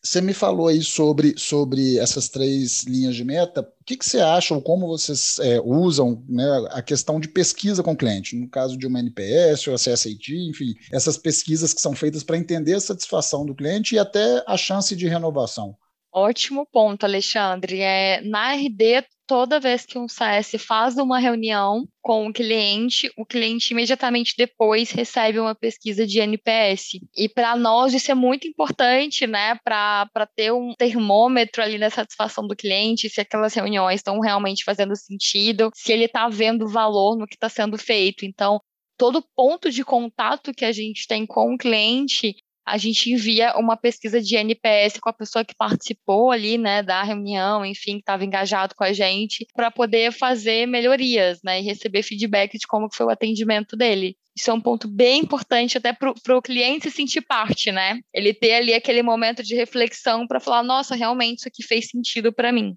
Você 0.02 0.22
me 0.22 0.32
falou 0.32 0.68
aí 0.68 0.82
sobre, 0.82 1.34
sobre 1.36 1.98
essas 1.98 2.28
três 2.28 2.84
linhas 2.84 3.14
de 3.14 3.24
meta. 3.24 3.60
O 3.60 3.84
que, 3.84 3.96
que 3.96 4.06
você 4.06 4.20
acha 4.20 4.54
ou 4.54 4.62
como 4.62 4.86
vocês 4.86 5.36
é, 5.40 5.60
usam 5.60 6.24
né, 6.28 6.44
a 6.70 6.80
questão 6.80 7.18
de 7.18 7.26
pesquisa 7.26 7.82
com 7.82 7.90
o 7.90 7.96
cliente? 7.96 8.36
No 8.36 8.48
caso 8.48 8.78
de 8.78 8.86
uma 8.86 9.00
NPS 9.00 9.66
ou 9.66 9.74
a 9.74 9.76
CSAT, 9.76 10.32
enfim, 10.48 10.74
essas 10.92 11.18
pesquisas 11.18 11.74
que 11.74 11.80
são 11.80 11.92
feitas 11.92 12.22
para 12.22 12.38
entender 12.38 12.74
a 12.74 12.80
satisfação 12.80 13.44
do 13.44 13.52
cliente 13.52 13.96
e 13.96 13.98
até 13.98 14.44
a 14.46 14.56
chance 14.56 14.94
de 14.94 15.08
renovação. 15.08 15.76
Ótimo 16.18 16.66
ponto, 16.72 17.04
Alexandre. 17.04 17.82
É, 17.82 18.22
na 18.22 18.54
RD, 18.54 19.04
toda 19.26 19.60
vez 19.60 19.84
que 19.84 19.98
um 19.98 20.08
CS 20.08 20.52
faz 20.58 20.96
uma 20.96 21.18
reunião 21.18 21.86
com 22.00 22.26
o 22.26 22.32
cliente, 22.32 23.12
o 23.18 23.26
cliente 23.26 23.74
imediatamente 23.74 24.32
depois 24.34 24.90
recebe 24.90 25.38
uma 25.38 25.54
pesquisa 25.54 26.06
de 26.06 26.18
NPS. 26.18 27.00
E 27.14 27.28
para 27.28 27.54
nós 27.54 27.92
isso 27.92 28.10
é 28.10 28.14
muito 28.14 28.48
importante, 28.48 29.26
né, 29.26 29.56
para 29.62 30.08
ter 30.34 30.50
um 30.54 30.72
termômetro 30.78 31.62
ali 31.62 31.76
na 31.76 31.90
satisfação 31.90 32.46
do 32.46 32.56
cliente, 32.56 33.10
se 33.10 33.20
aquelas 33.20 33.52
reuniões 33.52 33.96
estão 33.96 34.18
realmente 34.18 34.64
fazendo 34.64 34.96
sentido, 34.96 35.70
se 35.74 35.92
ele 35.92 36.06
está 36.06 36.30
vendo 36.30 36.66
valor 36.66 37.18
no 37.18 37.26
que 37.26 37.34
está 37.34 37.50
sendo 37.50 37.76
feito. 37.76 38.24
Então, 38.24 38.58
todo 38.96 39.22
ponto 39.36 39.70
de 39.70 39.84
contato 39.84 40.54
que 40.54 40.64
a 40.64 40.72
gente 40.72 41.06
tem 41.06 41.26
com 41.26 41.52
o 41.52 41.58
cliente 41.58 42.36
a 42.66 42.76
gente 42.76 43.12
envia 43.12 43.56
uma 43.56 43.76
pesquisa 43.76 44.20
de 44.20 44.34
NPS 44.34 44.98
com 44.98 45.08
a 45.08 45.12
pessoa 45.12 45.44
que 45.44 45.54
participou 45.54 46.32
ali, 46.32 46.58
né, 46.58 46.82
da 46.82 47.00
reunião, 47.04 47.64
enfim, 47.64 47.92
que 47.92 48.00
estava 48.00 48.24
engajado 48.24 48.74
com 48.74 48.82
a 48.82 48.92
gente, 48.92 49.46
para 49.54 49.70
poder 49.70 50.10
fazer 50.10 50.66
melhorias, 50.66 51.38
né, 51.44 51.60
e 51.60 51.64
receber 51.64 52.02
feedback 52.02 52.58
de 52.58 52.66
como 52.66 52.88
foi 52.92 53.06
o 53.06 53.10
atendimento 53.10 53.76
dele. 53.76 54.16
Isso 54.36 54.50
é 54.50 54.52
um 54.52 54.60
ponto 54.60 54.88
bem 54.88 55.20
importante 55.20 55.78
até 55.78 55.92
para 55.92 56.36
o 56.36 56.42
cliente 56.42 56.90
se 56.90 56.96
sentir 56.96 57.22
parte, 57.22 57.72
né? 57.72 58.00
Ele 58.12 58.34
ter 58.34 58.52
ali 58.52 58.74
aquele 58.74 59.02
momento 59.02 59.42
de 59.42 59.54
reflexão 59.54 60.26
para 60.26 60.38
falar, 60.38 60.62
nossa, 60.62 60.94
realmente 60.94 61.38
isso 61.38 61.48
aqui 61.48 61.62
fez 61.62 61.88
sentido 61.88 62.30
para 62.30 62.52
mim. 62.52 62.76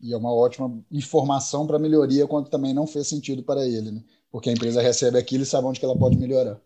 E 0.00 0.12
é 0.12 0.16
uma 0.16 0.32
ótima 0.32 0.80
informação 0.90 1.66
para 1.66 1.80
melhoria 1.80 2.28
quando 2.28 2.48
também 2.48 2.72
não 2.72 2.86
fez 2.86 3.08
sentido 3.08 3.42
para 3.42 3.66
ele, 3.66 3.90
né? 3.90 4.04
Porque 4.30 4.50
a 4.50 4.52
empresa 4.52 4.80
recebe 4.80 5.18
aquilo 5.18 5.42
e 5.42 5.46
sabe 5.46 5.66
onde 5.66 5.80
que 5.80 5.84
ela 5.84 5.98
pode 5.98 6.16
melhorar. 6.16 6.60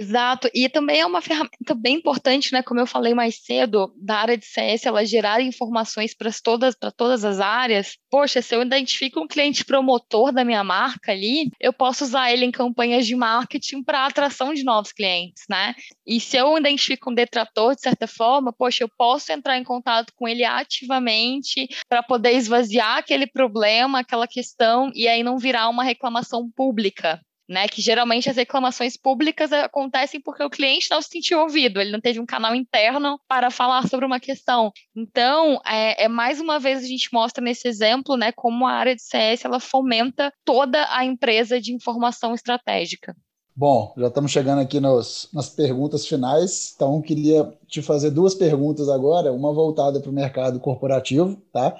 Exato, 0.00 0.48
e 0.54 0.68
também 0.68 1.00
é 1.00 1.06
uma 1.06 1.20
ferramenta 1.20 1.74
bem 1.74 1.96
importante, 1.96 2.52
né? 2.52 2.62
Como 2.62 2.78
eu 2.78 2.86
falei 2.86 3.14
mais 3.14 3.44
cedo, 3.44 3.92
da 3.96 4.18
área 4.18 4.38
de 4.38 4.46
CS, 4.46 4.86
ela 4.86 5.04
gerar 5.04 5.40
informações 5.42 6.14
para 6.14 6.30
todas, 6.40 6.76
todas 6.96 7.24
as 7.24 7.40
áreas. 7.40 7.96
Poxa, 8.08 8.40
se 8.40 8.54
eu 8.54 8.62
identifico 8.62 9.18
um 9.18 9.26
cliente 9.26 9.64
promotor 9.64 10.30
da 10.30 10.44
minha 10.44 10.62
marca 10.62 11.10
ali, 11.10 11.50
eu 11.60 11.72
posso 11.72 12.04
usar 12.04 12.30
ele 12.30 12.44
em 12.44 12.52
campanhas 12.52 13.08
de 13.08 13.16
marketing 13.16 13.82
para 13.82 14.06
atração 14.06 14.54
de 14.54 14.62
novos 14.62 14.92
clientes, 14.92 15.42
né? 15.50 15.74
E 16.06 16.20
se 16.20 16.36
eu 16.36 16.56
identifico 16.56 17.10
um 17.10 17.14
detrator, 17.14 17.74
de 17.74 17.80
certa 17.80 18.06
forma, 18.06 18.52
poxa, 18.52 18.84
eu 18.84 18.88
posso 18.96 19.32
entrar 19.32 19.58
em 19.58 19.64
contato 19.64 20.12
com 20.14 20.28
ele 20.28 20.44
ativamente 20.44 21.66
para 21.88 22.04
poder 22.04 22.34
esvaziar 22.34 22.98
aquele 22.98 23.26
problema, 23.26 23.98
aquela 23.98 24.28
questão, 24.28 24.92
e 24.94 25.08
aí 25.08 25.24
não 25.24 25.38
virar 25.38 25.68
uma 25.68 25.82
reclamação 25.82 26.48
pública, 26.54 27.20
né? 27.48 27.66
Que 27.66 27.80
geralmente 27.80 28.28
as 28.28 28.36
reclamações 28.36 28.96
públicas 28.96 29.52
acontecem 29.52 30.20
porque 30.20 30.42
o 30.42 30.50
cliente 30.50 30.90
não 30.90 31.00
se 31.00 31.08
sentiu 31.08 31.40
ouvido, 31.40 31.80
ele 31.80 31.90
não 31.90 32.00
teve 32.00 32.20
um 32.20 32.26
canal 32.26 32.54
interno 32.54 33.18
para 33.26 33.50
falar 33.50 33.88
sobre 33.88 34.04
uma 34.04 34.20
questão. 34.20 34.70
Então, 34.94 35.60
é, 35.66 36.04
é, 36.04 36.08
mais 36.08 36.40
uma 36.40 36.58
vez 36.58 36.82
a 36.84 36.86
gente 36.86 37.08
mostra 37.12 37.42
nesse 37.42 37.66
exemplo, 37.66 38.16
né, 38.16 38.32
como 38.32 38.66
a 38.66 38.72
área 38.72 38.94
de 38.94 39.02
CS 39.02 39.44
ela 39.44 39.60
fomenta 39.60 40.32
toda 40.44 40.86
a 40.90 41.04
empresa 41.04 41.60
de 41.60 41.72
informação 41.72 42.34
estratégica. 42.34 43.16
Bom, 43.56 43.92
já 43.96 44.06
estamos 44.06 44.30
chegando 44.30 44.60
aqui 44.60 44.78
nos, 44.78 45.28
nas 45.32 45.48
perguntas 45.48 46.06
finais, 46.06 46.72
então 46.76 47.02
queria 47.02 47.52
te 47.66 47.82
fazer 47.82 48.10
duas 48.10 48.32
perguntas 48.32 48.88
agora, 48.88 49.32
uma 49.32 49.52
voltada 49.52 49.98
para 49.98 50.10
o 50.10 50.14
mercado 50.14 50.60
corporativo, 50.60 51.36
tá? 51.52 51.76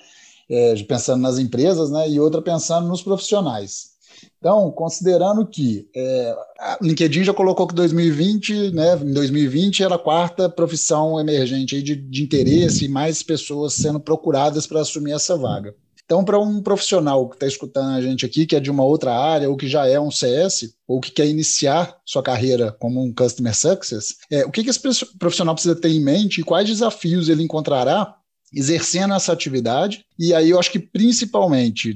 É, 0.51 0.75
pensando 0.83 1.23
nas 1.23 1.39
empresas, 1.39 1.89
né? 1.89 2.11
E 2.11 2.19
outra 2.19 2.43
pensando 2.43 2.89
nos 2.89 3.01
profissionais. 3.01 3.98
Então, 4.39 4.71
considerando 4.71 5.47
que 5.47 5.89
é, 5.95 6.37
o 6.81 6.85
LinkedIn 6.85 7.25
já 7.25 7.35
colocou 7.35 7.67
que 7.67 7.75
2020, 7.75 8.71
né, 8.71 8.97
em 9.03 9.13
2020 9.13 9.83
era 9.83 9.97
a 9.97 9.99
quarta 9.99 10.49
profissão 10.49 11.19
emergente 11.19 11.83
de, 11.83 11.97
de 11.97 12.23
interesse 12.23 12.85
e 12.85 12.89
mais 12.89 13.23
pessoas 13.23 13.75
sendo 13.75 13.99
procuradas 13.99 14.67
para 14.67 14.81
assumir 14.81 15.13
essa 15.13 15.37
vaga. 15.37 15.75
Então, 16.09 16.25
para 16.25 16.39
um 16.39 16.63
profissional 16.63 17.29
que 17.29 17.37
está 17.37 17.47
escutando 17.47 17.91
a 17.91 18.01
gente 18.01 18.25
aqui, 18.25 18.47
que 18.47 18.57
é 18.57 18.61
de 18.61 18.71
uma 18.71 18.83
outra 18.83 19.15
área, 19.15 19.51
ou 19.51 19.59
que 19.59 19.69
já 19.69 19.87
é 19.87 20.01
um 20.01 20.11
CS, 20.11 20.75
ou 20.87 21.03
que 21.03 21.11
quer 21.11 21.27
iniciar 21.27 21.99
sua 22.03 22.23
carreira 22.23 22.73
como 22.73 23.05
um 23.05 23.13
Customer 23.13 23.55
Success, 23.55 24.17
é, 24.31 24.47
o 24.47 24.51
que, 24.51 24.65
que 24.65 24.71
esse 24.71 24.81
profissional 25.19 25.55
precisa 25.55 25.77
ter 25.77 25.91
em 25.91 26.01
mente 26.01 26.41
e 26.41 26.45
quais 26.45 26.67
desafios 26.67 27.29
ele 27.29 27.43
encontrará 27.43 28.15
exercendo 28.55 29.13
essa 29.13 29.35
atividade? 29.35 30.07
E 30.19 30.33
aí 30.33 30.49
eu 30.49 30.59
acho 30.59 30.73
que 30.73 30.79
principalmente 30.79 31.95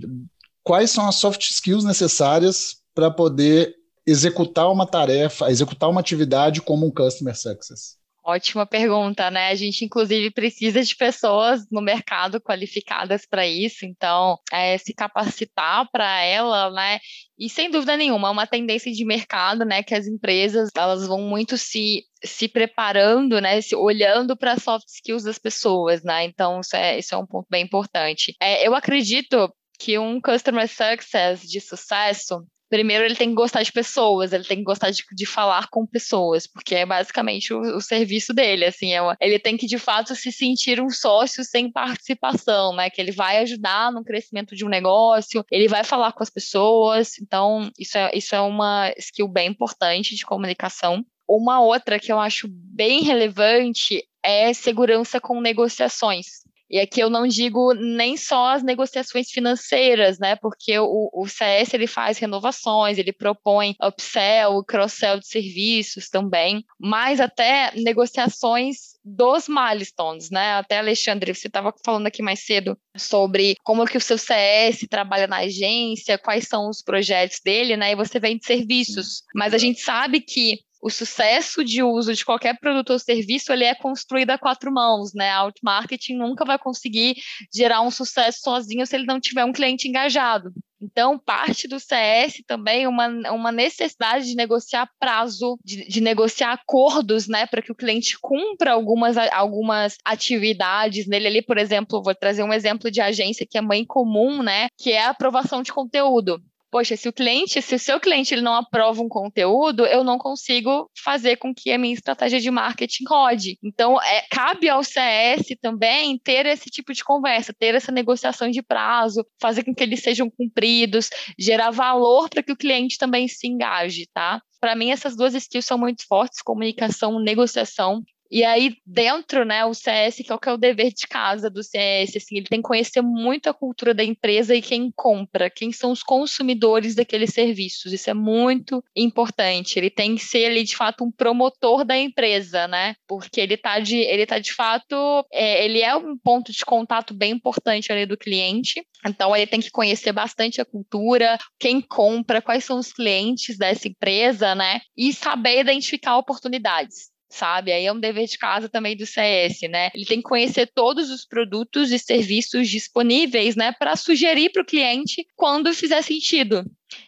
quais 0.62 0.90
são 0.90 1.08
as 1.08 1.16
soft 1.16 1.42
skills 1.50 1.84
necessárias 1.84 2.76
para 2.94 3.10
poder 3.10 3.74
executar 4.06 4.70
uma 4.70 4.86
tarefa, 4.86 5.50
executar 5.50 5.88
uma 5.88 6.00
atividade 6.00 6.60
como 6.60 6.86
um 6.86 6.90
customer 6.90 7.36
success? 7.36 8.02
Ótima 8.24 8.64
pergunta, 8.64 9.32
né? 9.32 9.48
A 9.48 9.54
gente, 9.56 9.84
inclusive, 9.84 10.30
precisa 10.30 10.80
de 10.80 10.94
pessoas 10.94 11.68
no 11.68 11.80
mercado 11.80 12.40
qualificadas 12.40 13.26
para 13.26 13.44
isso, 13.44 13.84
então, 13.84 14.38
é, 14.52 14.78
se 14.78 14.94
capacitar 14.94 15.88
para 15.90 16.22
ela, 16.22 16.70
né? 16.70 17.00
E 17.36 17.50
sem 17.50 17.68
dúvida 17.68 17.96
nenhuma, 17.96 18.28
é 18.28 18.30
uma 18.30 18.46
tendência 18.46 18.92
de 18.92 19.04
mercado, 19.04 19.64
né? 19.64 19.82
Que 19.82 19.92
as 19.92 20.06
empresas 20.06 20.70
elas 20.76 21.04
vão 21.04 21.22
muito 21.22 21.58
se, 21.58 22.04
se 22.24 22.46
preparando, 22.46 23.40
né? 23.40 23.60
Se, 23.60 23.74
olhando 23.74 24.36
para 24.36 24.56
soft 24.56 24.86
skills 24.86 25.24
das 25.24 25.38
pessoas, 25.38 26.04
né? 26.04 26.24
Então, 26.24 26.60
isso 26.60 26.76
é, 26.76 26.98
isso 27.00 27.16
é 27.16 27.18
um 27.18 27.26
ponto 27.26 27.48
bem 27.50 27.64
importante. 27.64 28.36
É, 28.40 28.64
eu 28.64 28.72
acredito 28.76 29.52
que 29.82 29.98
um 29.98 30.20
customer 30.20 30.68
success 30.68 31.42
de 31.42 31.60
sucesso, 31.60 32.46
primeiro 32.70 33.04
ele 33.04 33.16
tem 33.16 33.30
que 33.30 33.34
gostar 33.34 33.64
de 33.64 33.72
pessoas, 33.72 34.32
ele 34.32 34.44
tem 34.44 34.58
que 34.58 34.62
gostar 34.62 34.90
de, 34.90 35.02
de 35.12 35.26
falar 35.26 35.66
com 35.70 35.84
pessoas, 35.84 36.46
porque 36.46 36.76
é 36.76 36.86
basicamente 36.86 37.52
o, 37.52 37.60
o 37.76 37.80
serviço 37.80 38.32
dele, 38.32 38.64
assim, 38.64 38.94
é, 38.94 39.00
ele 39.20 39.40
tem 39.40 39.56
que 39.56 39.66
de 39.66 39.78
fato 39.78 40.14
se 40.14 40.30
sentir 40.30 40.80
um 40.80 40.88
sócio 40.88 41.42
sem 41.42 41.70
participação, 41.70 42.76
né, 42.76 42.90
que 42.90 43.00
ele 43.00 43.10
vai 43.10 43.38
ajudar 43.38 43.90
no 43.90 44.04
crescimento 44.04 44.54
de 44.54 44.64
um 44.64 44.68
negócio, 44.68 45.44
ele 45.50 45.66
vai 45.66 45.82
falar 45.82 46.12
com 46.12 46.22
as 46.22 46.30
pessoas, 46.30 47.18
então 47.20 47.68
isso 47.76 47.98
é, 47.98 48.10
isso 48.14 48.36
é 48.36 48.40
uma 48.40 48.92
skill 48.96 49.26
bem 49.26 49.48
importante 49.48 50.14
de 50.14 50.24
comunicação. 50.24 51.04
Uma 51.28 51.60
outra 51.60 51.98
que 51.98 52.12
eu 52.12 52.20
acho 52.20 52.46
bem 52.48 53.02
relevante 53.02 54.00
é 54.22 54.52
segurança 54.52 55.20
com 55.20 55.40
negociações. 55.40 56.41
E 56.72 56.80
aqui 56.80 57.00
eu 57.00 57.10
não 57.10 57.26
digo 57.26 57.74
nem 57.74 58.16
só 58.16 58.54
as 58.54 58.62
negociações 58.62 59.30
financeiras, 59.30 60.18
né? 60.18 60.36
Porque 60.36 60.78
o, 60.78 61.10
o 61.12 61.28
CS 61.28 61.74
ele 61.74 61.86
faz 61.86 62.16
renovações, 62.16 62.96
ele 62.96 63.12
propõe 63.12 63.76
upsell, 63.82 64.64
cross-sell 64.64 65.20
de 65.20 65.28
serviços 65.28 66.08
também, 66.08 66.64
mas 66.80 67.20
até 67.20 67.72
negociações 67.76 68.92
dos 69.04 69.48
milestones, 69.48 70.30
né? 70.30 70.54
Até 70.54 70.78
Alexandre, 70.78 71.34
você 71.34 71.48
estava 71.48 71.74
falando 71.84 72.06
aqui 72.06 72.22
mais 72.22 72.40
cedo 72.40 72.78
sobre 72.96 73.54
como 73.62 73.84
que 73.84 73.98
o 73.98 74.00
seu 74.00 74.16
CS 74.16 74.86
trabalha 74.88 75.26
na 75.26 75.38
agência, 75.38 76.16
quais 76.16 76.48
são 76.48 76.70
os 76.70 76.80
projetos 76.80 77.38
dele, 77.44 77.76
né? 77.76 77.92
E 77.92 77.96
você 77.96 78.18
vende 78.18 78.46
serviços. 78.46 79.22
Mas 79.34 79.52
a 79.52 79.58
gente 79.58 79.80
sabe 79.80 80.20
que 80.20 80.60
o 80.82 80.90
sucesso 80.90 81.64
de 81.64 81.80
uso 81.80 82.12
de 82.12 82.24
qualquer 82.24 82.58
produto 82.58 82.90
ou 82.90 82.98
serviço 82.98 83.52
ele 83.52 83.64
é 83.64 83.74
construído 83.74 84.30
a 84.30 84.38
quatro 84.38 84.72
mãos, 84.72 85.14
né? 85.14 85.30
A 85.30 85.42
outmarketing 85.42 86.16
nunca 86.16 86.44
vai 86.44 86.58
conseguir 86.58 87.14
gerar 87.54 87.82
um 87.82 87.90
sucesso 87.90 88.40
sozinho 88.42 88.84
se 88.84 88.96
ele 88.96 89.06
não 89.06 89.20
tiver 89.20 89.44
um 89.44 89.52
cliente 89.52 89.86
engajado. 89.86 90.52
Então, 90.82 91.16
parte 91.16 91.68
do 91.68 91.78
CS 91.78 92.42
também 92.44 92.88
uma, 92.88 93.06
uma 93.30 93.52
necessidade 93.52 94.26
de 94.26 94.34
negociar 94.34 94.90
prazo, 94.98 95.56
de, 95.64 95.86
de 95.86 96.00
negociar 96.00 96.52
acordos, 96.54 97.28
né, 97.28 97.46
para 97.46 97.62
que 97.62 97.70
o 97.70 97.76
cliente 97.76 98.18
cumpra 98.20 98.72
algumas, 98.72 99.16
algumas 99.16 99.96
atividades 100.04 101.06
nele 101.06 101.28
ali, 101.28 101.42
por 101.42 101.56
exemplo, 101.56 102.02
vou 102.02 102.14
trazer 102.16 102.42
um 102.42 102.52
exemplo 102.52 102.90
de 102.90 103.00
agência 103.00 103.46
que 103.48 103.56
é 103.56 103.60
mãe 103.60 103.84
comum, 103.84 104.42
né, 104.42 104.66
que 104.76 104.90
é 104.90 105.04
a 105.04 105.10
aprovação 105.10 105.62
de 105.62 105.72
conteúdo 105.72 106.42
poxa, 106.72 106.96
se 106.96 107.06
o 107.06 107.12
cliente, 107.12 107.60
se 107.60 107.74
o 107.74 107.78
seu 107.78 108.00
cliente 108.00 108.32
ele 108.32 108.40
não 108.40 108.54
aprova 108.54 109.02
um 109.02 109.08
conteúdo, 109.08 109.84
eu 109.84 110.02
não 110.02 110.16
consigo 110.16 110.90
fazer 111.04 111.36
com 111.36 111.54
que 111.54 111.70
a 111.70 111.76
minha 111.76 111.92
estratégia 111.92 112.40
de 112.40 112.50
marketing 112.50 113.04
rode. 113.06 113.58
Então, 113.62 114.00
é, 114.02 114.22
cabe 114.30 114.70
ao 114.70 114.82
CS 114.82 115.54
também 115.60 116.18
ter 116.18 116.46
esse 116.46 116.70
tipo 116.70 116.94
de 116.94 117.04
conversa, 117.04 117.52
ter 117.52 117.74
essa 117.74 117.92
negociação 117.92 118.50
de 118.50 118.62
prazo, 118.62 119.22
fazer 119.38 119.64
com 119.64 119.74
que 119.74 119.82
eles 119.82 120.00
sejam 120.00 120.30
cumpridos, 120.30 121.10
gerar 121.38 121.70
valor 121.70 122.30
para 122.30 122.42
que 122.42 122.52
o 122.52 122.56
cliente 122.56 122.96
também 122.96 123.28
se 123.28 123.46
engaje, 123.46 124.06
tá? 124.10 124.40
Para 124.58 124.74
mim, 124.74 124.90
essas 124.90 125.14
duas 125.14 125.34
skills 125.34 125.66
são 125.66 125.76
muito 125.76 126.06
fortes: 126.06 126.40
comunicação, 126.40 127.20
negociação. 127.20 128.02
E 128.34 128.44
aí, 128.44 128.74
dentro, 128.86 129.44
né, 129.44 129.62
o 129.66 129.74
CS, 129.74 130.22
que 130.24 130.32
é 130.32 130.34
o 130.34 130.38
que 130.38 130.48
é 130.48 130.52
o 130.54 130.56
dever 130.56 130.90
de 130.90 131.06
casa 131.06 131.50
do 131.50 131.62
CS, 131.62 132.16
assim, 132.16 132.38
ele 132.38 132.46
tem 132.46 132.62
que 132.62 132.66
conhecer 132.66 133.02
muito 133.02 133.50
a 133.50 133.52
cultura 133.52 133.92
da 133.92 134.02
empresa 134.02 134.54
e 134.54 134.62
quem 134.62 134.90
compra, 134.90 135.50
quem 135.50 135.70
são 135.70 135.92
os 135.92 136.02
consumidores 136.02 136.94
daqueles 136.94 137.34
serviços. 137.34 137.92
Isso 137.92 138.08
é 138.08 138.14
muito 138.14 138.82
importante. 138.96 139.78
Ele 139.78 139.90
tem 139.90 140.16
que 140.16 140.24
ser 140.24 140.46
ali, 140.46 140.64
de 140.64 140.74
fato, 140.74 141.04
um 141.04 141.12
promotor 141.12 141.84
da 141.84 141.94
empresa, 141.94 142.66
né? 142.66 142.94
Porque 143.06 143.38
ele 143.38 143.58
tá 143.58 143.78
de, 143.78 143.98
ele 143.98 144.24
tá 144.24 144.38
de 144.38 144.54
fato, 144.54 144.96
é, 145.30 145.62
ele 145.66 145.82
é 145.82 145.94
um 145.94 146.16
ponto 146.16 146.50
de 146.52 146.64
contato 146.64 147.12
bem 147.12 147.32
importante 147.32 147.92
ali 147.92 148.06
do 148.06 148.16
cliente. 148.16 148.82
Então, 149.06 149.36
ele 149.36 149.46
tem 149.46 149.60
que 149.60 149.70
conhecer 149.70 150.12
bastante 150.12 150.58
a 150.58 150.64
cultura, 150.64 151.36
quem 151.58 151.82
compra, 151.82 152.40
quais 152.40 152.64
são 152.64 152.78
os 152.78 152.94
clientes 152.94 153.58
dessa 153.58 153.88
empresa, 153.88 154.54
né? 154.54 154.80
E 154.96 155.12
saber 155.12 155.60
identificar 155.60 156.16
oportunidades 156.16 157.11
sabe? 157.32 157.72
Aí 157.72 157.86
é 157.86 157.92
um 157.92 157.98
dever 157.98 158.26
de 158.26 158.38
casa 158.38 158.68
também 158.68 158.96
do 158.96 159.06
CS, 159.06 159.62
né? 159.70 159.90
Ele 159.94 160.04
tem 160.04 160.18
que 160.18 160.28
conhecer 160.28 160.70
todos 160.74 161.10
os 161.10 161.24
produtos 161.24 161.90
e 161.90 161.98
serviços 161.98 162.68
disponíveis, 162.68 163.56
né, 163.56 163.72
para 163.72 163.96
sugerir 163.96 164.50
para 164.50 164.62
o 164.62 164.66
cliente 164.66 165.26
quando 165.34 165.72
fizer 165.74 166.02
sentido. 166.02 166.64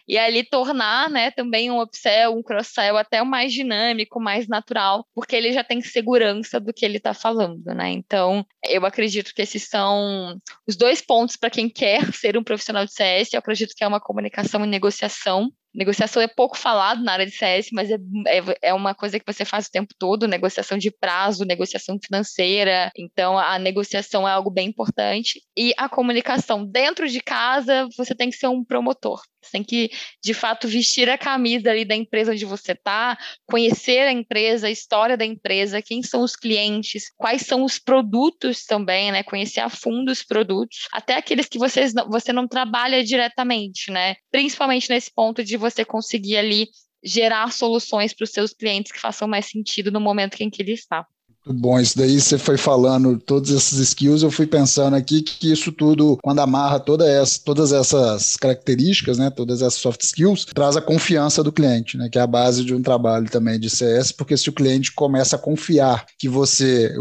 E 0.07 0.17
ali 0.17 0.43
tornar, 0.43 1.09
né, 1.09 1.29
também 1.31 1.69
um 1.69 1.79
upsell, 1.79 2.35
um 2.35 2.41
cross-sell 2.41 2.97
até 2.97 3.23
mais 3.23 3.53
dinâmico, 3.53 4.19
mais 4.19 4.47
natural, 4.47 5.05
porque 5.13 5.35
ele 5.35 5.53
já 5.53 5.63
tem 5.63 5.79
segurança 5.81 6.59
do 6.59 6.73
que 6.73 6.83
ele 6.83 6.97
está 6.97 7.13
falando, 7.13 7.65
né? 7.67 7.91
Então, 7.91 8.45
eu 8.67 8.85
acredito 8.85 9.33
que 9.33 9.43
esses 9.43 9.63
são 9.67 10.39
os 10.67 10.75
dois 10.75 11.01
pontos 11.01 11.37
para 11.37 11.51
quem 11.51 11.69
quer 11.69 12.01
ser 12.13 12.37
um 12.37 12.43
profissional 12.43 12.85
de 12.85 12.93
CS. 12.93 13.33
Eu 13.33 13.39
acredito 13.39 13.75
que 13.75 13.83
é 13.83 13.87
uma 13.87 14.01
comunicação 14.01 14.63
e 14.65 14.67
negociação 14.67 15.51
Negociação 15.75 16.21
é 16.21 16.27
pouco 16.27 16.57
falado 16.57 17.03
na 17.03 17.11
área 17.11 17.25
de 17.25 17.33
CS, 17.33 17.67
mas 17.73 17.91
é, 17.91 17.97
é, 18.27 18.69
é, 18.69 18.73
uma 18.73 18.95
coisa 18.95 19.19
que 19.19 19.25
você 19.25 19.43
faz 19.43 19.67
o 19.67 19.71
tempo 19.71 19.93
todo, 19.99 20.27
negociação 20.27 20.77
de 20.77 20.89
prazo, 20.89 21.43
negociação 21.43 21.97
financeira. 22.03 22.91
Então, 22.97 23.37
a 23.37 23.59
negociação 23.59 24.27
é 24.27 24.31
algo 24.31 24.49
bem 24.49 24.69
importante. 24.69 25.41
E 25.57 25.73
a 25.77 25.89
comunicação 25.89 26.65
dentro 26.65 27.07
de 27.09 27.19
casa, 27.19 27.87
você 27.97 28.15
tem 28.15 28.29
que 28.29 28.37
ser 28.37 28.47
um 28.47 28.63
promotor. 28.63 29.21
Você 29.45 29.51
tem 29.51 29.63
que, 29.63 29.91
de 30.23 30.33
fato, 30.33 30.67
vestir 30.67 31.09
a 31.09 31.17
camisa 31.17 31.69
ali 31.69 31.85
da 31.85 31.95
empresa 31.95 32.31
onde 32.31 32.45
você 32.45 32.71
está, 32.71 33.17
conhecer 33.45 34.01
a 34.01 34.11
empresa, 34.11 34.67
a 34.67 34.71
história 34.71 35.15
da 35.15 35.25
empresa, 35.25 35.81
quem 35.81 36.01
são 36.01 36.21
os 36.21 36.35
clientes, 36.35 37.11
quais 37.15 37.43
são 37.43 37.63
os 37.63 37.79
produtos 37.79 38.65
também, 38.65 39.11
né? 39.11 39.23
Conhecer 39.23 39.59
a 39.59 39.69
fundo 39.69 40.11
os 40.11 40.23
produtos, 40.23 40.87
até 40.91 41.15
aqueles 41.15 41.47
que 41.47 41.59
vocês 41.59 41.93
não, 41.93 42.09
você 42.09 42.33
não 42.33 42.47
trabalha 42.47 43.03
diretamente, 43.03 43.91
né? 43.91 44.15
Principalmente 44.31 44.89
nesse 44.89 45.11
ponto 45.13 45.43
de 45.43 45.57
você 45.57 45.85
conseguir 45.85 46.37
ali 46.37 46.67
gerar 47.03 47.51
soluções 47.51 48.13
para 48.13 48.23
os 48.23 48.31
seus 48.31 48.51
clientes 48.51 48.91
que 48.91 48.99
façam 48.99 49.27
mais 49.27 49.45
sentido 49.45 49.91
no 49.91 50.01
momento 50.01 50.41
em 50.41 50.49
que 50.49 50.63
ele 50.63 50.71
está. 50.73 51.05
Muito 51.45 51.61
bom, 51.61 51.79
isso 51.79 51.95
daí. 51.97 52.19
Você 52.19 52.37
foi 52.39 52.57
falando 52.57 53.19
todas 53.19 53.51
essas 53.51 53.77
skills, 53.79 54.23
eu 54.23 54.31
fui 54.31 54.47
pensando 54.47 54.95
aqui 54.95 55.21
que 55.21 55.51
isso 55.51 55.71
tudo, 55.71 56.17
quando 56.23 56.39
amarra 56.39 56.79
toda 56.79 57.07
essa, 57.07 57.39
todas 57.43 57.71
essas 57.71 58.35
características, 58.35 59.17
né, 59.19 59.29
todas 59.29 59.61
essas 59.61 59.75
soft 59.79 60.01
skills, 60.01 60.45
traz 60.45 60.75
a 60.75 60.81
confiança 60.81 61.43
do 61.43 61.51
cliente, 61.51 61.97
né, 61.97 62.09
que 62.09 62.17
é 62.17 62.21
a 62.21 62.27
base 62.27 62.65
de 62.65 62.73
um 62.73 62.81
trabalho 62.81 63.29
também 63.29 63.59
de 63.59 63.69
CS, 63.69 64.11
porque 64.11 64.35
se 64.35 64.49
o 64.49 64.53
cliente 64.53 64.91
começa 64.93 65.35
a 65.35 65.39
confiar 65.39 66.05
que 66.17 66.27
você, 66.27 66.95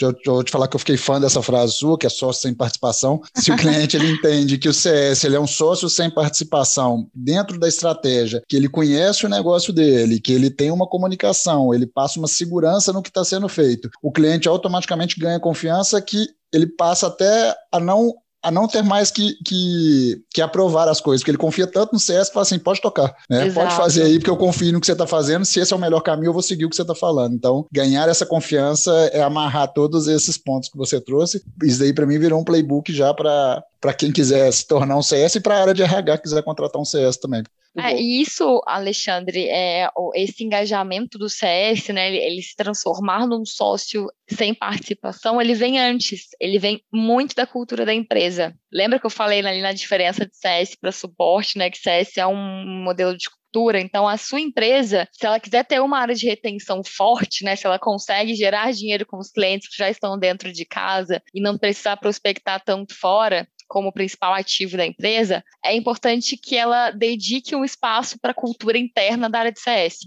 eu, 0.00 0.14
vou 0.26 0.44
te 0.44 0.50
falar 0.50 0.68
que 0.68 0.76
eu 0.76 0.80
fiquei 0.80 0.96
fã 0.96 1.20
dessa 1.20 1.42
frase 1.42 1.72
sua, 1.74 1.98
que 1.98 2.06
é 2.06 2.08
sócio 2.10 2.42
sem 2.42 2.54
participação. 2.54 3.20
Se 3.34 3.50
o 3.50 3.56
cliente 3.58 3.96
ele 3.96 4.10
entende 4.10 4.58
que 4.58 4.68
o 4.68 4.74
CS 4.74 5.24
ele 5.24 5.36
é 5.36 5.40
um 5.40 5.46
sócio 5.46 5.88
sem 5.88 6.10
participação 6.10 7.08
dentro 7.14 7.58
da 7.58 7.68
estratégia, 7.68 8.42
que 8.48 8.56
ele 8.56 8.68
conhece 8.68 9.26
o 9.26 9.28
negócio 9.28 9.72
dele, 9.72 10.20
que 10.20 10.32
ele 10.32 10.50
tem 10.50 10.70
uma 10.70 10.86
comunicação, 10.86 11.74
ele 11.74 11.86
passa 11.86 12.18
uma 12.18 12.28
segurança 12.28 12.92
no 12.92 13.02
que 13.02 13.10
está 13.10 13.24
sendo 13.24 13.48
feito, 13.48 13.90
o 14.02 14.12
cliente 14.12 14.48
automaticamente 14.48 15.18
ganha 15.18 15.40
confiança 15.40 16.00
que 16.00 16.28
ele 16.52 16.66
passa 16.66 17.08
até 17.08 17.54
a 17.70 17.78
não 17.78 18.14
a 18.48 18.50
não 18.50 18.66
ter 18.66 18.82
mais 18.82 19.10
que, 19.10 19.34
que, 19.44 20.22
que, 20.32 20.40
aprovar 20.40 20.88
as 20.88 21.00
coisas, 21.00 21.22
porque 21.22 21.30
ele 21.30 21.38
confia 21.38 21.66
tanto 21.66 21.92
no 21.92 21.98
CS 21.98 22.28
que 22.28 22.34
fala 22.34 22.42
assim, 22.42 22.58
pode 22.58 22.80
tocar, 22.80 23.14
né? 23.28 23.50
Pode 23.50 23.74
fazer 23.76 24.04
aí, 24.04 24.18
porque 24.18 24.30
eu 24.30 24.36
confio 24.36 24.72
no 24.72 24.80
que 24.80 24.86
você 24.86 24.92
está 24.92 25.06
fazendo, 25.06 25.44
se 25.44 25.60
esse 25.60 25.72
é 25.72 25.76
o 25.76 25.78
melhor 25.78 26.00
caminho, 26.00 26.30
eu 26.30 26.32
vou 26.32 26.42
seguir 26.42 26.64
o 26.64 26.70
que 26.70 26.76
você 26.76 26.82
está 26.82 26.94
falando. 26.94 27.34
Então, 27.34 27.66
ganhar 27.70 28.08
essa 28.08 28.24
confiança 28.24 28.90
é 29.12 29.20
amarrar 29.20 29.72
todos 29.72 30.08
esses 30.08 30.38
pontos 30.38 30.70
que 30.70 30.78
você 30.78 30.98
trouxe. 30.98 31.42
Isso 31.62 31.78
daí, 31.78 31.92
para 31.92 32.06
mim, 32.06 32.18
virou 32.18 32.40
um 32.40 32.44
playbook 32.44 32.92
já 32.92 33.12
para 33.12 33.92
quem 33.96 34.10
quiser 34.10 34.50
se 34.50 34.66
tornar 34.66 34.96
um 34.96 35.02
CS 35.02 35.34
e 35.34 35.40
para 35.40 35.56
a 35.56 35.60
área 35.60 35.74
de 35.74 35.82
RH 35.82 36.18
quiser 36.18 36.42
contratar 36.42 36.80
um 36.80 36.86
CS 36.86 37.18
também. 37.18 37.42
É, 37.80 38.00
e 38.00 38.20
isso, 38.20 38.62
Alexandre, 38.66 39.48
é, 39.48 39.88
esse 40.14 40.44
engajamento 40.44 41.18
do 41.18 41.28
CS, 41.28 41.88
né, 41.88 42.08
ele, 42.08 42.18
ele, 42.18 42.42
se 42.42 42.56
transformar 42.56 43.26
num 43.26 43.44
sócio 43.44 44.06
sem 44.28 44.54
participação, 44.54 45.40
ele 45.40 45.54
vem 45.54 45.78
antes, 45.78 46.28
ele 46.40 46.58
vem 46.58 46.82
muito 46.92 47.34
da 47.34 47.46
cultura 47.46 47.84
da 47.84 47.94
empresa. 47.94 48.54
Lembra 48.72 48.98
que 48.98 49.06
eu 49.06 49.10
falei 49.10 49.40
ali 49.40 49.62
na 49.62 49.72
diferença 49.72 50.26
de 50.26 50.36
CS 50.36 50.74
para 50.74 50.92
suporte, 50.92 51.58
né, 51.58 51.70
que 51.70 51.78
CS 51.78 52.18
é 52.18 52.26
um 52.26 52.82
modelo 52.84 53.16
de 53.16 53.28
cultura, 53.30 53.80
então 53.80 54.06
a 54.06 54.16
sua 54.16 54.40
empresa, 54.40 55.08
se 55.12 55.26
ela 55.26 55.40
quiser 55.40 55.64
ter 55.64 55.80
uma 55.80 55.98
área 55.98 56.14
de 56.14 56.26
retenção 56.26 56.82
forte, 56.84 57.44
né, 57.44 57.56
se 57.56 57.66
ela 57.66 57.78
consegue 57.78 58.34
gerar 58.34 58.72
dinheiro 58.72 59.06
com 59.06 59.18
os 59.18 59.30
clientes 59.30 59.68
que 59.68 59.76
já 59.76 59.88
estão 59.88 60.18
dentro 60.18 60.52
de 60.52 60.64
casa 60.64 61.22
e 61.34 61.40
não 61.40 61.56
precisar 61.56 61.96
prospectar 61.96 62.62
tanto 62.64 62.94
fora, 62.94 63.48
como 63.68 63.92
principal 63.92 64.34
ativo 64.34 64.76
da 64.76 64.86
empresa, 64.86 65.44
é 65.64 65.76
importante 65.76 66.36
que 66.36 66.56
ela 66.56 66.90
dedique 66.90 67.54
um 67.54 67.64
espaço 67.64 68.18
para 68.18 68.32
a 68.32 68.34
cultura 68.34 68.78
interna 68.78 69.28
da 69.28 69.40
área 69.40 69.52
de 69.52 69.60
CS 69.60 69.98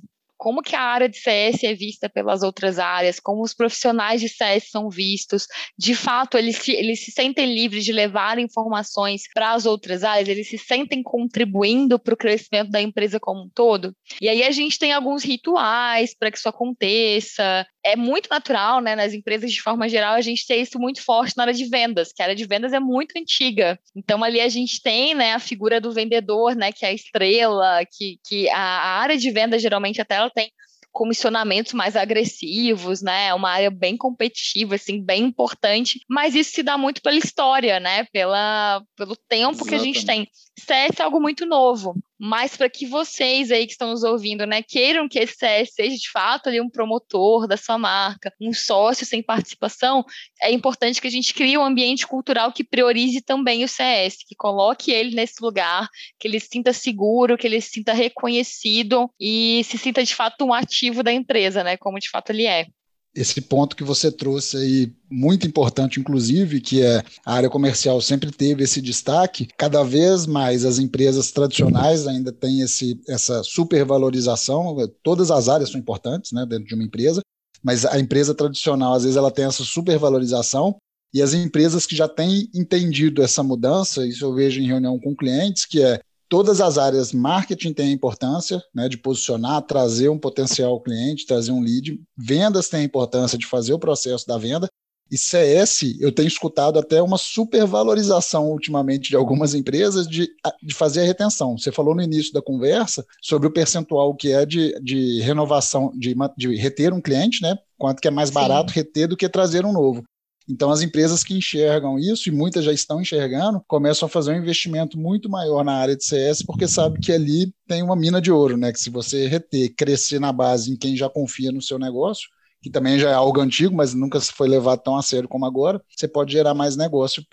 como 0.41 0.63
que 0.63 0.75
a 0.75 0.81
área 0.81 1.07
de 1.07 1.19
CS 1.19 1.63
é 1.63 1.75
vista 1.75 2.09
pelas 2.09 2.41
outras 2.41 2.79
áreas, 2.79 3.19
como 3.19 3.43
os 3.43 3.53
profissionais 3.53 4.19
de 4.19 4.27
CS 4.27 4.71
são 4.71 4.89
vistos, 4.89 5.45
de 5.77 5.93
fato 5.93 6.35
eles 6.35 6.57
se, 6.57 6.71
eles 6.71 7.05
se 7.05 7.11
sentem 7.11 7.53
livres 7.53 7.85
de 7.85 7.91
levar 7.91 8.39
informações 8.39 9.21
para 9.35 9.51
as 9.51 9.67
outras 9.67 10.03
áreas, 10.03 10.27
eles 10.27 10.49
se 10.49 10.57
sentem 10.57 11.03
contribuindo 11.03 11.99
para 11.99 12.15
o 12.15 12.17
crescimento 12.17 12.71
da 12.71 12.81
empresa 12.81 13.19
como 13.19 13.43
um 13.43 13.49
todo. 13.53 13.95
E 14.19 14.27
aí 14.27 14.41
a 14.41 14.49
gente 14.49 14.79
tem 14.79 14.91
alguns 14.91 15.23
rituais 15.23 16.15
para 16.17 16.31
que 16.31 16.39
isso 16.39 16.49
aconteça, 16.49 17.63
é 17.83 17.95
muito 17.95 18.29
natural, 18.29 18.79
né, 18.79 18.95
nas 18.95 19.13
empresas 19.13 19.51
de 19.51 19.61
forma 19.61 19.89
geral, 19.89 20.13
a 20.13 20.21
gente 20.21 20.45
ter 20.45 20.57
isso 20.57 20.79
muito 20.79 21.03
forte 21.03 21.35
na 21.35 21.43
área 21.43 21.53
de 21.53 21.65
vendas, 21.65 22.11
que 22.13 22.21
a 22.21 22.25
área 22.25 22.35
de 22.35 22.45
vendas 22.45 22.73
é 22.73 22.79
muito 22.79 23.17
antiga. 23.17 23.79
Então 23.95 24.23
ali 24.23 24.39
a 24.39 24.49
gente 24.49 24.81
tem, 24.81 25.15
né, 25.15 25.33
a 25.33 25.39
figura 25.39 25.81
do 25.81 25.91
vendedor, 25.91 26.55
né, 26.55 26.71
que 26.71 26.85
é 26.85 26.89
a 26.89 26.93
estrela, 26.93 27.81
que, 27.91 28.19
que 28.25 28.49
a, 28.49 28.57
a 28.57 28.99
área 28.99 29.17
de 29.17 29.31
vendas 29.31 29.61
geralmente 29.61 30.01
até 30.01 30.15
ela 30.15 30.29
tem 30.29 30.51
comissionamentos 30.91 31.73
mais 31.73 31.95
agressivos, 31.95 33.01
né? 33.01 33.27
É 33.27 33.33
uma 33.33 33.49
área 33.49 33.71
bem 33.71 33.95
competitiva, 33.95 34.75
assim, 34.75 35.01
bem 35.01 35.23
importante, 35.23 36.01
mas 36.07 36.35
isso 36.35 36.51
se 36.51 36.63
dá 36.63 36.77
muito 36.77 37.01
pela 37.01 37.17
história, 37.17 37.79
né? 37.79 38.03
Pela, 38.11 38.83
pelo 38.97 39.15
tempo 39.15 39.51
Exatamente. 39.51 39.69
que 39.69 39.75
a 39.75 39.79
gente 39.79 40.05
tem. 40.05 40.27
CS 40.59 40.99
é 40.99 41.03
algo 41.03 41.19
muito 41.19 41.45
novo, 41.45 41.95
mas 42.23 42.55
para 42.55 42.69
que 42.69 42.85
vocês 42.85 43.51
aí 43.51 43.65
que 43.65 43.71
estão 43.71 43.89
nos 43.89 44.03
ouvindo, 44.03 44.45
né, 44.45 44.61
queiram 44.61 45.09
que 45.09 45.17
esse 45.17 45.33
CS 45.33 45.73
seja 45.73 45.95
de 45.95 46.07
fato 46.11 46.49
ali 46.49 46.61
um 46.61 46.69
promotor 46.69 47.47
da 47.47 47.57
sua 47.57 47.79
marca, 47.79 48.31
um 48.39 48.53
sócio 48.53 49.07
sem 49.07 49.23
participação, 49.23 50.05
é 50.39 50.51
importante 50.51 51.01
que 51.01 51.07
a 51.07 51.11
gente 51.11 51.33
crie 51.33 51.57
um 51.57 51.65
ambiente 51.65 52.05
cultural 52.05 52.53
que 52.53 52.63
priorize 52.63 53.21
também 53.21 53.63
o 53.63 53.67
CS, 53.67 54.17
que 54.23 54.35
coloque 54.35 54.91
ele 54.91 55.15
nesse 55.15 55.41
lugar, 55.41 55.89
que 56.19 56.27
ele 56.27 56.39
se 56.39 56.49
sinta 56.51 56.71
seguro, 56.71 57.35
que 57.35 57.47
ele 57.47 57.59
se 57.59 57.71
sinta 57.71 57.91
reconhecido 57.91 59.09
e 59.19 59.63
se 59.63 59.79
sinta 59.79 60.03
de 60.03 60.13
fato 60.13 60.45
um 60.45 60.53
ativo 60.53 61.01
da 61.01 61.11
empresa, 61.11 61.63
né, 61.63 61.75
como 61.75 61.97
de 61.97 62.07
fato 62.07 62.29
ele 62.29 62.45
é 62.45 62.67
esse 63.13 63.41
ponto 63.41 63.75
que 63.75 63.83
você 63.83 64.11
trouxe 64.11 64.57
aí, 64.57 64.93
muito 65.09 65.45
importante, 65.45 65.99
inclusive, 65.99 66.61
que 66.61 66.81
é 66.81 67.03
a 67.25 67.33
área 67.33 67.49
comercial 67.49 67.99
sempre 67.99 68.31
teve 68.31 68.63
esse 68.63 68.81
destaque, 68.81 69.47
cada 69.57 69.83
vez 69.83 70.25
mais 70.25 70.63
as 70.63 70.79
empresas 70.79 71.31
tradicionais 71.31 72.07
ainda 72.07 72.31
têm 72.31 72.61
esse, 72.61 72.99
essa 73.07 73.43
supervalorização, 73.43 74.75
todas 75.03 75.29
as 75.29 75.49
áreas 75.49 75.71
são 75.71 75.79
importantes 75.79 76.31
né, 76.31 76.45
dentro 76.45 76.65
de 76.65 76.75
uma 76.75 76.85
empresa, 76.85 77.21
mas 77.61 77.85
a 77.85 77.99
empresa 77.99 78.33
tradicional, 78.33 78.93
às 78.93 79.03
vezes, 79.03 79.17
ela 79.17 79.31
tem 79.31 79.45
essa 79.45 79.63
supervalorização, 79.63 80.77
e 81.13 81.21
as 81.21 81.33
empresas 81.33 81.85
que 81.85 81.95
já 81.95 82.07
têm 82.07 82.49
entendido 82.55 83.21
essa 83.21 83.43
mudança, 83.43 84.07
isso 84.07 84.23
eu 84.23 84.33
vejo 84.33 84.61
em 84.61 84.67
reunião 84.67 84.97
com 84.97 85.13
clientes, 85.13 85.65
que 85.65 85.81
é 85.81 85.99
todas 86.31 86.61
as 86.61 86.77
áreas 86.77 87.11
marketing 87.11 87.73
têm 87.73 87.91
importância 87.91 88.63
né, 88.73 88.87
de 88.87 88.95
posicionar, 88.95 89.61
trazer 89.63 90.07
um 90.07 90.17
potencial 90.17 90.79
cliente, 90.79 91.25
trazer 91.25 91.51
um 91.51 91.59
lead. 91.59 91.99
Vendas 92.17 92.69
têm 92.69 92.85
importância 92.85 93.37
de 93.37 93.45
fazer 93.45 93.73
o 93.73 93.79
processo 93.79 94.25
da 94.25 94.37
venda. 94.37 94.69
E 95.11 95.17
CS, 95.17 95.97
eu 95.99 96.09
tenho 96.09 96.29
escutado 96.29 96.79
até 96.79 97.01
uma 97.01 97.17
supervalorização 97.17 98.49
ultimamente 98.49 99.09
de 99.09 99.17
algumas 99.17 99.53
empresas 99.53 100.07
de, 100.07 100.29
de 100.63 100.73
fazer 100.73 101.01
a 101.01 101.05
retenção. 101.05 101.57
Você 101.57 101.69
falou 101.69 101.93
no 101.93 102.01
início 102.01 102.31
da 102.31 102.41
conversa 102.41 103.05
sobre 103.21 103.49
o 103.49 103.51
percentual 103.51 104.15
que 104.15 104.31
é 104.31 104.45
de, 104.45 104.79
de 104.79 105.19
renovação, 105.19 105.91
de, 105.93 106.15
de 106.37 106.55
reter 106.55 106.93
um 106.93 107.01
cliente, 107.01 107.41
né? 107.41 107.57
Quanto 107.77 107.99
que 107.99 108.07
é 108.07 108.11
mais 108.11 108.29
barato 108.29 108.71
Sim. 108.71 108.79
reter 108.79 109.09
do 109.09 109.17
que 109.17 109.27
trazer 109.27 109.65
um 109.65 109.73
novo. 109.73 110.01
Então, 110.49 110.71
as 110.71 110.81
empresas 110.81 111.23
que 111.23 111.33
enxergam 111.33 111.97
isso, 111.97 112.29
e 112.29 112.31
muitas 112.31 112.63
já 112.63 112.73
estão 112.73 113.01
enxergando, 113.01 113.63
começam 113.67 114.05
a 114.05 114.09
fazer 114.09 114.31
um 114.33 114.37
investimento 114.37 114.97
muito 114.97 115.29
maior 115.29 115.63
na 115.63 115.73
área 115.73 115.95
de 115.95 116.03
CS, 116.03 116.43
porque 116.43 116.67
sabe 116.67 116.99
que 116.99 117.11
ali 117.11 117.53
tem 117.67 117.83
uma 117.83 117.95
mina 117.95 118.21
de 118.21 118.31
ouro, 118.31 118.57
né? 118.57 118.71
Que 118.71 118.79
se 118.79 118.89
você 118.89 119.27
reter, 119.27 119.73
crescer 119.75 120.19
na 120.19 120.31
base 120.31 120.71
em 120.71 120.75
quem 120.75 120.95
já 120.95 121.09
confia 121.09 121.51
no 121.51 121.61
seu 121.61 121.79
negócio, 121.79 122.27
que 122.61 122.69
também 122.69 122.99
já 122.99 123.09
é 123.09 123.13
algo 123.13 123.39
antigo, 123.39 123.75
mas 123.75 123.93
nunca 123.93 124.19
foi 124.21 124.47
levado 124.47 124.81
tão 124.83 124.95
a 124.95 125.01
sério 125.01 125.27
como 125.27 125.45
agora, 125.45 125.81
você 125.89 126.07
pode 126.07 126.31
gerar 126.31 126.53
mais 126.53 126.75
negócio 126.75 127.23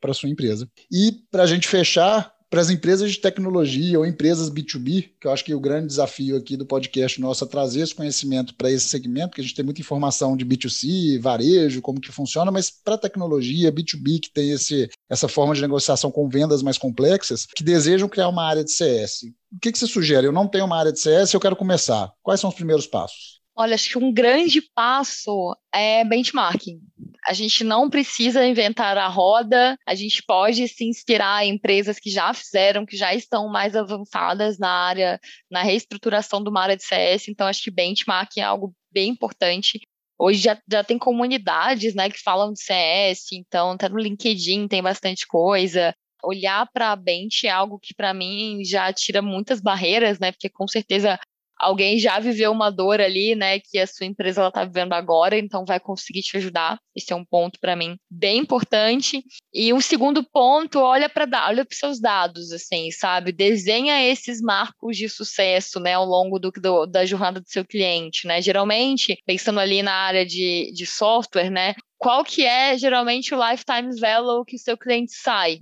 para 0.00 0.10
a 0.10 0.14
sua 0.14 0.28
empresa. 0.28 0.68
E 0.92 1.12
para 1.30 1.44
a 1.44 1.46
gente 1.46 1.66
fechar, 1.66 2.33
para 2.54 2.60
as 2.60 2.70
empresas 2.70 3.10
de 3.10 3.18
tecnologia 3.18 3.98
ou 3.98 4.06
empresas 4.06 4.48
B2B, 4.48 5.10
que 5.20 5.26
eu 5.26 5.32
acho 5.32 5.44
que 5.44 5.52
o 5.52 5.58
grande 5.58 5.88
desafio 5.88 6.36
aqui 6.36 6.56
do 6.56 6.64
podcast 6.64 7.20
nosso 7.20 7.42
é 7.42 7.48
trazer 7.48 7.80
esse 7.80 7.92
conhecimento 7.92 8.54
para 8.54 8.70
esse 8.70 8.88
segmento, 8.88 9.30
porque 9.30 9.40
a 9.40 9.44
gente 9.44 9.56
tem 9.56 9.64
muita 9.64 9.80
informação 9.80 10.36
de 10.36 10.46
B2C, 10.46 11.20
varejo, 11.20 11.82
como 11.82 12.00
que 12.00 12.12
funciona, 12.12 12.52
mas 12.52 12.70
para 12.70 12.96
tecnologia, 12.96 13.72
B2B, 13.72 14.20
que 14.20 14.30
tem 14.32 14.52
esse, 14.52 14.88
essa 15.10 15.26
forma 15.26 15.52
de 15.52 15.62
negociação 15.62 16.12
com 16.12 16.28
vendas 16.28 16.62
mais 16.62 16.78
complexas, 16.78 17.44
que 17.44 17.64
desejam 17.64 18.08
criar 18.08 18.28
uma 18.28 18.44
área 18.44 18.62
de 18.62 18.70
CS. 18.70 19.24
O 19.52 19.58
que, 19.60 19.72
que 19.72 19.78
você 19.80 19.88
sugere? 19.88 20.28
Eu 20.28 20.32
não 20.32 20.46
tenho 20.46 20.66
uma 20.66 20.78
área 20.78 20.92
de 20.92 21.00
CS, 21.00 21.34
eu 21.34 21.40
quero 21.40 21.56
começar. 21.56 22.12
Quais 22.22 22.38
são 22.38 22.50
os 22.50 22.54
primeiros 22.54 22.86
passos? 22.86 23.42
Olha, 23.56 23.74
acho 23.74 23.88
que 23.88 23.98
um 23.98 24.12
grande 24.12 24.62
passo 24.74 25.56
é 25.72 26.04
benchmarking. 26.04 26.80
A 27.26 27.32
gente 27.32 27.64
não 27.64 27.88
precisa 27.88 28.46
inventar 28.46 28.98
a 28.98 29.08
roda, 29.08 29.76
a 29.86 29.94
gente 29.94 30.22
pode 30.22 30.68
se 30.68 30.84
inspirar 30.84 31.44
em 31.44 31.54
empresas 31.54 31.98
que 31.98 32.10
já 32.10 32.32
fizeram, 32.34 32.84
que 32.84 32.96
já 32.96 33.14
estão 33.14 33.48
mais 33.48 33.74
avançadas 33.74 34.58
na 34.58 34.68
área, 34.68 35.18
na 35.50 35.62
reestruturação 35.62 36.40
uma 36.40 36.62
área 36.62 36.76
de 36.76 36.84
CS. 36.84 37.28
Então, 37.28 37.46
acho 37.46 37.62
que 37.62 37.70
benchmarking 37.70 38.40
é 38.40 38.44
algo 38.44 38.74
bem 38.92 39.08
importante. 39.08 39.80
Hoje 40.18 40.40
já, 40.40 40.58
já 40.70 40.84
tem 40.84 40.98
comunidades 40.98 41.94
né, 41.94 42.10
que 42.10 42.22
falam 42.22 42.52
de 42.52 42.62
CS, 42.62 43.32
então 43.32 43.72
até 43.72 43.88
no 43.88 43.98
LinkedIn 43.98 44.68
tem 44.68 44.82
bastante 44.82 45.26
coisa. 45.26 45.94
Olhar 46.22 46.68
para 46.72 46.92
a 46.92 46.96
Bench 46.96 47.46
é 47.46 47.50
algo 47.50 47.78
que, 47.78 47.94
para 47.94 48.14
mim, 48.14 48.64
já 48.64 48.92
tira 48.92 49.20
muitas 49.20 49.60
barreiras, 49.60 50.18
né? 50.18 50.32
Porque 50.32 50.48
com 50.48 50.66
certeza 50.66 51.18
alguém 51.64 51.98
já 51.98 52.18
viveu 52.18 52.52
uma 52.52 52.70
dor 52.70 53.00
ali, 53.00 53.34
né, 53.34 53.58
que 53.58 53.78
a 53.78 53.86
sua 53.86 54.06
empresa 54.06 54.40
ela 54.40 54.52
tá 54.52 54.64
vivendo 54.64 54.92
agora, 54.92 55.38
então 55.38 55.64
vai 55.64 55.80
conseguir 55.80 56.22
te 56.22 56.36
ajudar. 56.36 56.78
Esse 56.94 57.12
é 57.12 57.16
um 57.16 57.24
ponto 57.24 57.58
para 57.58 57.74
mim 57.74 57.96
bem 58.10 58.38
importante. 58.38 59.22
E 59.52 59.72
um 59.72 59.80
segundo 59.80 60.22
ponto, 60.22 60.78
olha 60.78 61.08
para 61.08 61.24
olha 61.48 61.64
para 61.64 61.76
seus 61.76 62.00
dados, 62.00 62.52
assim, 62.52 62.90
sabe? 62.90 63.32
Desenha 63.32 64.04
esses 64.06 64.40
marcos 64.40 64.96
de 64.96 65.08
sucesso, 65.08 65.80
né, 65.80 65.94
ao 65.94 66.04
longo 66.04 66.38
do, 66.38 66.50
do, 66.50 66.86
da 66.86 67.06
jornada 67.06 67.40
do 67.40 67.48
seu 67.48 67.64
cliente, 67.64 68.26
né? 68.26 68.42
Geralmente, 68.42 69.18
pensando 69.26 69.58
ali 69.58 69.82
na 69.82 69.94
área 69.94 70.26
de, 70.26 70.70
de 70.74 70.84
software, 70.86 71.50
né, 71.50 71.74
qual 71.96 72.22
que 72.22 72.44
é 72.44 72.76
geralmente 72.76 73.34
o 73.34 73.50
lifetime 73.50 73.98
value 73.98 74.44
que 74.44 74.56
o 74.56 74.58
seu 74.58 74.76
cliente 74.76 75.12
sai? 75.12 75.58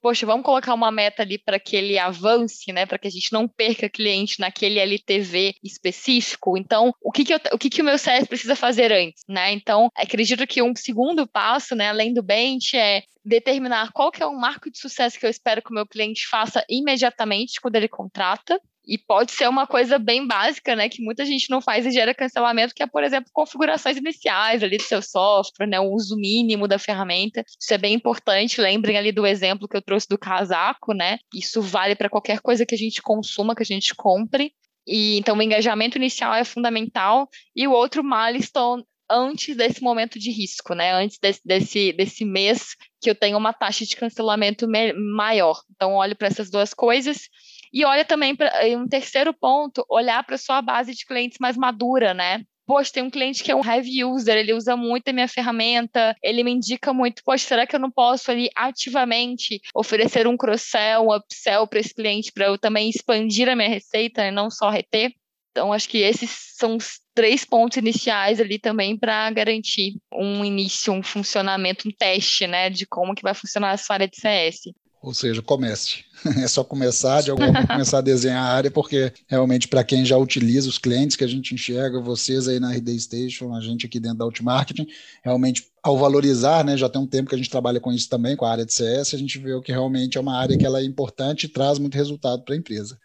Poxa, 0.00 0.26
vamos 0.26 0.44
colocar 0.44 0.74
uma 0.74 0.90
meta 0.90 1.22
ali 1.22 1.38
para 1.38 1.58
que 1.58 1.76
ele 1.76 1.98
avance, 1.98 2.72
né, 2.72 2.86
para 2.86 2.98
que 2.98 3.08
a 3.08 3.10
gente 3.10 3.32
não 3.32 3.48
perca 3.48 3.88
cliente 3.88 4.40
naquele 4.40 4.78
LTV 4.78 5.54
específico. 5.62 6.56
Então, 6.56 6.92
o 7.02 7.10
que 7.10 7.24
que, 7.24 7.34
eu, 7.34 7.40
o, 7.52 7.58
que 7.58 7.70
que 7.70 7.82
o 7.82 7.84
meu 7.84 7.98
CS 7.98 8.26
precisa 8.26 8.56
fazer 8.56 8.92
antes, 8.92 9.22
né? 9.28 9.52
Então, 9.52 9.90
acredito 9.96 10.46
que 10.46 10.62
um 10.62 10.74
segundo 10.74 11.26
passo, 11.26 11.74
né, 11.74 11.88
além 11.88 12.12
do 12.12 12.22
bench, 12.22 12.76
é 12.76 13.02
determinar 13.24 13.92
qual 13.92 14.10
que 14.10 14.22
é 14.22 14.26
o 14.26 14.38
marco 14.38 14.70
de 14.70 14.78
sucesso 14.78 15.18
que 15.18 15.26
eu 15.26 15.30
espero 15.30 15.62
que 15.62 15.70
o 15.70 15.74
meu 15.74 15.86
cliente 15.86 16.26
faça 16.26 16.64
imediatamente 16.68 17.60
quando 17.60 17.76
ele 17.76 17.88
contrata, 17.88 18.60
e 18.88 18.96
pode 18.96 19.32
ser 19.32 19.46
uma 19.46 19.66
coisa 19.66 19.98
bem 19.98 20.26
básica, 20.26 20.74
né, 20.74 20.88
que 20.88 21.02
muita 21.02 21.26
gente 21.26 21.50
não 21.50 21.60
faz 21.60 21.84
e 21.84 21.90
gera 21.90 22.14
cancelamento, 22.14 22.74
que 22.74 22.82
é, 22.82 22.86
por 22.86 23.04
exemplo, 23.04 23.30
configurações 23.34 23.98
iniciais 23.98 24.62
ali 24.62 24.78
do 24.78 24.82
seu 24.82 25.02
software, 25.02 25.66
né, 25.66 25.78
o 25.78 25.92
uso 25.92 26.16
mínimo 26.16 26.66
da 26.66 26.78
ferramenta. 26.78 27.44
Isso 27.60 27.74
é 27.74 27.76
bem 27.76 27.92
importante. 27.92 28.62
Lembrem 28.62 28.96
ali 28.96 29.12
do 29.12 29.26
exemplo 29.26 29.68
que 29.68 29.76
eu 29.76 29.82
trouxe 29.82 30.08
do 30.08 30.16
casaco, 30.16 30.94
né? 30.94 31.18
Isso 31.34 31.60
vale 31.60 31.94
para 31.94 32.08
qualquer 32.08 32.40
coisa 32.40 32.64
que 32.64 32.74
a 32.74 32.78
gente 32.78 33.02
consuma, 33.02 33.54
que 33.54 33.62
a 33.62 33.66
gente 33.66 33.94
compre. 33.94 34.52
E 34.86 35.18
então 35.18 35.36
o 35.36 35.42
engajamento 35.42 35.98
inicial 35.98 36.32
é 36.32 36.44
fundamental 36.44 37.28
e 37.54 37.68
o 37.68 37.72
outro 37.72 38.02
milestone 38.02 38.84
antes 39.10 39.54
desse 39.54 39.82
momento 39.82 40.18
de 40.18 40.30
risco, 40.30 40.74
né? 40.74 40.92
Antes 40.92 41.18
desse, 41.20 41.40
desse, 41.44 41.92
desse 41.92 42.24
mês 42.24 42.74
que 43.02 43.10
eu 43.10 43.14
tenho 43.14 43.36
uma 43.36 43.52
taxa 43.52 43.84
de 43.84 43.96
cancelamento 43.96 44.66
maior. 45.14 45.60
Então, 45.74 45.94
olho 45.94 46.16
para 46.16 46.28
essas 46.28 46.50
duas 46.50 46.72
coisas 46.72 47.28
e 47.72 47.84
olha 47.84 48.04
também 48.04 48.34
para 48.34 48.52
um 48.76 48.86
terceiro 48.86 49.32
ponto, 49.32 49.84
olhar 49.88 50.22
para 50.24 50.38
sua 50.38 50.60
base 50.62 50.94
de 50.94 51.04
clientes 51.04 51.38
mais 51.40 51.56
madura, 51.56 52.14
né? 52.14 52.42
Poxa, 52.66 52.92
tem 52.92 53.02
um 53.02 53.08
cliente 53.08 53.42
que 53.42 53.50
é 53.50 53.56
um 53.56 53.64
heavy 53.64 54.04
user, 54.04 54.36
ele 54.36 54.52
usa 54.52 54.76
muito 54.76 55.08
a 55.08 55.12
minha 55.12 55.26
ferramenta, 55.26 56.14
ele 56.22 56.44
me 56.44 56.50
indica 56.50 56.92
muito, 56.92 57.22
poxa, 57.24 57.46
será 57.46 57.66
que 57.66 57.74
eu 57.74 57.80
não 57.80 57.90
posso 57.90 58.30
ali 58.30 58.50
ativamente 58.54 59.58
oferecer 59.74 60.26
um 60.26 60.36
cross-sell, 60.36 61.06
um 61.06 61.14
upsell 61.14 61.66
para 61.66 61.80
esse 61.80 61.94
cliente 61.94 62.30
para 62.30 62.44
eu 62.44 62.58
também 62.58 62.90
expandir 62.90 63.48
a 63.48 63.56
minha 63.56 63.70
receita 63.70 64.22
e 64.22 64.30
não 64.30 64.50
só 64.50 64.68
reter? 64.68 65.14
Então, 65.50 65.72
acho 65.72 65.88
que 65.88 65.98
esses 65.98 66.30
são 66.58 66.76
os 66.76 67.00
três 67.14 67.42
pontos 67.42 67.78
iniciais 67.78 68.38
ali 68.38 68.58
também 68.58 68.98
para 68.98 69.30
garantir 69.30 69.94
um 70.12 70.44
início, 70.44 70.92
um 70.92 71.02
funcionamento, 71.02 71.88
um 71.88 71.90
teste, 71.90 72.46
né, 72.46 72.68
de 72.68 72.86
como 72.86 73.14
que 73.14 73.22
vai 73.22 73.32
funcionar 73.32 73.70
a 73.70 73.76
sua 73.78 73.94
área 73.94 74.08
de 74.08 74.20
CS. 74.20 74.72
Ou 75.02 75.14
seja, 75.14 75.42
comece. 75.42 76.04
É 76.42 76.48
só 76.48 76.64
começar, 76.64 77.22
de 77.22 77.30
alguma 77.30 77.52
forma, 77.52 77.66
começar 77.68 77.98
a 77.98 78.00
desenhar 78.00 78.44
a 78.44 78.48
área, 78.48 78.70
porque 78.72 79.12
realmente, 79.28 79.68
para 79.68 79.84
quem 79.84 80.04
já 80.04 80.16
utiliza 80.16 80.68
os 80.68 80.76
clientes 80.76 81.16
que 81.16 81.22
a 81.22 81.28
gente 81.28 81.54
enxerga, 81.54 82.00
vocês 82.00 82.48
aí 82.48 82.58
na 82.58 82.72
RD 82.72 82.98
Station, 82.98 83.54
a 83.54 83.60
gente 83.60 83.86
aqui 83.86 84.00
dentro 84.00 84.18
da 84.18 84.24
Outmarketing, 84.24 84.88
realmente, 85.22 85.66
ao 85.80 85.96
valorizar, 85.96 86.64
né, 86.64 86.76
já 86.76 86.88
tem 86.88 87.00
um 87.00 87.06
tempo 87.06 87.28
que 87.28 87.36
a 87.36 87.38
gente 87.38 87.48
trabalha 87.48 87.78
com 87.78 87.92
isso 87.92 88.08
também, 88.08 88.34
com 88.34 88.44
a 88.44 88.50
área 88.50 88.66
de 88.66 88.74
CS, 88.74 89.14
a 89.14 89.18
gente 89.18 89.38
vê 89.38 89.60
que 89.60 89.70
realmente 89.70 90.18
é 90.18 90.20
uma 90.20 90.36
área 90.36 90.58
que 90.58 90.66
ela 90.66 90.80
é 90.80 90.84
importante 90.84 91.44
e 91.44 91.48
traz 91.48 91.78
muito 91.78 91.94
resultado 91.94 92.42
para 92.42 92.54
a 92.54 92.58
empresa. 92.58 92.98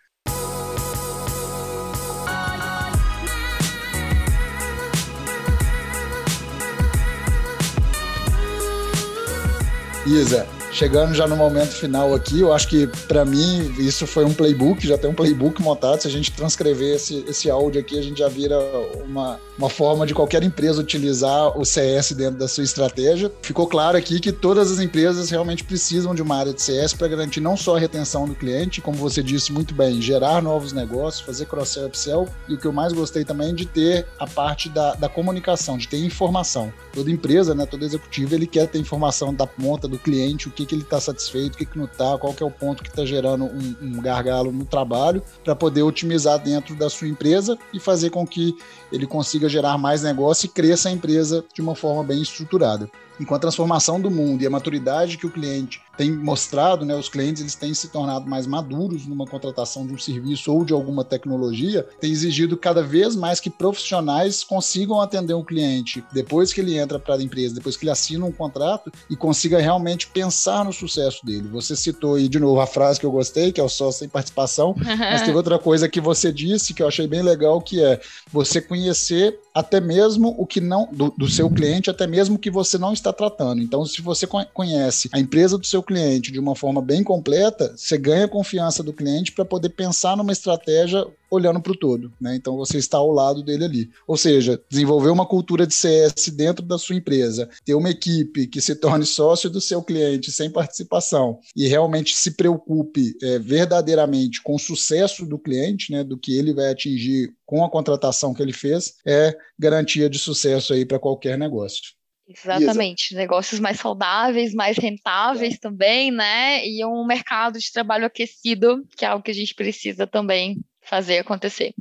Isa, 10.05 10.45
chegando 10.73 11.13
já 11.13 11.27
no 11.27 11.37
momento 11.37 11.71
final 11.71 12.13
aqui, 12.15 12.41
eu 12.41 12.51
acho 12.51 12.67
que 12.67 12.87
para 13.07 13.23
mim 13.23 13.73
isso 13.77 14.07
foi 14.07 14.25
um 14.25 14.33
playbook, 14.33 14.85
já 14.85 14.97
tem 14.97 15.09
um 15.09 15.13
playbook 15.13 15.61
montado. 15.61 16.01
Se 16.01 16.07
a 16.07 16.11
gente 16.11 16.31
transcrever 16.31 16.95
esse, 16.95 17.23
esse 17.27 17.49
áudio 17.49 17.79
aqui, 17.79 17.97
a 17.97 18.01
gente 18.01 18.17
já 18.17 18.27
vira 18.27 18.59
uma, 19.05 19.39
uma 19.57 19.69
forma 19.69 20.05
de 20.05 20.13
qualquer 20.13 20.41
empresa 20.43 20.81
utilizar 20.81 21.57
o 21.57 21.63
CS 21.63 22.13
dentro 22.13 22.39
da 22.39 22.47
sua 22.47 22.63
estratégia. 22.63 23.31
Ficou 23.41 23.67
claro 23.67 23.97
aqui 23.97 24.19
que 24.19 24.31
todas 24.31 24.71
as 24.71 24.79
empresas 24.79 25.29
realmente 25.29 25.63
precisam 25.63 26.15
de 26.15 26.21
uma 26.21 26.35
área 26.35 26.53
de 26.53 26.61
CS 26.61 26.93
para 26.93 27.07
garantir 27.07 27.39
não 27.39 27.55
só 27.55 27.75
a 27.75 27.79
retenção 27.79 28.25
do 28.25 28.33
cliente, 28.33 28.81
como 28.81 28.97
você 28.97 29.21
disse 29.21 29.53
muito 29.53 29.75
bem, 29.75 30.01
gerar 30.01 30.41
novos 30.41 30.73
negócios, 30.73 31.23
fazer 31.23 31.45
cross-sell, 31.45 31.85
upsell, 31.85 32.27
e 32.49 32.55
o 32.55 32.57
que 32.57 32.65
eu 32.65 32.73
mais 32.73 32.93
gostei 32.93 33.23
também 33.23 33.53
de 33.53 33.65
ter 33.65 34.07
a 34.17 34.25
parte 34.25 34.69
da, 34.69 34.95
da 34.95 35.07
comunicação, 35.07 35.77
de 35.77 35.87
ter 35.87 35.97
informação. 35.97 36.73
Toda 36.93 37.11
empresa, 37.11 37.53
né, 37.53 37.65
todo 37.65 37.85
executivo, 37.85 38.33
ele 38.33 38.47
quer 38.47 38.67
ter 38.67 38.79
informação 38.79 39.33
da 39.33 39.45
ponta 39.45 39.87
do 39.87 39.99
cliente, 39.99 40.47
o 40.47 40.51
que, 40.51 40.62
que 40.65 40.75
ele 40.75 40.83
está 40.83 40.99
satisfeito, 40.99 41.55
o 41.55 41.57
que, 41.57 41.65
que 41.65 41.77
não 41.77 41.85
está, 41.85 42.17
qual 42.17 42.33
que 42.33 42.43
é 42.43 42.45
o 42.45 42.51
ponto 42.51 42.83
que 42.83 42.89
está 42.89 43.05
gerando 43.05 43.45
um, 43.45 43.75
um 43.81 44.01
gargalo 44.01 44.51
no 44.51 44.65
trabalho, 44.65 45.21
para 45.43 45.55
poder 45.55 45.83
otimizar 45.83 46.39
dentro 46.39 46.75
da 46.75 46.89
sua 46.89 47.07
empresa 47.07 47.57
e 47.73 47.79
fazer 47.79 48.09
com 48.09 48.25
que 48.25 48.55
ele 48.91 49.07
consiga 49.07 49.49
gerar 49.49 49.77
mais 49.77 50.03
negócio 50.03 50.45
e 50.45 50.49
cresça 50.49 50.89
a 50.89 50.91
empresa 50.91 51.43
de 51.53 51.61
uma 51.61 51.75
forma 51.75 52.03
bem 52.03 52.21
estruturada. 52.21 52.89
E 53.19 53.25
com 53.25 53.35
a 53.35 53.39
transformação 53.39 54.01
do 54.01 54.09
mundo 54.09 54.41
e 54.41 54.47
a 54.47 54.49
maturidade 54.49 55.17
que 55.17 55.27
o 55.27 55.31
cliente 55.31 55.81
tem 55.97 56.11
mostrado, 56.11 56.85
né, 56.85 56.95
os 56.95 57.09
clientes 57.09 57.41
eles 57.41 57.55
têm 57.55 57.73
se 57.73 57.89
tornado 57.89 58.27
mais 58.27 58.47
maduros 58.47 59.05
numa 59.05 59.25
contratação 59.25 59.85
de 59.85 59.93
um 59.93 59.97
serviço 59.97 60.51
ou 60.51 60.65
de 60.65 60.73
alguma 60.73 61.03
tecnologia, 61.03 61.87
tem 61.99 62.11
exigido 62.11 62.57
cada 62.57 62.81
vez 62.81 63.15
mais 63.15 63.39
que 63.39 63.49
profissionais 63.49 64.43
consigam 64.43 64.99
atender 64.99 65.33
um 65.33 65.43
cliente 65.43 66.03
depois 66.11 66.51
que 66.51 66.61
ele 66.61 66.77
entra 66.77 66.99
para 66.99 67.15
a 67.15 67.21
empresa, 67.21 67.55
depois 67.55 67.77
que 67.77 67.83
ele 67.83 67.91
assina 67.91 68.25
um 68.25 68.31
contrato 68.31 68.91
e 69.09 69.15
consiga 69.15 69.59
realmente 69.59 70.07
pensar 70.07 70.65
no 70.65 70.73
sucesso 70.73 71.25
dele. 71.25 71.47
Você 71.49 71.75
citou 71.75 72.15
aí 72.15 72.27
de 72.27 72.39
novo 72.39 72.59
a 72.59 72.67
frase 72.67 72.99
que 72.99 73.05
eu 73.05 73.11
gostei, 73.11 73.51
que 73.51 73.61
é 73.61 73.63
o 73.63 73.69
sócio 73.69 73.99
sem 73.99 74.09
participação, 74.09 74.75
mas 74.77 75.21
tem 75.23 75.35
outra 75.35 75.59
coisa 75.59 75.87
que 75.87 76.01
você 76.01 76.31
disse 76.31 76.73
que 76.73 76.81
eu 76.81 76.87
achei 76.87 77.07
bem 77.07 77.21
legal, 77.21 77.61
que 77.61 77.83
é 77.83 77.99
você 78.31 78.59
conhecer 78.61 79.39
até 79.53 79.79
mesmo 79.79 80.33
o 80.37 80.45
que 80.45 80.59
não 80.59 80.89
do, 80.91 81.09
do 81.11 81.29
seu 81.29 81.49
cliente, 81.49 81.89
até 81.89 82.07
mesmo 82.07 82.35
o 82.35 82.39
que 82.39 82.49
você 82.49 82.77
não 82.77 82.93
está 82.93 83.13
tratando. 83.13 83.61
Então, 83.61 83.85
se 83.85 84.01
você 84.01 84.27
conhece 84.53 85.09
a 85.11 85.19
empresa 85.19 85.57
do 85.57 85.65
seu 85.65 85.83
cliente 85.83 86.31
de 86.31 86.39
uma 86.39 86.55
forma 86.55 86.81
bem 86.81 87.03
completa, 87.03 87.73
você 87.75 87.97
ganha 87.97 88.27
confiança 88.27 88.81
do 88.81 88.93
cliente 88.93 89.31
para 89.31 89.45
poder 89.45 89.69
pensar 89.69 90.17
numa 90.17 90.31
estratégia 90.31 91.05
olhando 91.35 91.59
para 91.59 91.71
o 91.71 91.77
todo, 91.77 92.13
né? 92.21 92.35
Então 92.35 92.55
você 92.55 92.77
está 92.77 92.97
ao 92.97 93.11
lado 93.11 93.41
dele 93.41 93.65
ali. 93.65 93.89
Ou 94.07 94.15
seja, 94.15 94.61
desenvolver 94.69 95.09
uma 95.09 95.25
cultura 95.25 95.65
de 95.65 95.73
CS 95.73 96.29
dentro 96.29 96.63
da 96.63 96.77
sua 96.77 96.95
empresa, 96.95 97.49
ter 97.65 97.73
uma 97.73 97.89
equipe 97.89 98.47
que 98.47 98.61
se 98.61 98.75
torne 98.75 99.05
sócio 99.05 99.49
do 99.49 99.59
seu 99.59 99.81
cliente 99.81 100.31
sem 100.31 100.49
participação 100.49 101.39
e 101.55 101.67
realmente 101.67 102.15
se 102.15 102.31
preocupe 102.31 103.15
é, 103.21 103.39
verdadeiramente 103.39 104.41
com 104.43 104.55
o 104.55 104.59
sucesso 104.59 105.25
do 105.25 105.39
cliente, 105.39 105.91
né? 105.91 106.03
Do 106.03 106.17
que 106.17 106.37
ele 106.37 106.53
vai 106.53 106.71
atingir 106.71 107.33
com 107.53 107.63
a 107.63 107.69
contratação 107.69 108.33
que 108.33 108.41
ele 108.41 108.51
fez, 108.51 108.95
é 109.05 109.37
garantia 109.59 110.09
de 110.09 110.17
sucesso 110.17 110.73
aí 110.73 110.87
para 110.87 110.97
qualquer 110.97 111.37
negócio. 111.37 111.83
Exatamente, 112.27 113.13
negócios 113.13 113.59
mais 113.59 113.79
saudáveis, 113.79 114.55
mais 114.55 114.75
rentáveis 114.75 115.53
é. 115.53 115.57
também, 115.59 116.09
né? 116.09 116.67
E 116.67 116.83
um 116.83 117.05
mercado 117.05 117.59
de 117.59 117.71
trabalho 117.71 118.07
aquecido, 118.07 118.83
que 118.97 119.05
é 119.05 119.07
algo 119.07 119.23
que 119.23 119.29
a 119.29 119.35
gente 119.35 119.53
precisa 119.53 120.07
também 120.07 120.65
fazer 120.81 121.19
acontecer. 121.19 121.75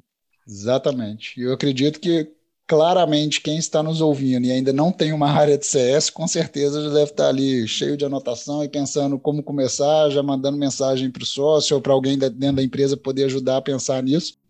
Exatamente. 0.46 1.40
Eu 1.40 1.54
acredito 1.54 1.98
que 1.98 2.30
claramente 2.66 3.40
quem 3.40 3.56
está 3.56 3.82
nos 3.82 4.02
ouvindo 4.02 4.44
e 4.44 4.52
ainda 4.52 4.74
não 4.74 4.92
tem 4.92 5.14
uma 5.14 5.30
área 5.32 5.56
de 5.56 5.64
CS, 5.64 6.10
com 6.10 6.28
certeza 6.28 6.82
já 6.82 6.90
deve 6.90 7.12
estar 7.12 7.28
ali 7.28 7.66
cheio 7.66 7.96
de 7.96 8.04
anotação 8.04 8.62
e 8.62 8.68
pensando 8.68 9.18
como 9.18 9.42
começar, 9.42 10.10
já 10.10 10.22
mandando 10.22 10.58
mensagem 10.58 11.10
para 11.10 11.22
o 11.22 11.26
sócio 11.26 11.76
ou 11.76 11.80
para 11.80 11.94
alguém 11.94 12.18
dentro 12.18 12.56
da 12.56 12.62
empresa 12.62 12.94
poder 12.94 13.24
ajudar 13.24 13.56
a 13.56 13.62
pensar 13.62 14.02
nisso. 14.02 14.41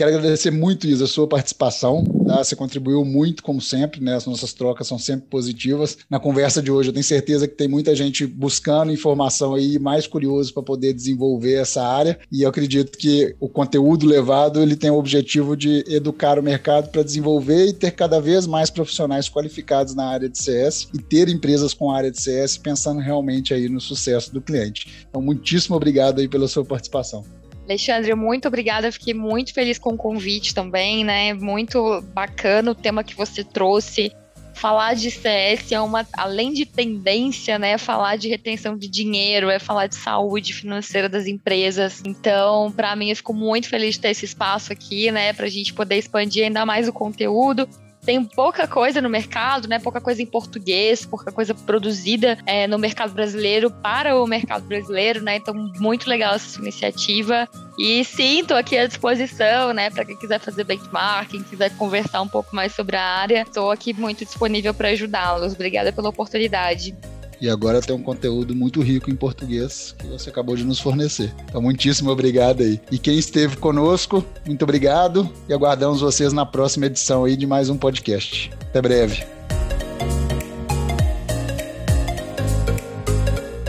Quero 0.00 0.16
agradecer 0.16 0.50
muito, 0.50 0.86
Isa, 0.86 1.04
a 1.04 1.06
sua 1.06 1.28
participação. 1.28 2.02
Tá? 2.26 2.42
Você 2.42 2.56
contribuiu 2.56 3.04
muito, 3.04 3.42
como 3.42 3.60
sempre, 3.60 4.00
né? 4.00 4.14
As 4.14 4.24
nossas 4.24 4.54
trocas 4.54 4.86
são 4.86 4.98
sempre 4.98 5.26
positivas. 5.28 5.98
Na 6.08 6.18
conversa 6.18 6.62
de 6.62 6.70
hoje, 6.70 6.88
eu 6.88 6.92
tenho 6.94 7.04
certeza 7.04 7.46
que 7.46 7.54
tem 7.54 7.68
muita 7.68 7.94
gente 7.94 8.26
buscando 8.26 8.90
informação 8.90 9.52
aí, 9.52 9.78
mais 9.78 10.06
curioso 10.06 10.54
para 10.54 10.62
poder 10.62 10.94
desenvolver 10.94 11.52
essa 11.56 11.86
área. 11.86 12.18
E 12.32 12.44
eu 12.44 12.48
acredito 12.48 12.96
que 12.96 13.36
o 13.38 13.46
conteúdo 13.46 14.06
levado 14.06 14.62
ele 14.62 14.74
tem 14.74 14.88
o 14.88 14.96
objetivo 14.96 15.54
de 15.54 15.84
educar 15.86 16.38
o 16.38 16.42
mercado 16.42 16.88
para 16.88 17.02
desenvolver 17.02 17.66
e 17.66 17.74
ter 17.74 17.90
cada 17.90 18.22
vez 18.22 18.46
mais 18.46 18.70
profissionais 18.70 19.28
qualificados 19.28 19.94
na 19.94 20.06
área 20.06 20.30
de 20.30 20.42
CS 20.42 20.88
e 20.94 20.98
ter 20.98 21.28
empresas 21.28 21.74
com 21.74 21.92
área 21.92 22.10
de 22.10 22.18
CS 22.22 22.56
pensando 22.56 23.00
realmente 23.00 23.52
aí 23.52 23.68
no 23.68 23.82
sucesso 23.82 24.32
do 24.32 24.40
cliente. 24.40 25.04
Então, 25.10 25.20
muitíssimo 25.20 25.76
obrigado 25.76 26.20
aí 26.20 26.26
pela 26.26 26.48
sua 26.48 26.64
participação. 26.64 27.22
Alexandre, 27.70 28.12
muito 28.16 28.48
obrigada. 28.48 28.90
Fiquei 28.90 29.14
muito 29.14 29.54
feliz 29.54 29.78
com 29.78 29.90
o 29.90 29.96
convite 29.96 30.52
também, 30.52 31.04
né? 31.04 31.32
Muito 31.34 32.02
bacana 32.12 32.72
o 32.72 32.74
tema 32.74 33.04
que 33.04 33.14
você 33.14 33.44
trouxe. 33.44 34.12
Falar 34.54 34.94
de 34.94 35.08
CS 35.08 35.70
é 35.70 35.80
uma, 35.80 36.04
além 36.14 36.52
de 36.52 36.66
tendência, 36.66 37.60
né? 37.60 37.78
Falar 37.78 38.16
de 38.16 38.28
retenção 38.28 38.76
de 38.76 38.88
dinheiro, 38.88 39.48
é 39.48 39.60
falar 39.60 39.86
de 39.86 39.94
saúde 39.94 40.52
financeira 40.52 41.08
das 41.08 41.28
empresas. 41.28 42.02
Então, 42.04 42.72
para 42.72 42.96
mim, 42.96 43.10
eu 43.10 43.16
fico 43.16 43.32
muito 43.32 43.68
feliz 43.68 43.94
de 43.94 44.00
ter 44.00 44.10
esse 44.10 44.24
espaço 44.24 44.72
aqui, 44.72 45.12
né? 45.12 45.32
Para 45.32 45.46
a 45.46 45.50
gente 45.50 45.72
poder 45.72 45.96
expandir 45.96 46.44
ainda 46.44 46.66
mais 46.66 46.88
o 46.88 46.92
conteúdo 46.92 47.68
tem 48.04 48.24
pouca 48.24 48.66
coisa 48.66 49.00
no 49.00 49.08
mercado, 49.08 49.68
né? 49.68 49.78
Pouca 49.78 50.00
coisa 50.00 50.22
em 50.22 50.26
português, 50.26 51.04
pouca 51.04 51.30
coisa 51.30 51.54
produzida 51.54 52.38
é, 52.46 52.66
no 52.66 52.78
mercado 52.78 53.12
brasileiro 53.12 53.70
para 53.70 54.16
o 54.16 54.26
mercado 54.26 54.64
brasileiro, 54.66 55.22
né? 55.22 55.36
Então, 55.36 55.54
muito 55.78 56.08
legal 56.08 56.34
essa 56.34 56.58
iniciativa. 56.60 57.48
E 57.78 58.04
sim, 58.04 58.40
estou 58.40 58.56
aqui 58.56 58.76
à 58.76 58.86
disposição, 58.86 59.72
né? 59.72 59.90
Para 59.90 60.04
quem 60.04 60.16
quiser 60.16 60.40
fazer 60.40 60.64
benchmark, 60.64 61.30
quem 61.30 61.42
quiser 61.42 61.70
conversar 61.76 62.22
um 62.22 62.28
pouco 62.28 62.54
mais 62.54 62.74
sobre 62.74 62.96
a 62.96 63.02
área, 63.02 63.42
estou 63.42 63.70
aqui 63.70 63.92
muito 63.92 64.24
disponível 64.24 64.72
para 64.72 64.88
ajudá-los. 64.88 65.52
Obrigada 65.52 65.92
pela 65.92 66.08
oportunidade 66.08 66.94
e 67.40 67.48
agora 67.48 67.80
tem 67.80 67.96
um 67.96 68.02
conteúdo 68.02 68.54
muito 68.54 68.82
rico 68.82 69.10
em 69.10 69.16
português 69.16 69.94
que 69.98 70.06
você 70.06 70.28
acabou 70.28 70.54
de 70.54 70.64
nos 70.64 70.78
fornecer. 70.78 71.32
Então, 71.48 71.62
muitíssimo 71.62 72.10
obrigado 72.10 72.62
aí. 72.62 72.80
E 72.90 72.98
quem 72.98 73.18
esteve 73.18 73.56
conosco, 73.56 74.24
muito 74.46 74.62
obrigado 74.62 75.28
e 75.48 75.54
aguardamos 75.54 76.00
vocês 76.00 76.32
na 76.32 76.44
próxima 76.44 76.86
edição 76.86 77.24
aí 77.24 77.36
de 77.36 77.46
mais 77.46 77.70
um 77.70 77.76
podcast. 77.76 78.50
Até 78.68 78.82
breve. 78.82 79.24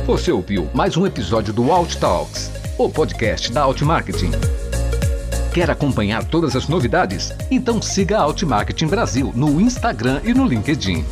Você 0.06 0.32
ouviu 0.32 0.70
mais 0.74 0.98
um 0.98 1.06
episódio 1.06 1.54
do 1.54 1.72
Alt 1.72 1.96
Talks, 1.96 2.52
o 2.78 2.90
podcast 2.90 3.52
da 3.52 3.62
Alt 3.62 3.82
Marketing. 3.82 4.32
Quer 5.54 5.70
acompanhar 5.70 6.26
todas 6.26 6.56
as 6.56 6.68
novidades? 6.68 7.32
Então 7.50 7.82
siga 7.82 8.18
a 8.18 8.22
Alt 8.22 8.44
Marketing 8.44 8.88
Brasil 8.88 9.32
no 9.36 9.62
Instagram 9.62 10.22
e 10.24 10.34
no 10.34 10.46
LinkedIn. 10.46 11.06